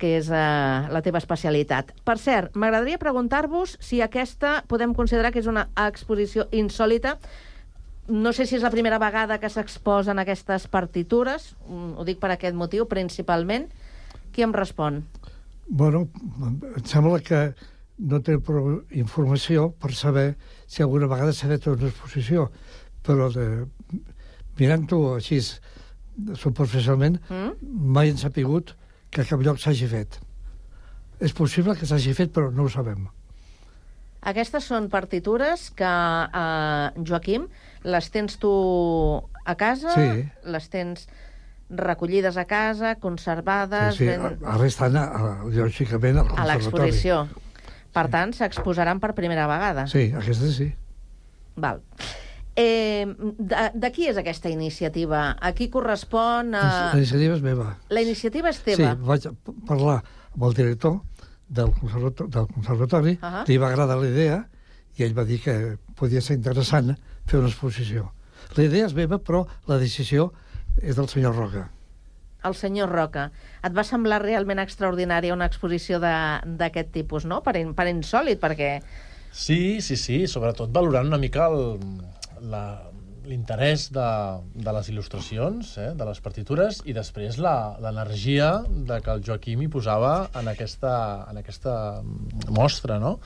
que 0.00 0.14
és 0.22 0.30
eh, 0.32 0.88
la 0.88 1.02
teva 1.04 1.20
especialitat. 1.20 1.92
Per 2.00 2.16
cert, 2.16 2.56
m'agradaria 2.56 2.96
preguntar-vos 2.96 3.76
si 3.84 4.00
aquesta 4.00 4.62
podem 4.64 4.96
considerar 4.96 5.28
que 5.28 5.42
és 5.44 5.50
una 5.52 5.66
exposició 5.84 6.48
insòlita. 6.56 7.18
No 8.08 8.32
sé 8.32 8.46
si 8.48 8.56
és 8.56 8.64
la 8.64 8.72
primera 8.72 8.96
vegada 8.96 9.36
que 9.36 9.52
s'exposen 9.52 10.16
aquestes 10.18 10.64
partitures, 10.64 11.52
ho 11.68 12.08
dic 12.08 12.24
per 12.24 12.32
aquest 12.32 12.56
motiu, 12.56 12.88
principalment. 12.88 13.68
Qui 14.32 14.48
em 14.48 14.56
respon? 14.56 15.02
Bueno, 15.70 16.08
em 16.42 16.84
sembla 16.84 17.20
que 17.22 17.40
no 18.00 18.18
té 18.26 18.38
prou 18.42 18.80
informació 18.96 19.68
per 19.78 19.92
saber 19.94 20.32
si 20.66 20.82
alguna 20.82 21.06
vegada 21.10 21.32
s'ha 21.36 21.50
fet 21.52 21.68
una 21.70 21.86
exposició, 21.92 22.48
però 23.06 23.28
de, 23.30 23.44
mirant-ho 24.58 24.98
així 25.14 25.38
superficialment, 26.36 27.20
Mm? 27.30 27.54
mai 27.94 28.10
hem 28.10 28.18
sapigut 28.18 28.74
que 29.10 29.22
a 29.22 29.24
cap 29.28 29.40
lloc 29.46 29.58
s'hagi 29.62 29.86
fet. 29.88 30.18
És 31.20 31.32
possible 31.32 31.76
que 31.76 31.86
s'hagi 31.86 32.14
fet, 32.14 32.32
però 32.32 32.50
no 32.52 32.64
ho 32.64 32.68
sabem. 32.72 33.06
Aquestes 34.22 34.64
són 34.68 34.88
partitures 34.92 35.70
que, 35.70 35.84
eh, 35.84 36.90
Joaquim, 37.06 37.46
les 37.84 38.10
tens 38.10 38.36
tu 38.38 38.50
a 39.44 39.54
casa, 39.54 39.94
Sí. 39.94 40.28
les 40.44 40.68
tens 40.68 41.06
recollides 41.70 42.36
a 42.36 42.44
casa, 42.44 42.96
conservades... 43.00 43.94
Sí, 43.96 44.04
sí, 44.04 44.10
ben- 44.10 44.38
ara 44.44 44.66
estan, 44.66 44.96
a, 44.98 45.04
a, 45.06 45.30
lògicament, 45.46 46.18
al 46.18 46.26
a 46.26 46.28
conservatori. 46.34 46.90
l'exposició. 46.90 47.20
Per 47.94 48.06
tant, 48.10 48.32
s'exposaran 48.36 49.00
per 49.02 49.14
primera 49.18 49.46
vegada. 49.50 49.86
Sí, 49.90 50.10
aquestes 50.14 50.56
sí. 50.58 50.68
Val. 51.56 51.80
Eh, 52.56 53.06
de, 53.38 53.64
de 53.74 53.90
qui 53.94 54.08
és 54.10 54.18
aquesta 54.20 54.50
iniciativa? 54.50 55.36
A 55.40 55.52
qui 55.56 55.68
correspon? 55.70 56.50
La 56.54 56.90
A... 56.90 56.96
iniciativa 56.98 57.34
és 57.38 57.42
meva. 57.42 57.68
La 57.94 58.02
iniciativa 58.02 58.50
és 58.50 58.58
teva? 58.66 58.92
Sí, 58.94 59.06
vaig 59.06 59.28
parlar 59.68 60.00
amb 60.34 60.46
el 60.50 60.54
director 60.58 60.98
del 61.50 61.72
conservatori, 61.78 62.30
del 62.30 62.46
conservatori 62.54 63.16
Ahà. 63.22 63.44
li 63.48 63.56
va 63.58 63.70
agradar 63.72 63.96
la 63.98 64.06
idea 64.10 64.36
i 64.98 65.02
ell 65.06 65.14
va 65.16 65.24
dir 65.26 65.40
que 65.42 65.54
podia 65.98 66.20
ser 66.22 66.36
interessant 66.38 66.92
fer 67.26 67.38
una 67.40 67.48
exposició. 67.50 68.10
La 68.58 68.66
idea 68.66 68.86
és 68.86 68.94
meva, 68.94 69.18
però 69.18 69.44
la 69.70 69.78
decisió 69.78 70.32
és 70.82 70.96
del 70.96 71.08
senyor 71.08 71.34
Roca. 71.36 71.68
El 72.44 72.54
senyor 72.56 72.88
Roca. 72.88 73.30
Et 73.62 73.74
va 73.76 73.84
semblar 73.84 74.22
realment 74.22 74.58
extraordinària 74.62 75.34
una 75.36 75.44
exposició 75.50 75.98
de- 76.00 76.40
d'aquest 76.56 76.92
tipus, 76.94 77.26
no? 77.28 77.42
Per, 77.42 77.56
in, 77.60 77.74
per 77.74 77.88
insòlid, 77.90 78.40
perquè... 78.40 78.78
Sí, 79.30 79.80
sí, 79.84 79.96
sí, 79.96 80.26
sobretot 80.26 80.72
valorant 80.72 81.06
una 81.06 81.18
mica 81.18 81.46
el- 81.52 81.78
la- 82.50 82.86
l'interès 83.30 83.90
de, 83.92 84.06
de 84.56 84.72
les 84.72 84.88
il·lustracions, 84.90 85.68
eh, 85.78 85.90
de 85.94 86.04
les 86.08 86.18
partitures, 86.24 86.80
i 86.88 86.94
després 86.96 87.36
la- 87.38 87.76
l'energia 87.78 88.62
de 88.66 88.96
que 89.04 89.12
el 89.12 89.22
Joaquim 89.22 89.60
hi 89.62 89.68
posava 89.68 90.30
en 90.40 90.48
aquesta, 90.48 91.26
en 91.30 91.38
aquesta 91.38 92.00
mostra, 92.48 92.98
no? 92.98 93.18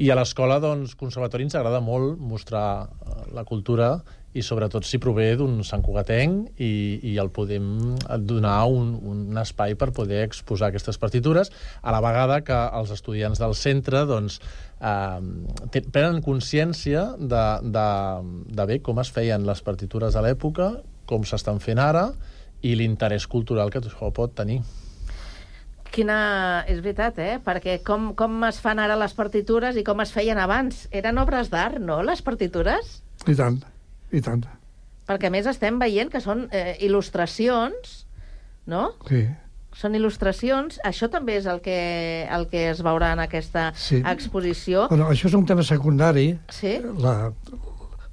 I 0.00 0.08
a 0.10 0.16
l'escola, 0.18 0.56
doncs, 0.58 0.96
conservatori 0.98 1.44
ens 1.46 1.54
agrada 1.54 1.80
molt 1.84 2.18
mostrar 2.18 2.88
eh, 2.88 3.20
la 3.36 3.44
cultura 3.44 3.98
i 4.34 4.42
sobretot 4.42 4.84
si 4.86 4.98
prové 5.02 5.28
d'un 5.38 5.62
Sant 5.66 5.82
Cugatenc 5.86 6.58
i, 6.58 6.72
i 7.06 7.14
el 7.22 7.30
podem 7.34 7.94
donar 8.26 8.58
un, 8.66 8.92
un 9.06 9.38
espai 9.40 9.76
per 9.78 9.92
poder 9.94 10.24
exposar 10.26 10.72
aquestes 10.72 10.98
partitures, 10.98 11.52
a 11.82 11.94
la 11.94 12.02
vegada 12.04 12.40
que 12.46 12.58
els 12.80 12.90
estudiants 12.94 13.40
del 13.40 13.54
centre 13.58 14.04
doncs, 14.10 14.40
eh, 14.82 15.80
prenen 15.94 16.22
consciència 16.26 17.06
de, 17.18 17.44
de, 17.62 17.88
de 18.58 18.66
bé 18.70 18.80
com 18.82 18.98
es 19.02 19.12
feien 19.14 19.46
les 19.46 19.62
partitures 19.62 20.18
a 20.18 20.24
l'època, 20.24 20.72
com 21.06 21.26
s'estan 21.26 21.60
fent 21.62 21.78
ara 21.78 22.08
i 22.64 22.74
l'interès 22.78 23.28
cultural 23.30 23.70
que 23.70 23.82
això 23.84 24.10
pot 24.14 24.34
tenir. 24.34 24.62
Quina... 25.94 26.64
És 26.66 26.80
veritat, 26.82 27.20
eh? 27.22 27.36
Perquè 27.44 27.78
com, 27.86 28.10
com 28.18 28.40
es 28.48 28.58
fan 28.58 28.80
ara 28.82 28.96
les 28.98 29.14
partitures 29.14 29.78
i 29.78 29.84
com 29.86 30.02
es 30.02 30.10
feien 30.10 30.40
abans? 30.42 30.88
Eren 30.90 31.22
obres 31.22 31.52
d'art, 31.52 31.78
no, 31.78 32.00
les 32.02 32.24
partitures? 32.26 32.96
I 33.30 33.36
tant, 33.38 33.60
i 34.14 34.22
tant. 34.24 34.44
Perquè, 35.08 35.28
a 35.28 35.32
més, 35.34 35.46
estem 35.50 35.78
veient 35.82 36.08
que 36.12 36.20
són 36.24 36.46
eh, 36.50 36.76
il·lustracions, 36.86 38.04
no? 38.70 38.86
Sí. 39.08 39.24
Són 39.74 39.96
il·lustracions. 39.98 40.78
Això 40.86 41.08
també 41.10 41.34
és 41.40 41.46
el 41.50 41.58
que, 41.60 41.74
el 42.30 42.46
que 42.48 42.68
es 42.70 42.80
veurà 42.86 43.12
en 43.12 43.20
aquesta 43.24 43.72
Sí. 43.76 43.98
exposició. 44.06 44.86
Bueno, 44.88 45.10
això 45.10 45.26
és 45.28 45.34
un 45.34 45.44
tema 45.46 45.62
secundari. 45.66 46.38
Sí? 46.54 46.76
La, 47.02 47.32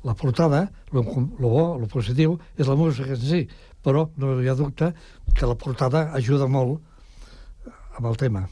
la 0.03 0.15
portada, 0.17 0.63
el 0.91 1.03
bo, 1.05 1.77
el 1.79 1.87
positiu, 1.87 2.39
és 2.57 2.67
la 2.67 2.75
música 2.75 3.13
en 3.13 3.21
si, 3.21 3.43
però 3.85 4.09
no 4.17 4.39
hi 4.41 4.49
ha 4.49 4.55
dubte 4.57 4.91
que 5.37 5.45
la 5.47 5.55
portada 5.55 6.09
ajuda 6.17 6.47
molt 6.49 6.81
amb 7.97 8.07
el 8.09 8.17
tema. 8.17 8.47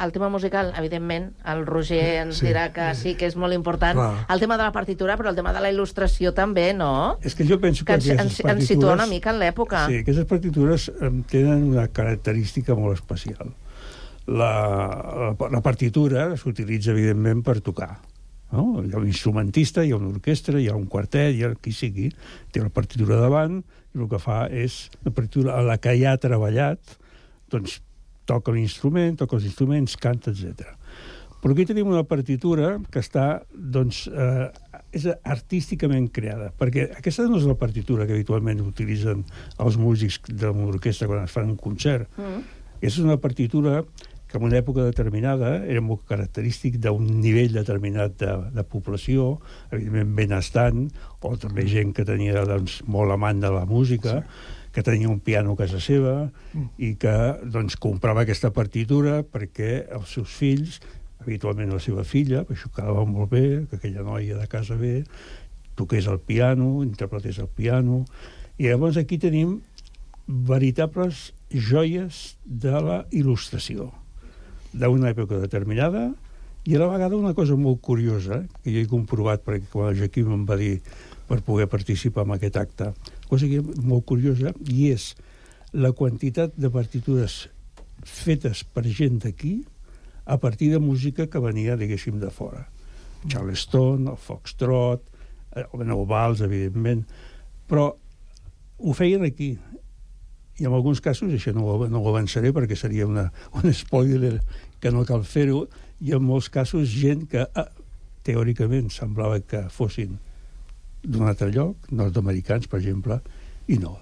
El 0.00 0.12
tema 0.12 0.28
musical, 0.28 0.72
evidentment, 0.78 1.32
el 1.44 1.64
Roger 1.66 2.22
ens 2.22 2.38
Sí. 2.38 2.46
dirà 2.46 2.72
que 2.72 2.94
sí, 2.94 3.16
que 3.18 3.26
és 3.26 3.34
molt 3.36 3.52
important. 3.54 3.98
Clar. 3.98 4.26
El 4.30 4.40
tema 4.40 4.56
de 4.56 4.62
la 4.62 4.72
partitura, 4.72 5.16
però 5.18 5.30
el 5.30 5.36
tema 5.36 5.52
de 5.52 5.60
la 5.60 5.72
il·lustració 5.72 6.32
també, 6.34 6.72
no? 6.74 7.18
És 7.22 7.34
que 7.34 7.44
jo 7.44 7.58
penso 7.58 7.84
que, 7.84 7.98
Que 7.98 8.12
ens, 8.12 8.40
ens, 8.44 8.66
situa 8.66 8.92
una 8.92 9.06
mica 9.06 9.30
en 9.30 9.40
l'època. 9.40 9.86
Sí, 9.88 9.98
aquestes 10.04 10.24
partitures 10.24 10.92
tenen 11.30 11.64
una 11.64 11.88
característica 11.88 12.74
molt 12.74 12.94
especial. 12.94 13.54
La, 14.26 15.34
la, 15.38 15.48
la 15.50 15.60
partitura 15.64 16.36
s'utilitza, 16.36 16.92
evidentment, 16.92 17.42
per 17.42 17.60
tocar. 17.60 17.98
No? 18.52 18.82
Hi 18.84 18.92
ha 18.92 18.98
un 19.00 19.06
instrumentista, 19.08 19.84
hi 19.84 19.92
ha 19.92 19.96
una 19.96 20.08
orquestra, 20.08 20.60
hi 20.60 20.68
ha 20.68 20.76
un 20.76 20.86
quartet, 20.86 21.34
hi 21.34 21.42
ha 21.44 21.54
qui 21.54 21.72
sigui, 21.72 22.10
té 22.52 22.62
la 22.62 22.70
partitura 22.72 23.16
davant, 23.20 23.62
i 23.94 23.98
el 23.98 24.08
que 24.08 24.20
fa 24.22 24.46
és 24.46 24.90
la 25.04 25.12
partitura 25.16 25.56
a 25.58 25.62
la 25.64 25.78
que 25.82 25.96
ja 26.00 26.12
ha 26.12 26.20
treballat, 26.22 26.78
doncs 27.50 27.80
toca 28.28 28.54
l'instrument, 28.54 29.16
toca 29.18 29.38
els 29.38 29.48
instruments, 29.48 29.96
canta, 30.00 30.34
etc. 30.34 30.74
Però 31.38 31.54
aquí 31.54 31.68
tenim 31.68 31.86
una 31.86 32.02
partitura 32.02 32.72
que 32.90 33.00
està, 33.02 33.26
doncs, 33.54 34.06
eh, 34.10 34.48
és 34.98 35.06
artísticament 35.22 36.08
creada, 36.14 36.50
perquè 36.58 36.88
aquesta 36.98 37.28
no 37.28 37.38
és 37.38 37.46
la 37.46 37.58
partitura 37.60 38.08
que 38.08 38.16
habitualment 38.16 38.64
utilitzen 38.64 39.22
els 39.62 39.78
músics 39.78 40.20
de 40.28 40.50
l'orquestra 40.50 41.06
quan 41.10 41.28
es 41.28 41.34
fan 41.34 41.52
un 41.52 41.58
concert. 41.60 42.08
Mm. 42.18 42.42
És 42.82 42.98
una 42.98 43.18
partitura 43.22 43.82
que 44.28 44.36
en 44.36 44.44
una 44.44 44.58
època 44.58 44.84
determinada 44.84 45.54
era 45.64 45.80
molt 45.80 46.04
característic 46.08 46.76
d'un 46.84 47.06
nivell 47.22 47.54
determinat 47.54 48.18
de, 48.20 48.34
de 48.52 48.64
població, 48.66 49.38
evidentment 49.70 50.14
benestant, 50.18 50.84
o 51.24 51.34
també 51.40 51.64
gent 51.70 51.94
que 51.96 52.04
tenia 52.08 52.44
doncs, 52.48 52.82
molt 52.86 53.14
amant 53.14 53.40
de 53.40 53.52
la 53.54 53.64
música, 53.68 54.20
sí. 54.20 54.57
Que 54.72 54.84
tenia 54.84 55.08
un 55.08 55.20
piano 55.24 55.54
a 55.54 55.58
casa 55.58 55.80
seva 55.80 56.28
i 56.78 56.94
que 57.00 57.14
doncs, 57.44 57.76
comprava 57.80 58.24
aquesta 58.24 58.50
partitura 58.54 59.22
perquè 59.24 59.86
els 59.96 60.12
seus 60.14 60.34
fills, 60.34 60.78
habitualment 61.22 61.72
la 61.74 61.82
seva 61.82 62.04
filla, 62.06 62.44
això 62.48 62.70
quedava 62.74 63.04
molt 63.08 63.32
bé, 63.32 63.44
que 63.70 63.78
aquella 63.78 64.04
noia 64.06 64.38
de 64.38 64.46
casa 64.50 64.76
bé, 64.78 65.02
toqués 65.78 66.06
el 66.10 66.20
piano, 66.20 66.82
interpretés 66.84 67.38
el 67.42 67.48
piano, 67.48 68.04
i 68.58 68.68
llavors 68.68 68.98
aquí 68.98 69.18
tenim 69.22 69.60
veritables 70.28 71.32
joies 71.48 72.36
de 72.44 72.72
la 72.84 73.02
il·lustració. 73.14 73.92
D'una 74.74 75.12
època 75.14 75.38
determinada 75.40 76.10
i 76.68 76.74
a 76.76 76.80
la 76.82 76.90
vegada 76.90 77.16
una 77.16 77.32
cosa 77.32 77.56
molt 77.56 77.80
curiosa 77.80 78.42
que 78.60 78.72
jo 78.74 78.82
he 78.82 78.90
comprovat 78.90 79.44
perquè 79.46 79.70
quan 79.72 79.88
el 79.92 80.02
Joaquim 80.02 80.34
em 80.34 80.42
va 80.44 80.58
dir 80.60 80.82
per 81.28 81.40
poder 81.46 81.68
participar 81.72 82.26
en 82.26 82.34
aquest 82.36 82.58
acte 82.60 82.90
cosa 83.28 83.48
que 83.48 83.60
és 83.60 83.84
molt 83.84 84.06
curiosa 84.08 84.52
i 84.66 84.90
és 84.92 85.12
la 85.72 85.92
quantitat 85.92 86.54
de 86.56 86.70
partitures 86.72 87.46
fetes 88.04 88.64
per 88.64 88.86
gent 88.86 89.20
d'aquí 89.24 89.60
a 90.28 90.38
partir 90.38 90.70
de 90.72 90.78
música 90.78 91.26
que 91.26 91.40
venia, 91.40 91.76
diguéssim, 91.76 92.18
de 92.20 92.30
fora. 92.30 92.66
Charleston, 93.28 94.08
el 94.12 94.16
Foxtrot, 94.16 95.02
eh, 95.56 95.64
el 95.64 96.06
Vals, 96.06 96.42
evidentment, 96.44 97.06
però 97.66 97.90
ho 98.78 98.92
feien 98.92 99.24
aquí. 99.24 99.56
I 100.58 100.66
en 100.66 100.74
alguns 100.74 101.00
casos, 101.00 101.32
això 101.32 101.54
no 101.54 101.64
ho, 101.64 101.88
no 101.88 102.02
ho 102.02 102.08
avançaré 102.10 102.52
perquè 102.52 102.76
seria 102.76 103.06
una, 103.06 103.28
un 103.56 103.72
spoiler 103.72 104.38
que 104.80 104.92
no 104.92 105.04
cal 105.08 105.24
fer-ho, 105.24 105.66
i 106.00 106.12
en 106.14 106.22
molts 106.22 106.48
casos 106.52 106.92
gent 106.92 107.26
que 107.30 107.42
ah, 107.42 107.68
teòricament 108.26 108.92
semblava 108.92 109.40
que 109.40 109.64
fossin 109.72 110.18
d'un 111.02 111.28
altre 111.28 111.50
lloc, 111.54 111.88
nord-americans, 111.94 112.68
per 112.68 112.80
exemple, 112.80 113.20
i 113.68 113.78
no. 113.78 113.96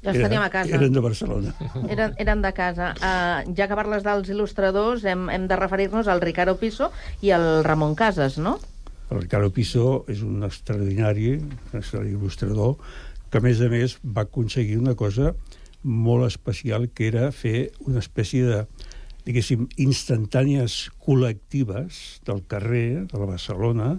Ja 0.00 0.14
els 0.14 0.22
teníem 0.22 0.42
a 0.42 0.48
casa. 0.52 0.72
Eren 0.78 0.94
de 0.96 1.02
Barcelona. 1.04 1.52
Eren, 1.92 2.14
eren 2.22 2.42
de 2.44 2.52
casa. 2.56 2.94
Uh, 2.96 3.52
ja 3.56 3.68
que 3.68 3.76
parles 3.76 4.04
dels 4.06 4.30
il·lustradors, 4.32 5.04
hem, 5.04 5.28
hem 5.32 5.46
de 5.50 5.58
referir-nos 5.60 6.08
al 6.08 6.22
Ricardo 6.24 6.56
Piso 6.60 6.88
i 7.20 7.34
al 7.36 7.64
Ramon 7.66 7.94
Casas, 7.98 8.38
no? 8.40 8.56
El 9.10 9.24
Ricardo 9.24 9.50
Piso 9.52 10.04
és 10.08 10.22
un 10.24 10.46
extraordinari, 10.46 11.34
un 11.42 11.80
extraordinari 11.82 12.16
il·lustrador, 12.16 12.76
que 13.30 13.38
a 13.38 13.44
més 13.44 13.60
a 13.60 13.68
més 13.70 13.98
va 14.04 14.24
aconseguir 14.24 14.78
una 14.80 14.96
cosa 14.98 15.34
molt 15.82 16.26
especial, 16.26 16.88
que 16.94 17.08
era 17.10 17.28
fer 17.32 17.70
una 17.88 18.00
espècie 18.00 18.46
de, 18.46 18.64
diguéssim, 19.26 19.66
instantànies 19.80 20.86
col·lectives 21.04 22.20
del 22.26 22.42
carrer, 22.48 23.06
de 23.10 23.20
la 23.20 23.28
Barcelona, 23.34 23.94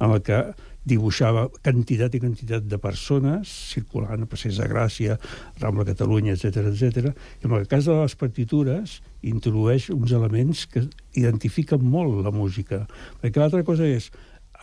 en 0.00 0.12
el 0.12 0.22
que 0.26 0.42
dibuixava 0.86 1.46
quantitat 1.64 2.14
i 2.14 2.20
quantitat 2.22 2.68
de 2.70 2.78
persones 2.78 3.50
circulant 3.72 4.22
a 4.22 4.28
Passeig 4.30 4.54
de 4.60 4.68
Gràcia, 4.70 5.16
Rambla 5.60 5.86
Catalunya, 5.88 6.36
etc 6.36 6.68
etc. 6.70 7.10
I 7.42 7.48
en 7.48 7.56
el 7.58 7.66
cas 7.70 7.88
de 7.88 7.96
les 7.98 8.14
partitures 8.18 9.00
introdueix 9.26 9.90
uns 9.94 10.14
elements 10.14 10.66
que 10.70 10.84
identifiquen 11.18 11.82
molt 11.82 12.22
la 12.24 12.34
música. 12.34 12.84
Perquè 13.22 13.42
l'altra 13.42 13.64
cosa 13.66 13.88
és 13.88 14.12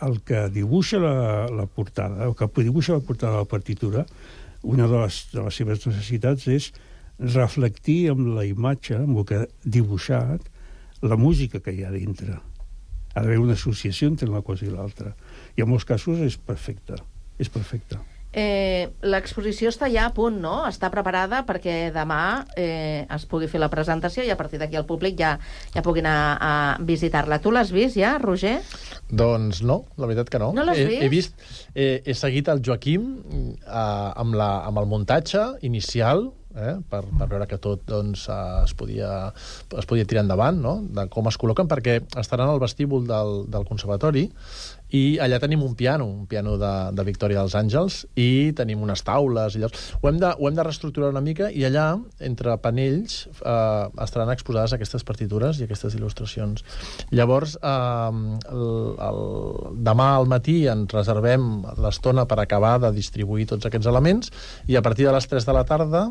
el 0.02 0.18
que 0.26 0.48
dibuixa 0.50 0.98
la, 1.02 1.14
la 1.52 1.68
portada, 1.68 2.24
el 2.26 2.34
que 2.38 2.48
dibuixa 2.62 2.96
la 2.96 3.04
portada 3.04 3.36
de 3.36 3.44
la 3.44 3.50
partitura, 3.50 4.06
una 4.64 4.88
de 4.88 5.04
les, 5.04 5.20
de 5.32 5.44
les 5.44 5.60
seves 5.60 5.84
necessitats 5.86 6.48
és 6.48 6.72
reflectir 7.20 8.08
amb 8.10 8.32
la 8.34 8.46
imatge, 8.48 8.96
amb 8.96 9.20
el 9.20 9.28
que 9.28 9.42
ha 9.42 9.46
dibuixat, 9.64 10.48
la 11.04 11.20
música 11.20 11.60
que 11.60 11.74
hi 11.74 11.84
ha 11.84 11.92
dintre. 11.92 12.40
Ha 13.14 13.22
d'haver 13.22 13.38
una 13.38 13.54
associació 13.54 14.08
entre 14.08 14.30
una 14.30 14.42
cosa 14.42 14.66
i 14.66 14.72
l'altra. 14.72 15.12
I 15.54 15.62
en 15.62 15.70
molts 15.70 15.86
casos 15.88 16.20
és 16.24 16.36
perfecte. 16.40 16.98
És 17.38 17.50
perfecte. 17.50 18.00
Eh, 18.34 18.90
L'exposició 19.06 19.70
està 19.70 19.86
ja 19.92 20.08
a 20.08 20.12
punt, 20.14 20.40
no? 20.42 20.64
Està 20.66 20.90
preparada 20.90 21.44
perquè 21.46 21.92
demà 21.94 22.42
eh, 22.58 23.06
es 23.06 23.26
pugui 23.30 23.46
fer 23.50 23.60
la 23.62 23.70
presentació 23.70 24.24
i 24.26 24.32
a 24.34 24.36
partir 24.36 24.58
d'aquí 24.58 24.74
el 24.80 24.86
públic 24.88 25.14
ja, 25.20 25.36
ja 25.70 25.84
pugui 25.86 26.02
anar 26.02 26.16
a 26.42 26.52
visitar-la. 26.82 27.38
Tu 27.38 27.54
l'has 27.54 27.70
vist 27.74 27.94
ja, 28.00 28.16
Roger? 28.18 28.56
Doncs 29.06 29.62
no, 29.62 29.84
la 29.94 30.10
veritat 30.10 30.34
que 30.34 30.42
no. 30.42 30.50
No 30.56 30.66
l'has 30.66 30.82
he, 30.82 30.88
vist? 30.90 31.04
He, 31.04 31.12
vist 31.14 31.76
he, 31.78 31.90
he 32.02 32.18
seguit 32.18 32.50
el 32.50 32.64
Joaquim 32.66 33.06
eh, 33.22 33.68
amb, 33.70 34.34
la, 34.34 34.50
amb 34.66 34.82
el 34.82 34.90
muntatge 34.90 35.52
inicial, 35.70 36.32
eh, 36.58 36.74
per, 36.90 37.04
per 37.06 37.28
veure 37.30 37.46
que 37.50 37.58
tot 37.62 37.86
doncs, 37.86 38.26
eh, 38.26 38.40
es, 38.64 38.74
podia, 38.74 39.12
es 39.78 39.86
podia 39.86 40.10
tirar 40.10 40.24
endavant, 40.26 40.58
no? 40.58 40.80
de 40.96 41.06
com 41.12 41.30
es 41.30 41.38
col·loquen, 41.38 41.70
perquè 41.70 42.00
estaran 42.18 42.50
al 42.50 42.62
vestíbul 42.62 43.06
del, 43.06 43.44
del 43.54 43.66
conservatori 43.68 44.26
i 44.94 45.18
allà 45.22 45.40
tenim 45.42 45.62
un 45.66 45.74
piano, 45.74 46.06
un 46.06 46.26
piano 46.30 46.54
de, 46.60 46.72
de 46.94 47.04
Victòria 47.06 47.40
dels 47.40 47.56
Àngels, 47.58 48.04
i 48.20 48.52
tenim 48.56 48.82
unes 48.84 49.02
taules 49.06 49.56
i 49.56 49.62
llocs. 49.62 49.88
Ho 50.00 50.10
hem 50.10 50.20
de, 50.22 50.30
ho 50.38 50.48
hem 50.48 50.54
de 50.54 50.66
reestructurar 50.66 51.10
una 51.10 51.22
mica, 51.24 51.48
i 51.50 51.64
allà, 51.66 51.86
entre 52.22 52.54
panells, 52.62 53.24
eh, 53.40 54.04
estaran 54.04 54.30
exposades 54.34 54.76
aquestes 54.76 55.06
partitures 55.06 55.58
i 55.58 55.66
aquestes 55.66 55.96
il·lustracions. 55.98 56.62
Llavors, 57.10 57.56
eh, 57.58 58.20
el, 58.54 58.68
el, 59.08 59.22
demà 59.88 60.10
al 60.20 60.30
matí 60.30 60.60
ens 60.70 60.94
reservem 60.94 61.48
l'estona 61.82 62.28
per 62.30 62.38
acabar 62.42 62.76
de 62.84 62.92
distribuir 62.94 63.48
tots 63.50 63.66
aquests 63.66 63.90
elements, 63.90 64.30
i 64.70 64.78
a 64.78 64.84
partir 64.86 65.08
de 65.08 65.16
les 65.16 65.26
3 65.30 65.48
de 65.48 65.56
la 65.56 65.64
tarda 65.66 66.04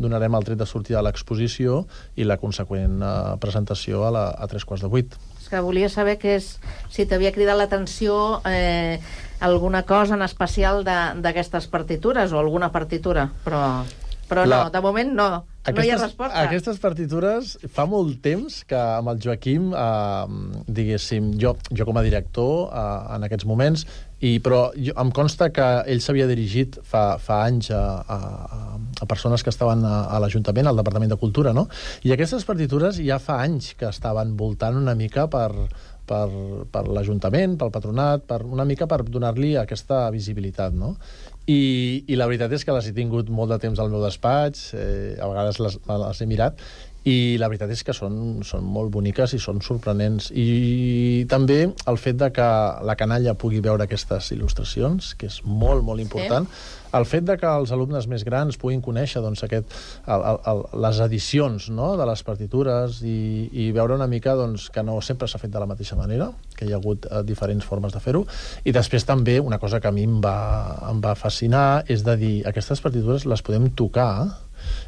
donarem 0.00 0.38
el 0.38 0.48
tret 0.48 0.60
de 0.60 0.68
sortida 0.68 1.00
de 1.00 1.08
l'exposició 1.10 1.84
i 2.16 2.24
la 2.24 2.40
conseqüent 2.40 3.02
eh, 3.04 3.12
presentació 3.42 4.06
a, 4.08 4.14
la, 4.16 4.24
a 4.32 4.48
tres 4.48 4.64
quarts 4.64 4.86
de 4.86 4.92
vuit. 4.92 5.20
És 5.40 5.48
que 5.48 5.60
volia 5.64 5.88
saber 5.88 6.18
que 6.20 6.36
és, 6.36 6.58
si 6.92 7.06
t'havia 7.08 7.32
cridat 7.32 7.56
l'atenció 7.58 8.40
eh, 8.46 9.00
alguna 9.40 9.82
cosa 9.88 10.14
en 10.18 10.22
especial 10.22 10.84
d'aquestes 10.84 11.66
partitures 11.72 12.32
o 12.32 12.38
alguna 12.38 12.68
partitura, 12.72 13.30
però, 13.44 13.82
però 14.28 14.44
La- 14.46 14.64
no, 14.66 14.70
de 14.70 14.82
moment 14.84 15.14
no. 15.16 15.28
no 15.40 15.82
hi 15.84 15.90
ha 15.90 15.96
resposta. 15.96 16.42
Aquestes 16.44 16.78
partitures, 16.78 17.56
fa 17.72 17.86
molt 17.88 18.20
temps 18.22 18.60
que 18.68 18.76
amb 18.76 19.08
el 19.14 19.18
Joaquim, 19.24 19.72
eh, 19.72 20.62
diguéssim, 20.68 21.32
jo, 21.40 21.56
jo 21.72 21.88
com 21.88 21.96
a 21.96 22.04
director 22.04 22.68
eh, 22.68 23.16
en 23.16 23.24
aquests 23.30 23.48
moments, 23.48 23.86
i, 24.20 24.36
però 24.44 24.68
jo, 24.76 24.92
em 25.00 25.10
consta 25.16 25.48
que 25.54 25.66
ell 25.88 26.02
s'havia 26.04 26.28
dirigit 26.28 26.76
fa, 26.84 27.16
fa 27.22 27.42
anys 27.48 27.70
a, 27.72 27.82
a, 28.04 28.18
a 29.00 29.08
persones 29.08 29.44
que 29.44 29.52
estaven 29.52 29.84
a, 29.88 30.02
a 30.12 30.20
l'Ajuntament, 30.20 30.68
al 30.68 30.80
Departament 30.80 31.14
de 31.14 31.20
Cultura, 31.20 31.54
no? 31.56 31.66
I 32.04 32.12
aquestes 32.12 32.44
partitures 32.48 33.00
ja 33.00 33.20
fa 33.22 33.40
anys 33.46 33.72
que 33.80 33.88
estaven 33.88 34.36
voltant 34.36 34.76
una 34.76 34.94
mica 34.98 35.24
per, 35.32 35.48
per, 36.10 36.28
per 36.72 36.84
l'Ajuntament, 36.92 37.56
pel 37.60 37.72
patronat, 37.72 38.26
per, 38.28 38.42
una 38.44 38.68
mica 38.68 38.88
per 38.90 39.02
donar-li 39.08 39.54
aquesta 39.56 40.04
visibilitat, 40.12 40.76
no? 40.76 40.96
I, 41.50 42.04
I 42.12 42.18
la 42.20 42.28
veritat 42.28 42.52
és 42.54 42.62
que 42.66 42.74
les 42.76 42.90
he 42.90 42.94
tingut 42.94 43.30
molt 43.32 43.50
de 43.50 43.58
temps 43.62 43.80
al 43.80 43.88
meu 43.90 44.04
despatx, 44.04 44.68
eh, 44.76 45.16
a 45.16 45.30
vegades 45.32 45.58
les, 45.64 45.80
les 45.88 46.20
he 46.20 46.28
mirat, 46.28 46.60
i 47.08 47.38
la 47.40 47.48
veritat 47.48 47.70
és 47.72 47.82
que 47.86 47.94
són, 47.96 48.42
són 48.44 48.66
molt 48.68 48.92
boniques 48.92 49.32
i 49.32 49.40
són 49.40 49.62
sorprenents. 49.64 50.28
I 50.36 51.24
també 51.30 51.62
el 51.70 52.00
fet 52.00 52.18
de 52.20 52.28
que 52.36 52.48
la 52.84 52.96
canalla 53.00 53.36
pugui 53.38 53.62
veure 53.64 53.86
aquestes 53.86 54.32
il·lustracions, 54.36 55.14
que 55.16 55.30
és 55.30 55.40
molt, 55.44 55.84
molt 55.86 56.04
important, 56.04 56.48
el 56.92 57.06
fet 57.06 57.22
de 57.22 57.36
que 57.38 57.46
els 57.46 57.70
alumnes 57.70 58.08
més 58.10 58.24
grans 58.26 58.58
puguin 58.58 58.80
conèixer 58.82 59.22
doncs, 59.22 59.44
aquest, 59.46 59.70
el, 60.10 60.24
el, 60.26 60.40
el, 60.50 60.62
les 60.82 61.00
edicions 61.06 61.68
no?, 61.70 61.92
de 61.96 62.06
les 62.08 62.24
partitures 62.26 62.98
i, 63.06 63.46
i 63.62 63.70
veure 63.76 63.94
una 63.94 64.08
mica 64.10 64.34
doncs, 64.38 64.68
que 64.74 64.82
no 64.82 64.98
sempre 65.04 65.30
s'ha 65.30 65.38
fet 65.38 65.54
de 65.54 65.62
la 65.62 65.70
mateixa 65.70 65.98
manera, 65.98 66.32
que 66.58 66.66
hi 66.66 66.74
ha 66.74 66.80
hagut 66.80 67.06
eh, 67.06 67.22
diferents 67.26 67.64
formes 67.64 67.94
de 67.94 68.02
fer-ho. 68.02 68.24
I 68.66 68.74
després 68.74 69.06
també 69.06 69.38
una 69.40 69.60
cosa 69.62 69.80
que 69.80 69.88
a 69.88 69.94
mi 69.94 70.04
em 70.08 70.18
va, 70.24 70.36
em 70.90 71.00
va 71.04 71.14
fascinar 71.14 71.84
és 71.88 72.04
de 72.04 72.18
dir 72.20 72.36
aquestes 72.50 72.82
partitures 72.82 73.28
les 73.30 73.46
podem 73.46 73.70
tocar 73.78 74.10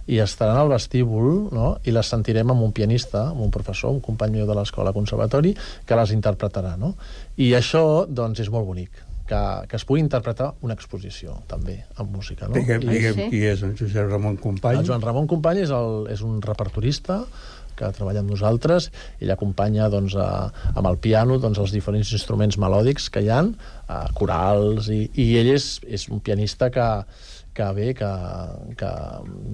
i 0.07 0.19
estaran 0.23 0.59
al 0.59 0.73
vestíbul 0.73 1.49
no? 1.55 1.77
i 1.87 1.95
les 1.95 2.09
sentirem 2.11 2.51
amb 2.51 2.65
un 2.65 2.75
pianista, 2.75 3.29
amb 3.31 3.45
un 3.45 3.55
professor, 3.55 3.93
un 3.95 4.03
company 4.03 4.41
meu 4.41 4.49
de 4.49 4.57
l'escola 4.59 4.95
conservatori, 4.97 5.55
que 5.87 5.99
les 5.99 6.13
interpretarà. 6.17 6.75
No? 6.81 6.95
I 7.39 7.53
això 7.59 8.05
doncs, 8.09 8.43
és 8.43 8.51
molt 8.51 8.67
bonic 8.67 9.05
que, 9.29 9.41
que 9.71 9.79
es 9.79 9.87
pugui 9.89 10.03
interpretar 10.03 10.53
una 10.67 10.77
exposició, 10.77 11.39
també, 11.49 11.79
amb 11.97 12.13
música. 12.17 12.49
No? 12.49 12.59
Diguem, 12.59 12.85
diguem 12.89 13.25
qui 13.33 13.43
és 13.49 13.65
en 13.65 13.75
Josep 13.79 14.11
Ramon 14.11 14.39
Company. 14.43 14.83
el 14.83 14.89
Joan 14.89 15.05
Ramon 15.05 15.29
Company 15.31 15.63
és, 15.65 15.73
el, 15.75 16.07
és 16.13 16.25
un 16.27 16.41
repertorista 16.45 17.23
que 17.79 17.89
treballa 17.97 18.21
amb 18.21 18.33
nosaltres. 18.35 18.91
Ell 19.23 19.33
acompanya 19.33 19.89
doncs, 19.93 20.17
a, 20.21 20.51
amb 20.75 20.89
el 20.91 20.99
piano 21.03 21.39
doncs, 21.41 21.61
els 21.63 21.73
diferents 21.75 22.13
instruments 22.13 22.59
melòdics 22.61 23.09
que 23.13 23.25
hi 23.25 23.31
ha, 23.33 23.43
a 23.89 24.03
corals, 24.19 24.91
i, 24.93 25.07
i 25.17 25.33
ell 25.41 25.53
és, 25.55 25.75
és 25.89 26.09
un 26.13 26.21
pianista 26.25 26.69
que, 26.75 26.89
que 27.55 27.69
bé, 27.77 27.93
que, 27.95 28.11
que 28.81 28.91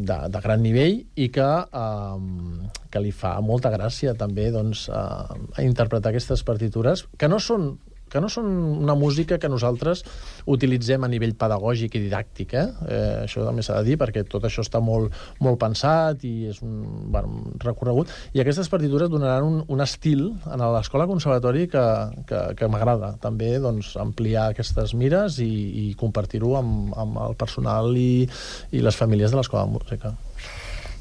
de, 0.07 0.19
de 0.31 0.43
gran 0.45 0.63
nivell 0.63 1.01
i 1.19 1.29
que, 1.35 1.49
um, 1.75 2.69
que 2.93 3.03
li 3.03 3.13
fa 3.15 3.37
molta 3.45 3.73
gràcia 3.75 4.15
també 4.19 4.49
doncs, 4.55 4.87
uh, 4.89 5.35
interpretar 5.65 6.13
aquestes 6.13 6.45
partitures 6.47 7.07
que 7.19 7.31
no 7.31 7.41
són 7.43 7.73
que 8.11 8.21
no 8.21 8.31
són 8.33 8.49
una 8.85 8.97
música 8.99 9.39
que 9.39 9.51
nosaltres 9.51 10.05
utilitzem 10.47 11.05
a 11.05 11.11
nivell 11.11 11.35
pedagògic 11.39 11.97
i 11.99 12.03
didàctic, 12.07 12.55
eh? 12.55 12.67
eh 12.89 13.15
això 13.25 13.45
també 13.47 13.65
s'ha 13.65 13.79
de 13.81 13.91
dir, 13.91 13.99
perquè 14.01 14.25
tot 14.29 14.45
això 14.49 14.65
està 14.65 14.81
molt, 14.85 15.15
molt 15.45 15.61
pensat 15.61 16.25
i 16.29 16.49
és 16.53 16.63
un, 16.65 17.11
bueno, 17.13 17.55
recorregut, 17.65 18.13
i 18.35 18.43
aquestes 18.43 18.71
partitures 18.73 19.11
donaran 19.13 19.47
un, 19.47 19.59
un 19.69 19.85
estil 19.85 20.29
en 20.47 20.65
l'escola 20.75 21.09
conservatori 21.11 21.67
que, 21.73 21.85
que, 22.29 22.45
que 22.59 22.71
m'agrada, 22.71 23.15
també 23.23 23.57
doncs, 23.63 23.95
ampliar 24.01 24.49
aquestes 24.53 24.95
mires 24.99 25.41
i, 25.45 25.51
i 25.83 25.85
compartir-ho 25.99 26.57
amb, 26.59 26.95
amb 26.99 27.21
el 27.29 27.37
personal 27.41 27.93
i, 27.97 28.25
i 28.73 28.85
les 28.85 28.97
famílies 28.97 29.35
de 29.35 29.41
l'escola 29.41 29.67
de 29.67 29.77
música. 29.77 30.15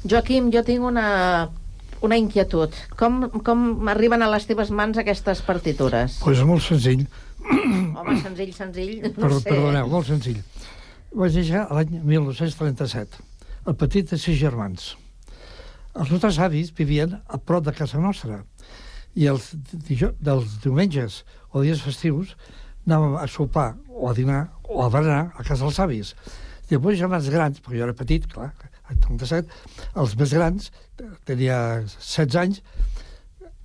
Joaquim, 0.08 0.52
jo 0.54 0.62
tinc 0.62 0.84
una, 0.86 1.08
una 2.04 2.16
inquietud. 2.20 2.74
Com, 2.98 3.20
com 3.46 3.88
arriben 3.92 4.22
a 4.22 4.30
les 4.32 4.46
teves 4.48 4.70
mans 4.70 4.98
aquestes 5.00 5.42
partitures? 5.46 6.18
Doncs 6.18 6.24
pues 6.24 6.42
molt 6.46 6.64
senzill. 6.66 7.06
Home, 7.48 8.18
senzill, 8.22 8.52
senzill, 8.54 8.94
no 9.04 9.12
Per, 9.16 9.32
sé. 9.38 9.48
perdoneu, 9.48 9.88
molt 9.90 10.06
senzill. 10.10 10.40
Vaig 11.14 11.36
néixer 11.38 11.64
l'any 11.72 11.94
1937, 12.04 13.22
el 13.70 13.76
petit 13.80 14.10
de 14.10 14.18
sis 14.20 14.36
germans. 14.38 14.90
Els 15.98 16.10
nostres 16.12 16.38
avis 16.44 16.70
vivien 16.76 17.16
a 17.26 17.38
prop 17.40 17.64
de 17.66 17.72
casa 17.74 17.98
nostra 17.98 18.42
i 19.18 19.26
els, 19.26 19.48
dels 20.20 20.58
diumenges 20.62 21.22
o 21.50 21.64
dies 21.64 21.80
festius 21.82 22.36
anàvem 22.86 23.16
a 23.18 23.24
sopar 23.28 23.72
o 23.88 24.06
a 24.08 24.14
dinar 24.14 24.44
o 24.68 24.82
a 24.84 24.90
berenar 24.92 25.32
a 25.34 25.42
casa 25.42 25.64
dels 25.64 25.80
avis. 25.82 26.12
I 26.70 26.76
els 26.76 26.84
meus 26.84 26.98
germans 27.00 27.28
grans, 27.32 27.58
perquè 27.64 27.80
jo 27.80 27.86
era 27.88 27.96
petit, 27.96 28.28
clar, 28.30 28.52
a 28.88 28.96
37, 28.96 29.48
els 30.02 30.16
més 30.18 30.34
grans, 30.34 30.70
tenia 31.28 31.58
16 31.84 32.38
anys, 32.42 32.62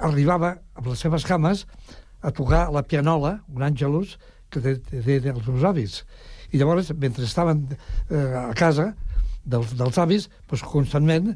arribava 0.04 0.58
amb 0.76 0.92
les 0.92 1.04
seves 1.06 1.26
cames 1.28 1.66
a 2.24 2.32
tocar 2.32 2.68
la 2.72 2.84
pianola, 2.88 3.38
un 3.52 3.66
àngelus, 3.66 4.18
que 4.52 4.62
té 4.62 5.18
els 5.32 5.48
meus 5.48 5.66
avis. 5.68 6.02
I 6.54 6.60
llavors, 6.62 6.92
mentre 7.00 7.26
estaven 7.26 7.66
eh, 7.74 8.18
a 8.44 8.54
casa 8.58 8.92
dels, 9.44 9.74
dels 9.80 9.98
avis, 10.00 10.30
doncs 10.50 10.66
constantment 10.70 11.34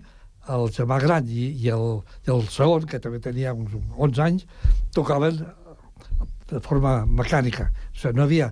el 0.54 0.70
germà 0.72 1.00
gran 1.04 1.28
i, 1.28 1.50
i, 1.52 1.72
el, 1.74 2.02
i 2.28 2.32
el 2.32 2.46
segon, 2.54 2.86
que 2.88 3.02
també 3.04 3.20
tenia 3.24 3.56
uns 3.58 3.74
11 3.98 4.24
anys, 4.24 4.46
tocaven 4.96 5.42
de 6.48 6.62
forma 6.64 7.02
mecànica. 7.06 7.68
O 7.92 7.98
sigui, 7.98 8.16
no 8.16 8.24
havia 8.24 8.52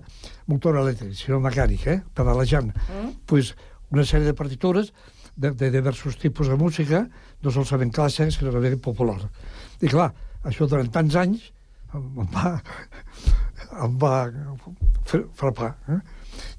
motor 0.50 0.76
elèctric, 0.82 1.14
sinó 1.16 1.40
mecànic, 1.44 1.86
eh? 1.88 2.00
pedalejant. 2.16 2.74
Mm. 2.74 3.14
Pues 3.30 3.54
una 3.94 4.04
sèrie 4.04 4.26
de 4.28 4.36
partitures 4.36 4.92
de, 5.36 5.52
de 5.52 5.70
diversos 5.70 6.16
tipus 6.18 6.48
de 6.48 6.56
música, 6.56 7.06
no 7.42 7.52
solament 7.52 7.92
clàssica, 7.94 8.30
sinó 8.32 8.52
també 8.54 8.76
popular. 8.80 9.18
I 9.80 9.90
clar, 9.92 10.10
això 10.48 10.68
durant 10.68 10.88
tants 10.92 11.16
anys 11.20 11.50
em 11.94 12.28
va, 12.32 12.54
em 13.84 13.98
va 14.00 14.14
frapar. 15.40 15.74
Eh? 15.88 16.00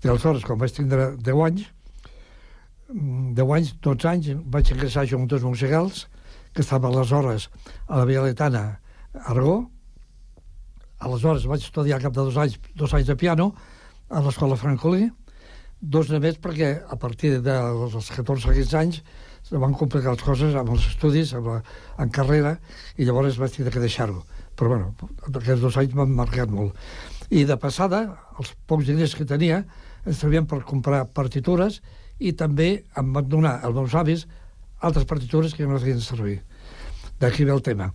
I 0.03 0.11
aleshores, 0.11 0.45
quan 0.45 0.59
vaig 0.61 0.73
tindre 0.73 1.11
10 1.17 1.43
anys, 1.47 1.65
10 2.87 3.55
anys, 3.57 3.73
12 3.83 4.09
anys, 4.11 4.29
vaig 4.53 4.71
ingressar 4.71 5.03
a 5.03 5.09
Juntes 5.09 5.43
Musicals, 5.43 6.05
que 6.53 6.63
estava 6.63 6.87
aleshores 6.87 7.49
a 7.87 7.99
la 7.99 8.05
Via 8.05 8.23
Letana, 8.23 8.79
Aragó. 9.25 9.67
Aleshores 11.03 11.45
vaig 11.45 11.61
estudiar 11.61 11.99
cap 12.01 12.15
de 12.15 12.23
dos 12.23 12.37
anys, 12.41 12.57
dos 12.75 12.93
anys 12.93 13.09
de 13.11 13.15
piano 13.19 13.51
a 14.09 14.21
l'escola 14.23 14.57
Francolí, 14.57 15.09
dos 15.81 16.09
només 16.09 16.39
perquè 16.41 16.73
a 16.89 16.97
partir 16.99 17.37
dels 17.45 18.11
14 18.15 18.49
o 18.49 18.53
15 18.55 18.77
anys 18.79 19.01
se 19.47 19.59
van 19.61 19.75
complicar 19.77 20.15
les 20.15 20.23
coses 20.23 20.55
amb 20.59 20.73
els 20.73 20.87
estudis, 20.89 21.33
amb 21.37 21.47
la, 21.47 21.59
en 22.03 22.09
carrera, 22.11 22.57
i 22.97 23.05
llavors 23.07 23.37
vaig 23.39 23.53
tenir 23.55 23.71
que 23.71 23.83
deixar-ho. 23.83 24.23
Però 24.57 24.73
bueno, 24.73 24.91
aquests 25.29 25.61
dos 25.61 25.77
anys 25.79 25.93
m'han 25.95 26.15
marcat 26.17 26.51
molt. 26.51 26.75
I 27.29 27.45
de 27.47 27.55
passada, 27.61 28.01
els 28.39 28.51
pocs 28.67 28.89
diners 28.89 29.15
que 29.15 29.27
tenia 29.27 29.61
ens 30.07 30.19
servien 30.19 30.47
per 30.49 30.63
comprar 30.67 31.05
partitures 31.15 31.81
i 32.19 32.33
també 32.33 32.83
em 32.97 33.13
van 33.13 33.29
donar 33.29 33.57
els 33.67 33.75
meus 33.75 33.95
avis 33.95 34.25
altres 34.81 35.05
partitures 35.05 35.55
que 35.55 35.67
no 35.67 35.79
feien 35.79 36.01
servir. 36.01 36.41
D'aquí 37.21 37.45
ve 37.45 37.53
el 37.53 37.63
tema. 37.65 37.91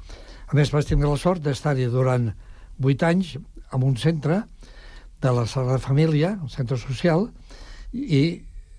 A 0.48 0.56
més, 0.56 0.72
vaig 0.72 0.86
tenir 0.88 1.08
la 1.08 1.18
sort 1.18 1.42
d'estar-hi 1.42 1.88
durant 1.90 2.30
vuit 2.78 3.02
anys 3.06 3.36
en 3.72 3.84
un 3.86 3.96
centre 3.96 4.42
de 5.22 5.30
la 5.32 5.46
Sagrada 5.46 5.78
Família, 5.78 6.36
un 6.42 6.50
centre 6.50 6.76
social, 6.76 7.28
i 7.92 8.22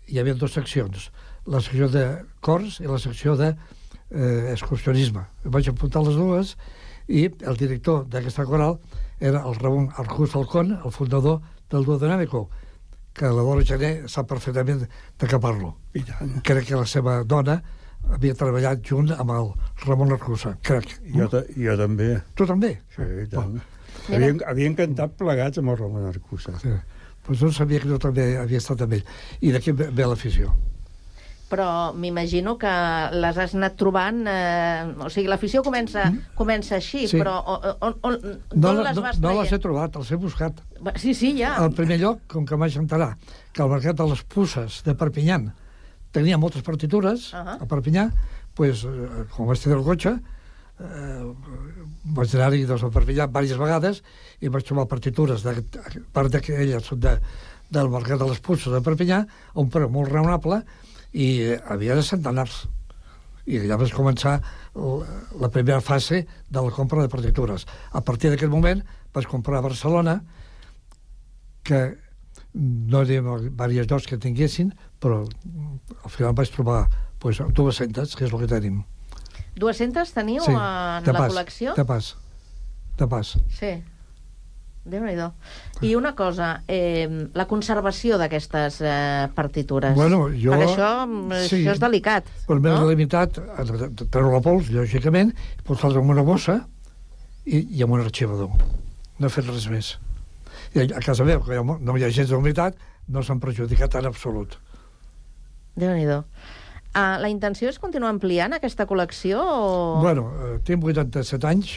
hi 0.07 0.19
havia 0.19 0.35
dues 0.35 0.55
seccions, 0.55 1.09
la 1.47 1.61
secció 1.61 1.89
de 1.91 2.05
cors 2.41 2.79
i 2.81 2.89
la 2.89 2.99
secció 2.99 3.35
de 3.39 3.53
eh, 3.53 4.51
excursionisme. 4.53 5.25
Vaig 5.45 5.69
apuntar 5.69 6.03
les 6.05 6.17
dues 6.19 6.55
i 7.07 7.27
el 7.29 7.59
director 7.59 8.05
d'aquesta 8.09 8.45
coral 8.47 8.77
era 9.19 9.43
el 9.47 9.55
Ramon 9.59 9.89
Arjus 9.97 10.33
Falcón, 10.33 10.77
el 10.83 10.91
fundador 10.91 11.41
del 11.71 11.85
Duo 11.85 11.99
Dinàmico, 11.99 12.49
que 13.13 13.29
la 13.29 13.45
Dora 13.45 13.63
Gené 13.65 14.09
sap 14.09 14.27
perfectament 14.31 14.83
de 14.83 15.29
què 15.29 15.39
parlo. 15.39 15.75
Crec 16.43 16.67
que 16.67 16.79
la 16.79 16.87
seva 16.89 17.21
dona 17.23 17.59
havia 18.11 18.35
treballat 18.35 18.81
junt 18.83 19.13
amb 19.15 19.31
el 19.31 19.51
Ramon 19.85 20.15
Arcusa, 20.15 20.57
crec. 20.65 20.97
Jo, 21.13 21.29
jo 21.55 21.77
també. 21.79 22.09
Tu 22.35 22.47
també? 22.49 22.73
Sí, 22.95 23.05
i 23.23 23.29
tant. 23.31 23.61
Havien, 24.09 24.41
havien 24.49 24.75
cantat 24.75 25.15
plegats 25.19 25.61
amb 25.61 25.71
el 25.71 25.79
Ramon 25.79 26.09
Arcusa. 26.09 26.57
Sí. 26.59 26.73
Pues 27.23 27.41
no 27.41 27.51
sabia 27.51 27.79
que 27.79 27.87
jo 27.87 27.97
també 27.99 28.35
havia 28.37 28.59
estat 28.59 28.81
amb 28.83 28.93
ell. 28.93 29.03
I 29.41 29.51
d'aquí 29.55 29.71
ve 29.71 30.05
l'afició. 30.05 30.53
Però 31.53 31.93
m'imagino 31.93 32.55
que 32.57 32.71
les 33.13 33.37
has 33.37 33.53
anat 33.53 33.75
trobant... 33.77 34.23
Eh, 34.27 34.87
o 35.05 35.09
sigui, 35.13 35.27
l'afició 35.29 35.61
comença, 35.63 36.07
comença 36.35 36.75
així, 36.79 37.05
Sí. 37.07 37.19
però 37.21 37.35
on, 37.45 37.67
on, 37.79 37.95
on, 38.01 38.17
No, 38.55 38.73
la- 38.73 38.87
les 38.89 38.95
no, 38.97 39.03
vas 39.05 39.19
no 39.19 39.27
traient? 39.27 39.41
les 39.43 39.53
he 39.53 39.59
trobat, 39.61 39.95
els 40.01 40.11
he 40.11 40.17
buscat. 40.17 40.63
Sí, 40.97 41.13
sí, 41.13 41.35
ja. 41.37 41.53
Al 41.61 41.71
primer 41.77 41.99
lloc, 42.01 42.23
com 42.27 42.45
que 42.45 42.55
enterar 42.55 43.17
que 43.53 43.61
el 43.61 43.69
mercat 43.69 43.95
de 43.95 44.07
les 44.09 44.23
puces 44.23 44.81
de 44.83 44.95
Perpinyà 44.95 45.53
tenia 46.11 46.37
moltes 46.37 46.63
partitures, 46.63 47.31
uh. 47.33 47.37
-huh. 47.37 47.61
a 47.61 47.65
Perpinyà, 47.65 48.09
pues, 48.55 48.83
eh, 48.83 49.25
com 49.35 49.45
vaig 49.47 49.59
tenir 49.59 49.77
el 49.77 49.83
cotxe, 49.83 50.19
eh, 50.83 51.23
vaig 52.17 52.35
anar-hi 52.35 52.65
doncs, 52.67 52.83
a 52.83 52.91
Perpinyà 52.93 53.27
diverses 53.29 53.59
vegades 53.59 54.01
i 54.43 54.51
vaig 54.51 54.67
trobar 54.67 54.89
partitures, 54.91 55.43
de, 55.45 55.55
part 56.15 56.31
d'aquelles 56.33 56.91
de, 56.99 57.17
del 57.73 57.91
mercat 57.93 58.21
de 58.21 58.29
les 58.29 58.41
puces 58.43 58.73
de 58.73 58.83
Perpinyà, 58.85 59.23
a 59.23 59.59
un 59.59 59.71
preu 59.73 59.89
molt 59.89 60.11
raonable, 60.11 60.61
i 61.13 61.27
havia 61.69 61.97
de 61.97 62.05
centenars. 62.05 62.63
I 63.45 63.59
allà 63.59 63.77
vaig 63.81 63.91
començar 63.91 64.37
la, 64.73 65.49
primera 65.49 65.81
fase 65.83 66.23
de 66.23 66.61
la 66.63 66.71
compra 66.71 67.03
de 67.03 67.11
partitures. 67.11 67.67
A 67.91 68.01
partir 68.01 68.31
d'aquest 68.31 68.51
moment 68.51 68.81
vaig 69.13 69.27
comprar 69.29 69.59
a 69.59 69.67
Barcelona, 69.67 70.21
que 71.63 71.83
no 72.53 73.01
havia 73.01 73.21
diversos 73.23 73.91
llocs 73.91 74.07
que 74.07 74.21
tinguessin, 74.21 74.73
però 74.99 75.23
mm, 75.23 75.99
al 76.03 76.11
final 76.13 76.35
vaig 76.37 76.51
trobar 76.53 76.87
pues, 77.19 77.39
200, 77.39 78.15
que 78.15 78.27
és 78.27 78.33
el 78.33 78.43
que 78.43 78.51
tenim. 78.51 78.81
200 79.55 80.13
teniu 80.13 80.43
Sí, 80.43 80.51
en 80.51 80.57
la 80.57 81.01
pas, 81.05 81.31
col·lecció? 81.31 81.73
De 81.77 81.85
pas, 81.85 82.15
de 82.97 83.07
pas. 83.07 83.35
Sí. 83.59 83.73
déu 84.83 84.99
nhi 85.05 85.15
I 85.81 85.95
una 85.95 86.13
cosa, 86.15 86.63
eh, 86.67 87.07
la 87.33 87.45
conservació 87.47 88.17
d'aquestes 88.17 88.81
eh, 88.81 89.29
partitures. 89.35 89.95
Bueno, 89.95 90.27
jo- 90.29 90.51
Perquè 90.51 90.67
això, 90.67 90.89
sí. 91.47 91.61
això 91.61 91.71
és 91.71 91.79
delicat. 91.79 92.27
Per 92.47 92.59
més 92.59 92.79
no? 92.79 92.89
limitat, 92.89 93.39
treure 94.11 94.31
la 94.33 94.41
pols, 94.41 94.69
lògicament, 94.69 95.31
posar-la 95.63 96.01
en 96.01 96.09
una 96.09 96.21
bossa 96.21 96.67
i, 97.45 97.77
i 97.77 97.83
en 97.83 97.91
un 97.91 98.01
arxivador. 98.01 98.49
No 99.19 99.27
he 99.27 99.29
fet 99.29 99.47
res 99.47 99.69
més. 99.71 99.97
I 100.75 100.81
a 100.91 100.99
casa 100.99 101.23
meva, 101.23 101.45
que 101.45 101.63
no 101.63 101.97
hi 101.97 102.03
ha 102.03 102.09
gens 102.11 102.29
d'humitat, 102.29 102.75
no 103.07 103.23
s'han 103.23 103.39
perjudicat 103.39 103.95
en 103.95 104.05
absolut. 104.05 104.57
déu 105.75 105.95
nhi 105.95 106.05
Uh, 106.93 107.17
la 107.17 107.29
intenció 107.31 107.71
és 107.71 107.79
continuar 107.81 108.11
ampliant 108.13 108.53
aquesta 108.53 108.85
col·lecció? 108.85 109.39
O... 109.41 110.01
Bueno, 110.03 110.27
eh, 110.29 110.57
tinc 110.67 110.83
87 110.85 111.47
anys 111.49 111.71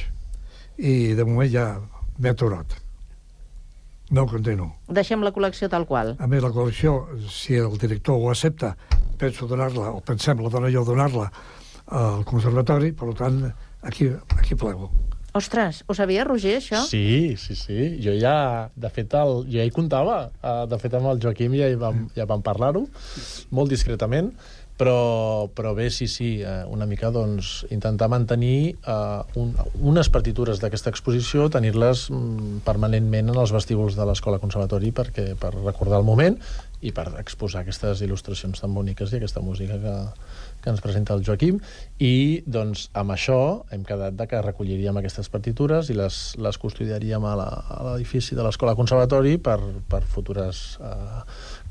i 0.77 1.15
de 1.17 1.25
moment 1.25 1.49
ja 1.49 1.71
m'he 2.19 2.33
aturat. 2.35 2.75
No 4.13 4.27
continuo. 4.29 4.75
Deixem 4.93 5.25
la 5.25 5.33
col·lecció 5.35 5.71
tal 5.73 5.87
qual. 5.89 6.13
A 6.21 6.29
més, 6.29 6.45
la 6.45 6.53
col·lecció, 6.53 6.99
si 7.33 7.57
el 7.59 7.79
director 7.81 8.21
ho 8.21 8.29
accepta, 8.31 8.75
penso 9.19 9.49
donar-la, 9.49 9.95
o 9.97 10.03
pensem 10.05 10.45
la 10.45 10.53
dona 10.53 10.71
jo 10.71 10.85
donar-la 10.87 11.31
al 11.97 12.23
conservatori, 12.29 12.93
per 12.93 13.15
tant, 13.19 13.41
aquí, 13.83 14.11
aquí 14.37 14.55
plego. 14.55 14.91
Ostres, 15.37 15.83
ho 15.87 15.95
sabia, 15.97 16.25
Roger, 16.25 16.59
això? 16.61 16.83
Sí, 16.89 17.37
sí, 17.41 17.57
sí. 17.57 17.89
Jo 18.05 18.15
ja, 18.17 18.37
de 18.77 18.93
fet, 18.93 19.17
el, 19.17 19.43
jo 19.49 19.59
ja 19.59 19.67
hi 19.67 19.73
comptava. 19.75 20.21
Uh, 20.41 20.63
de 20.71 20.79
fet, 20.81 20.95
amb 20.97 21.11
el 21.13 21.21
Joaquim 21.25 21.57
ja 21.59 21.69
hi 21.69 21.77
vam, 21.81 22.07
ja 22.17 22.29
vam 22.29 22.45
parlar-ho, 22.45 22.87
molt 23.53 23.73
discretament, 23.73 24.31
però, 24.77 25.49
però 25.57 25.73
bé, 25.75 25.89
sí, 25.91 26.07
sí, 26.09 26.43
eh, 26.43 26.65
una 26.69 26.87
mica 26.87 27.11
doncs, 27.11 27.65
intentar 27.73 28.09
mantenir 28.13 28.77
eh, 28.77 29.41
un, 29.41 29.55
unes 29.81 30.11
partitures 30.13 30.61
d'aquesta 30.61 30.93
exposició, 30.93 31.49
tenir-les 31.53 32.07
mm, 32.13 32.61
permanentment 32.67 33.33
en 33.33 33.41
els 33.41 33.55
vestíbuls 33.57 33.97
de 33.97 34.07
l'Escola 34.09 34.41
Conservatori 34.43 34.93
perquè, 34.93 35.33
per 35.41 35.55
recordar 35.57 36.03
el 36.03 36.09
moment 36.09 36.37
i 36.85 36.93
per 36.93 37.07
exposar 37.17 37.63
aquestes 37.65 38.03
il·lustracions 38.05 38.61
tan 38.61 38.75
boniques 38.77 39.13
i 39.13 39.17
aquesta 39.17 39.41
música 39.41 39.79
que, 39.81 39.95
que 40.61 40.73
ens 40.75 40.83
presenta 40.85 41.17
el 41.17 41.25
Joaquim 41.25 41.57
i 42.05 42.43
doncs 42.45 42.91
amb 42.93 43.15
això 43.17 43.39
hem 43.73 43.85
quedat 43.89 44.17
de 44.19 44.29
que 44.29 44.43
recolliríem 44.45 45.01
aquestes 45.01 45.33
partitures 45.33 45.89
i 45.89 45.97
les, 45.97 46.21
les 46.37 46.61
custodiaríem 46.61 47.25
a 47.25 47.35
l'edifici 47.41 48.37
de 48.37 48.45
l'Escola 48.45 48.77
Conservatori 48.77 49.39
per, 49.41 49.57
per 49.89 50.05
futures 50.05 50.65
eh, 50.85 51.23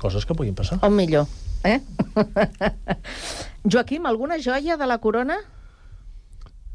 coses 0.02 0.26
que 0.26 0.34
puguin 0.34 0.58
passar. 0.58 0.80
O 0.82 0.90
millor, 0.90 1.30
eh? 1.66 1.80
Joaquim, 3.70 4.06
alguna 4.06 4.38
joia 4.42 4.76
de 4.76 4.86
la 4.86 4.98
corona? 4.98 5.38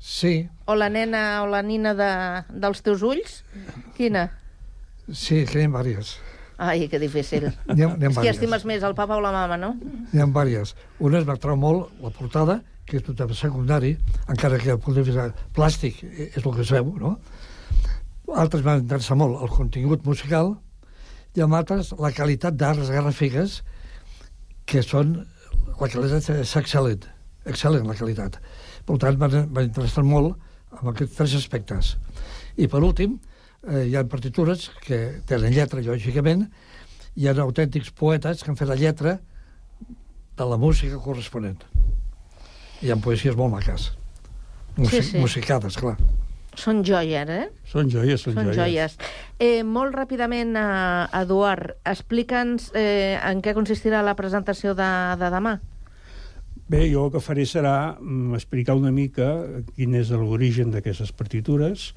Sí, 0.02 0.50
O 0.66 0.76
la 0.76 0.90
nena 0.90 1.44
o 1.44 1.48
la 1.48 1.62
nina 1.62 1.94
de, 1.94 2.12
dels 2.50 2.82
teus 2.82 3.04
ulls? 3.06 3.42
Quina? 3.98 4.32
sí, 5.12 5.46
que 5.46 5.62
hi 5.62 5.68
ha 5.68 5.84
diverses. 5.84 6.18
Ai, 6.62 6.88
que 6.88 7.00
difícil. 7.02 7.48
N'hi 7.74 7.84
ha, 7.84 7.90
ha 7.90 8.10
És 8.10 8.18
que 8.18 8.30
estimes 8.30 8.66
més 8.70 8.84
el 8.86 8.94
papa 8.96 9.18
o 9.18 9.22
la 9.22 9.32
mama, 9.34 9.58
no? 9.58 9.72
N'hi 10.14 10.22
ha 10.22 10.28
diverses. 10.30 10.76
Una 11.00 11.20
es 11.20 11.26
m'atrau 11.26 11.58
molt 11.58 12.02
la 12.02 12.12
portada, 12.14 12.60
que 12.86 13.00
és 13.00 13.06
tot 13.06 13.22
secundari, 13.38 13.96
encara 14.30 14.60
que 14.62 14.72
el 14.74 14.80
punt 14.80 14.98
de 14.98 15.04
vista 15.08 15.30
plàstic 15.56 16.04
és 16.04 16.38
el 16.42 16.52
que 16.54 16.62
es 16.62 16.72
veu, 16.72 16.94
no? 17.00 17.16
Altres 18.38 18.64
m'han 18.64 18.84
interessat 18.86 19.18
molt 19.18 19.42
el 19.42 19.50
contingut 19.54 20.06
musical 20.06 20.56
i 21.36 21.42
amb 21.44 21.56
altres 21.56 21.94
la 22.00 22.12
qualitat 22.16 22.56
d'arts 22.56 22.92
gràfiques 22.92 23.62
que 24.72 24.84
són 24.86 25.18
la 25.82 25.90
qualitat 25.90 26.30
és 26.38 26.54
excel·lent, 26.56 27.08
excel·lent 27.50 27.88
la 27.90 27.98
qualitat. 27.98 28.38
Per 28.88 28.98
tant, 29.02 29.18
interessat 29.66 30.08
molt 30.08 30.38
amb 30.78 30.94
aquests 30.94 31.18
tres 31.18 31.36
aspectes. 31.42 31.96
I 32.56 32.70
per 32.72 32.80
últim, 32.86 33.18
eh, 33.68 33.88
hi 33.90 33.98
ha 33.98 34.06
partitures 34.08 34.70
que 34.86 35.22
tenen 35.28 35.54
lletra, 35.56 35.84
lògicament, 35.84 36.48
hi 37.16 37.28
ha 37.28 37.36
autèntics 37.44 37.92
poetes 37.92 38.44
que 38.44 38.52
han 38.52 38.60
fet 38.60 38.70
la 38.70 38.80
lletra 38.80 39.18
de 40.38 40.48
la 40.48 40.58
música 40.58 41.00
corresponent. 41.04 41.66
Hi 42.82 42.92
ha 42.92 42.98
poesies 42.98 43.36
molt 43.36 43.52
maques. 43.58 43.92
Musi 44.78 45.02
Sí, 45.02 45.10
sí. 45.12 45.20
Musicades, 45.20 45.76
clar. 45.78 45.98
Són 46.60 46.82
joies, 46.84 47.30
eh? 47.32 47.46
Són 47.72 47.90
joies, 47.90 48.22
són, 48.26 48.36
Són 48.36 48.50
joies. 48.54 48.98
Eh, 49.40 49.62
molt 49.64 49.96
ràpidament, 49.96 50.52
eh, 50.60 51.22
Eduard, 51.22 51.78
explica'ns 51.88 52.72
eh, 52.76 53.16
en 53.24 53.40
què 53.42 53.54
consistirà 53.56 54.02
la 54.04 54.16
presentació 54.20 54.74
de, 54.76 54.90
de 55.22 55.30
demà. 55.32 55.56
Bé, 56.72 56.86
jo 56.92 57.06
el 57.08 57.12
que 57.16 57.20
faré 57.24 57.46
serà 57.48 57.96
mm, 58.00 58.36
explicar 58.38 58.76
una 58.80 58.92
mica 58.96 59.30
quin 59.76 59.96
és 60.00 60.12
l'origen 60.12 60.72
d'aquestes 60.72 61.12
partitures, 61.16 61.90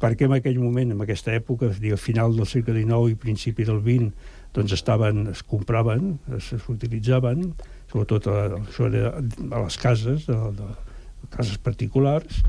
perquè 0.00 0.24
en 0.28 0.36
aquell 0.38 0.60
moment, 0.60 0.92
en 0.94 1.00
aquesta 1.04 1.34
època, 1.36 1.68
a 1.68 1.92
a 1.92 1.98
final 2.00 2.36
del 2.36 2.46
segle 2.48 2.72
XIX 2.78 3.10
i 3.12 3.18
principi 3.20 3.64
del 3.68 3.80
XX, 3.84 4.12
doncs 4.56 4.72
estaven, 4.72 5.26
es 5.32 5.42
compraven, 5.42 6.18
es- 6.36 6.52
s'utilitzaven, 6.64 7.52
sobretot 7.92 8.26
a, 8.28 8.38
això 8.62 8.88
era 8.88 9.12
a 9.20 9.64
les 9.66 9.76
cases, 9.78 10.28
a, 10.32 10.48
a 10.48 11.28
cases 11.36 11.58
particulars, 11.58 12.40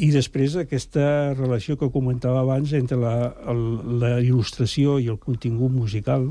i 0.00 0.08
després 0.14 0.56
aquesta 0.56 1.34
relació 1.36 1.76
que 1.76 1.90
comentava 1.92 2.40
abans 2.40 2.72
entre 2.76 2.96
la, 3.00 3.14
el, 3.52 3.60
la 4.00 4.14
il·lustració 4.22 4.98
i 5.00 5.10
el 5.12 5.18
contingut 5.20 5.74
musical, 5.74 6.26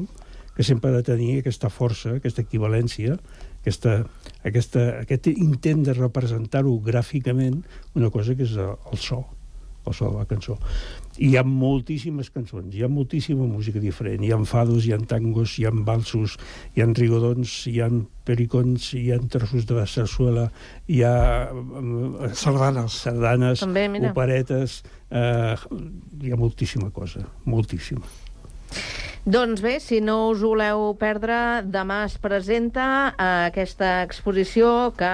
que 0.56 0.66
sempre 0.66 0.90
ha 0.90 0.98
de 0.98 1.06
tenir 1.08 1.38
aquesta 1.40 1.70
força, 1.72 2.16
aquesta 2.18 2.42
equivalència, 2.44 3.20
aquesta, 3.62 4.00
aquesta, 4.48 4.86
aquest 5.04 5.30
intent 5.32 5.86
de 5.88 5.96
representar-ho 5.96 6.74
gràficament, 6.84 7.62
una 7.96 8.10
cosa 8.12 8.36
que 8.36 8.48
és 8.48 8.58
el, 8.58 8.74
el 8.92 9.00
so, 9.00 9.22
de 9.86 10.18
la 10.18 10.26
cançó. 10.26 10.58
I 11.18 11.32
hi 11.32 11.38
ha 11.38 11.44
moltíssimes 11.44 12.30
cançons, 12.32 12.74
hi 12.76 12.84
ha 12.84 12.88
moltíssima 12.88 13.44
música 13.48 13.80
diferent, 13.80 14.24
hi 14.24 14.32
ha 14.32 14.38
fados, 14.46 14.86
hi 14.86 14.94
ha 14.94 15.00
tangos, 15.00 15.58
hi 15.60 15.66
ha 15.66 15.72
valsos, 15.72 16.38
hi 16.76 16.82
ha 16.82 16.88
rigodons, 16.94 17.68
hi 17.68 17.80
ha 17.82 17.90
pericons, 18.26 18.94
hi 18.94 19.12
ha 19.12 19.20
trossos 19.20 19.66
de 19.66 19.86
sarsuela, 19.88 20.50
hi 20.88 21.02
ha... 21.04 21.50
eh, 21.50 22.32
Sardanes. 22.34 23.02
Sardanes, 23.04 23.60
També, 23.66 23.88
mira. 23.90 24.12
operetes, 24.12 24.84
eh, 25.10 25.56
hi 26.22 26.32
ha 26.32 26.40
moltíssima 26.40 26.92
cosa, 26.92 27.26
moltíssima. 27.46 28.06
Doncs 29.26 29.60
bé, 29.62 29.76
si 29.84 30.00
no 30.02 30.30
us 30.32 30.40
voleu 30.40 30.94
perdre, 30.98 31.36
demà 31.68 32.06
es 32.08 32.16
presenta 32.24 32.86
eh, 33.12 33.26
aquesta 33.50 34.00
exposició 34.06 34.94
que 34.98 35.10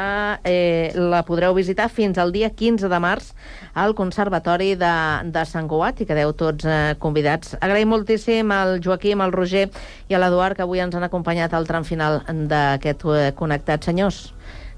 eh, 0.45 0.93
la 0.95 1.23
podreu 1.25 1.55
visitar 1.57 1.89
fins 1.89 2.19
al 2.21 2.31
dia 2.31 2.51
15 2.53 2.87
de 2.91 2.99
març 3.01 3.31
al 3.73 3.95
Conservatori 3.97 4.75
de, 4.79 4.93
de 5.33 5.45
Sant 5.49 5.67
Cugat 5.67 6.05
i 6.05 6.07
quedeu 6.07 6.35
tots 6.37 6.69
eh, 6.69 6.93
convidats. 7.01 7.57
Agraïm 7.59 7.91
moltíssim 7.91 8.53
al 8.53 8.77
Joaquim, 8.85 9.25
al 9.25 9.33
Roger 9.33 9.67
i 10.07 10.15
a 10.15 10.21
l'Eduard 10.21 10.55
que 10.55 10.63
avui 10.63 10.85
ens 10.85 10.95
han 10.95 11.09
acompanyat 11.09 11.57
al 11.57 11.67
tram 11.67 11.83
final 11.83 12.21
d'aquest 12.29 13.09
eh, 13.09 13.27
Connectat. 13.35 13.89
Senyors, 13.89 14.29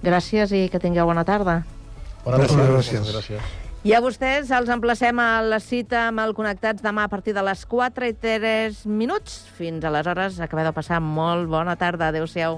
gràcies 0.08 0.56
i 0.56 0.66
que 0.72 0.80
tingueu 0.82 1.06
bona 1.12 1.28
tarda. 1.28 1.62
Bona 2.24 2.40
Gràcies. 2.40 2.58
tarda. 2.58 2.74
Gràcies. 2.80 3.14
Gràcies. 3.14 3.66
I 3.86 3.94
a 3.94 4.00
vostès 4.02 4.50
els 4.52 4.72
emplacem 4.74 5.20
a 5.22 5.42
la 5.46 5.60
cita 5.62 6.08
amb 6.08 6.24
el 6.24 6.34
Connectats 6.36 6.82
demà 6.82 7.04
a 7.06 7.12
partir 7.12 7.36
de 7.38 7.44
les 7.46 7.62
4 7.70 8.10
i 8.10 8.16
3 8.18 8.80
minuts. 8.90 9.44
Fins 9.54 9.86
aleshores, 9.86 10.40
acabeu 10.42 10.66
de 10.66 10.74
passar 10.74 10.98
molt 11.04 11.46
bona 11.52 11.78
tarda. 11.78 12.10
Adéu-siau. 12.10 12.58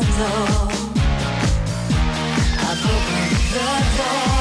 door. 0.00 0.68
I've 2.66 2.84
opened 2.84 3.36
the 3.54 3.96
door. 3.96 4.33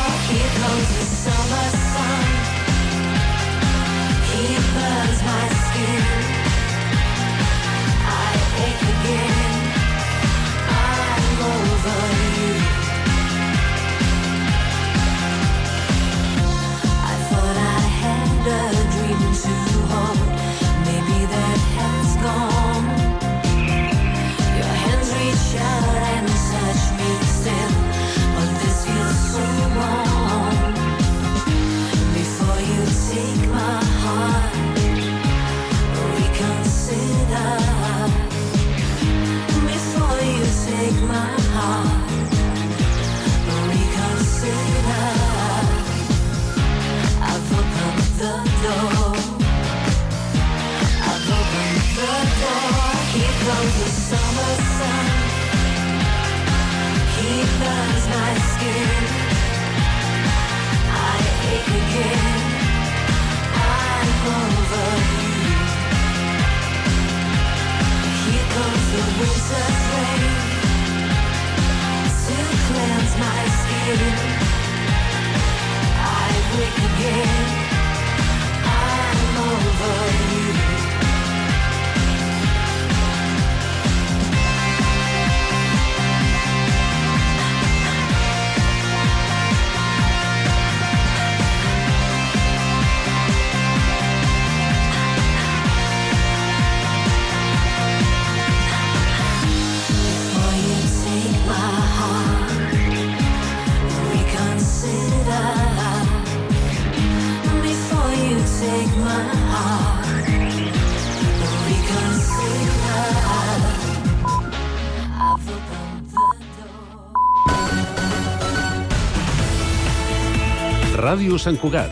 Sant 121.44 121.58
Cugat, 121.60 121.92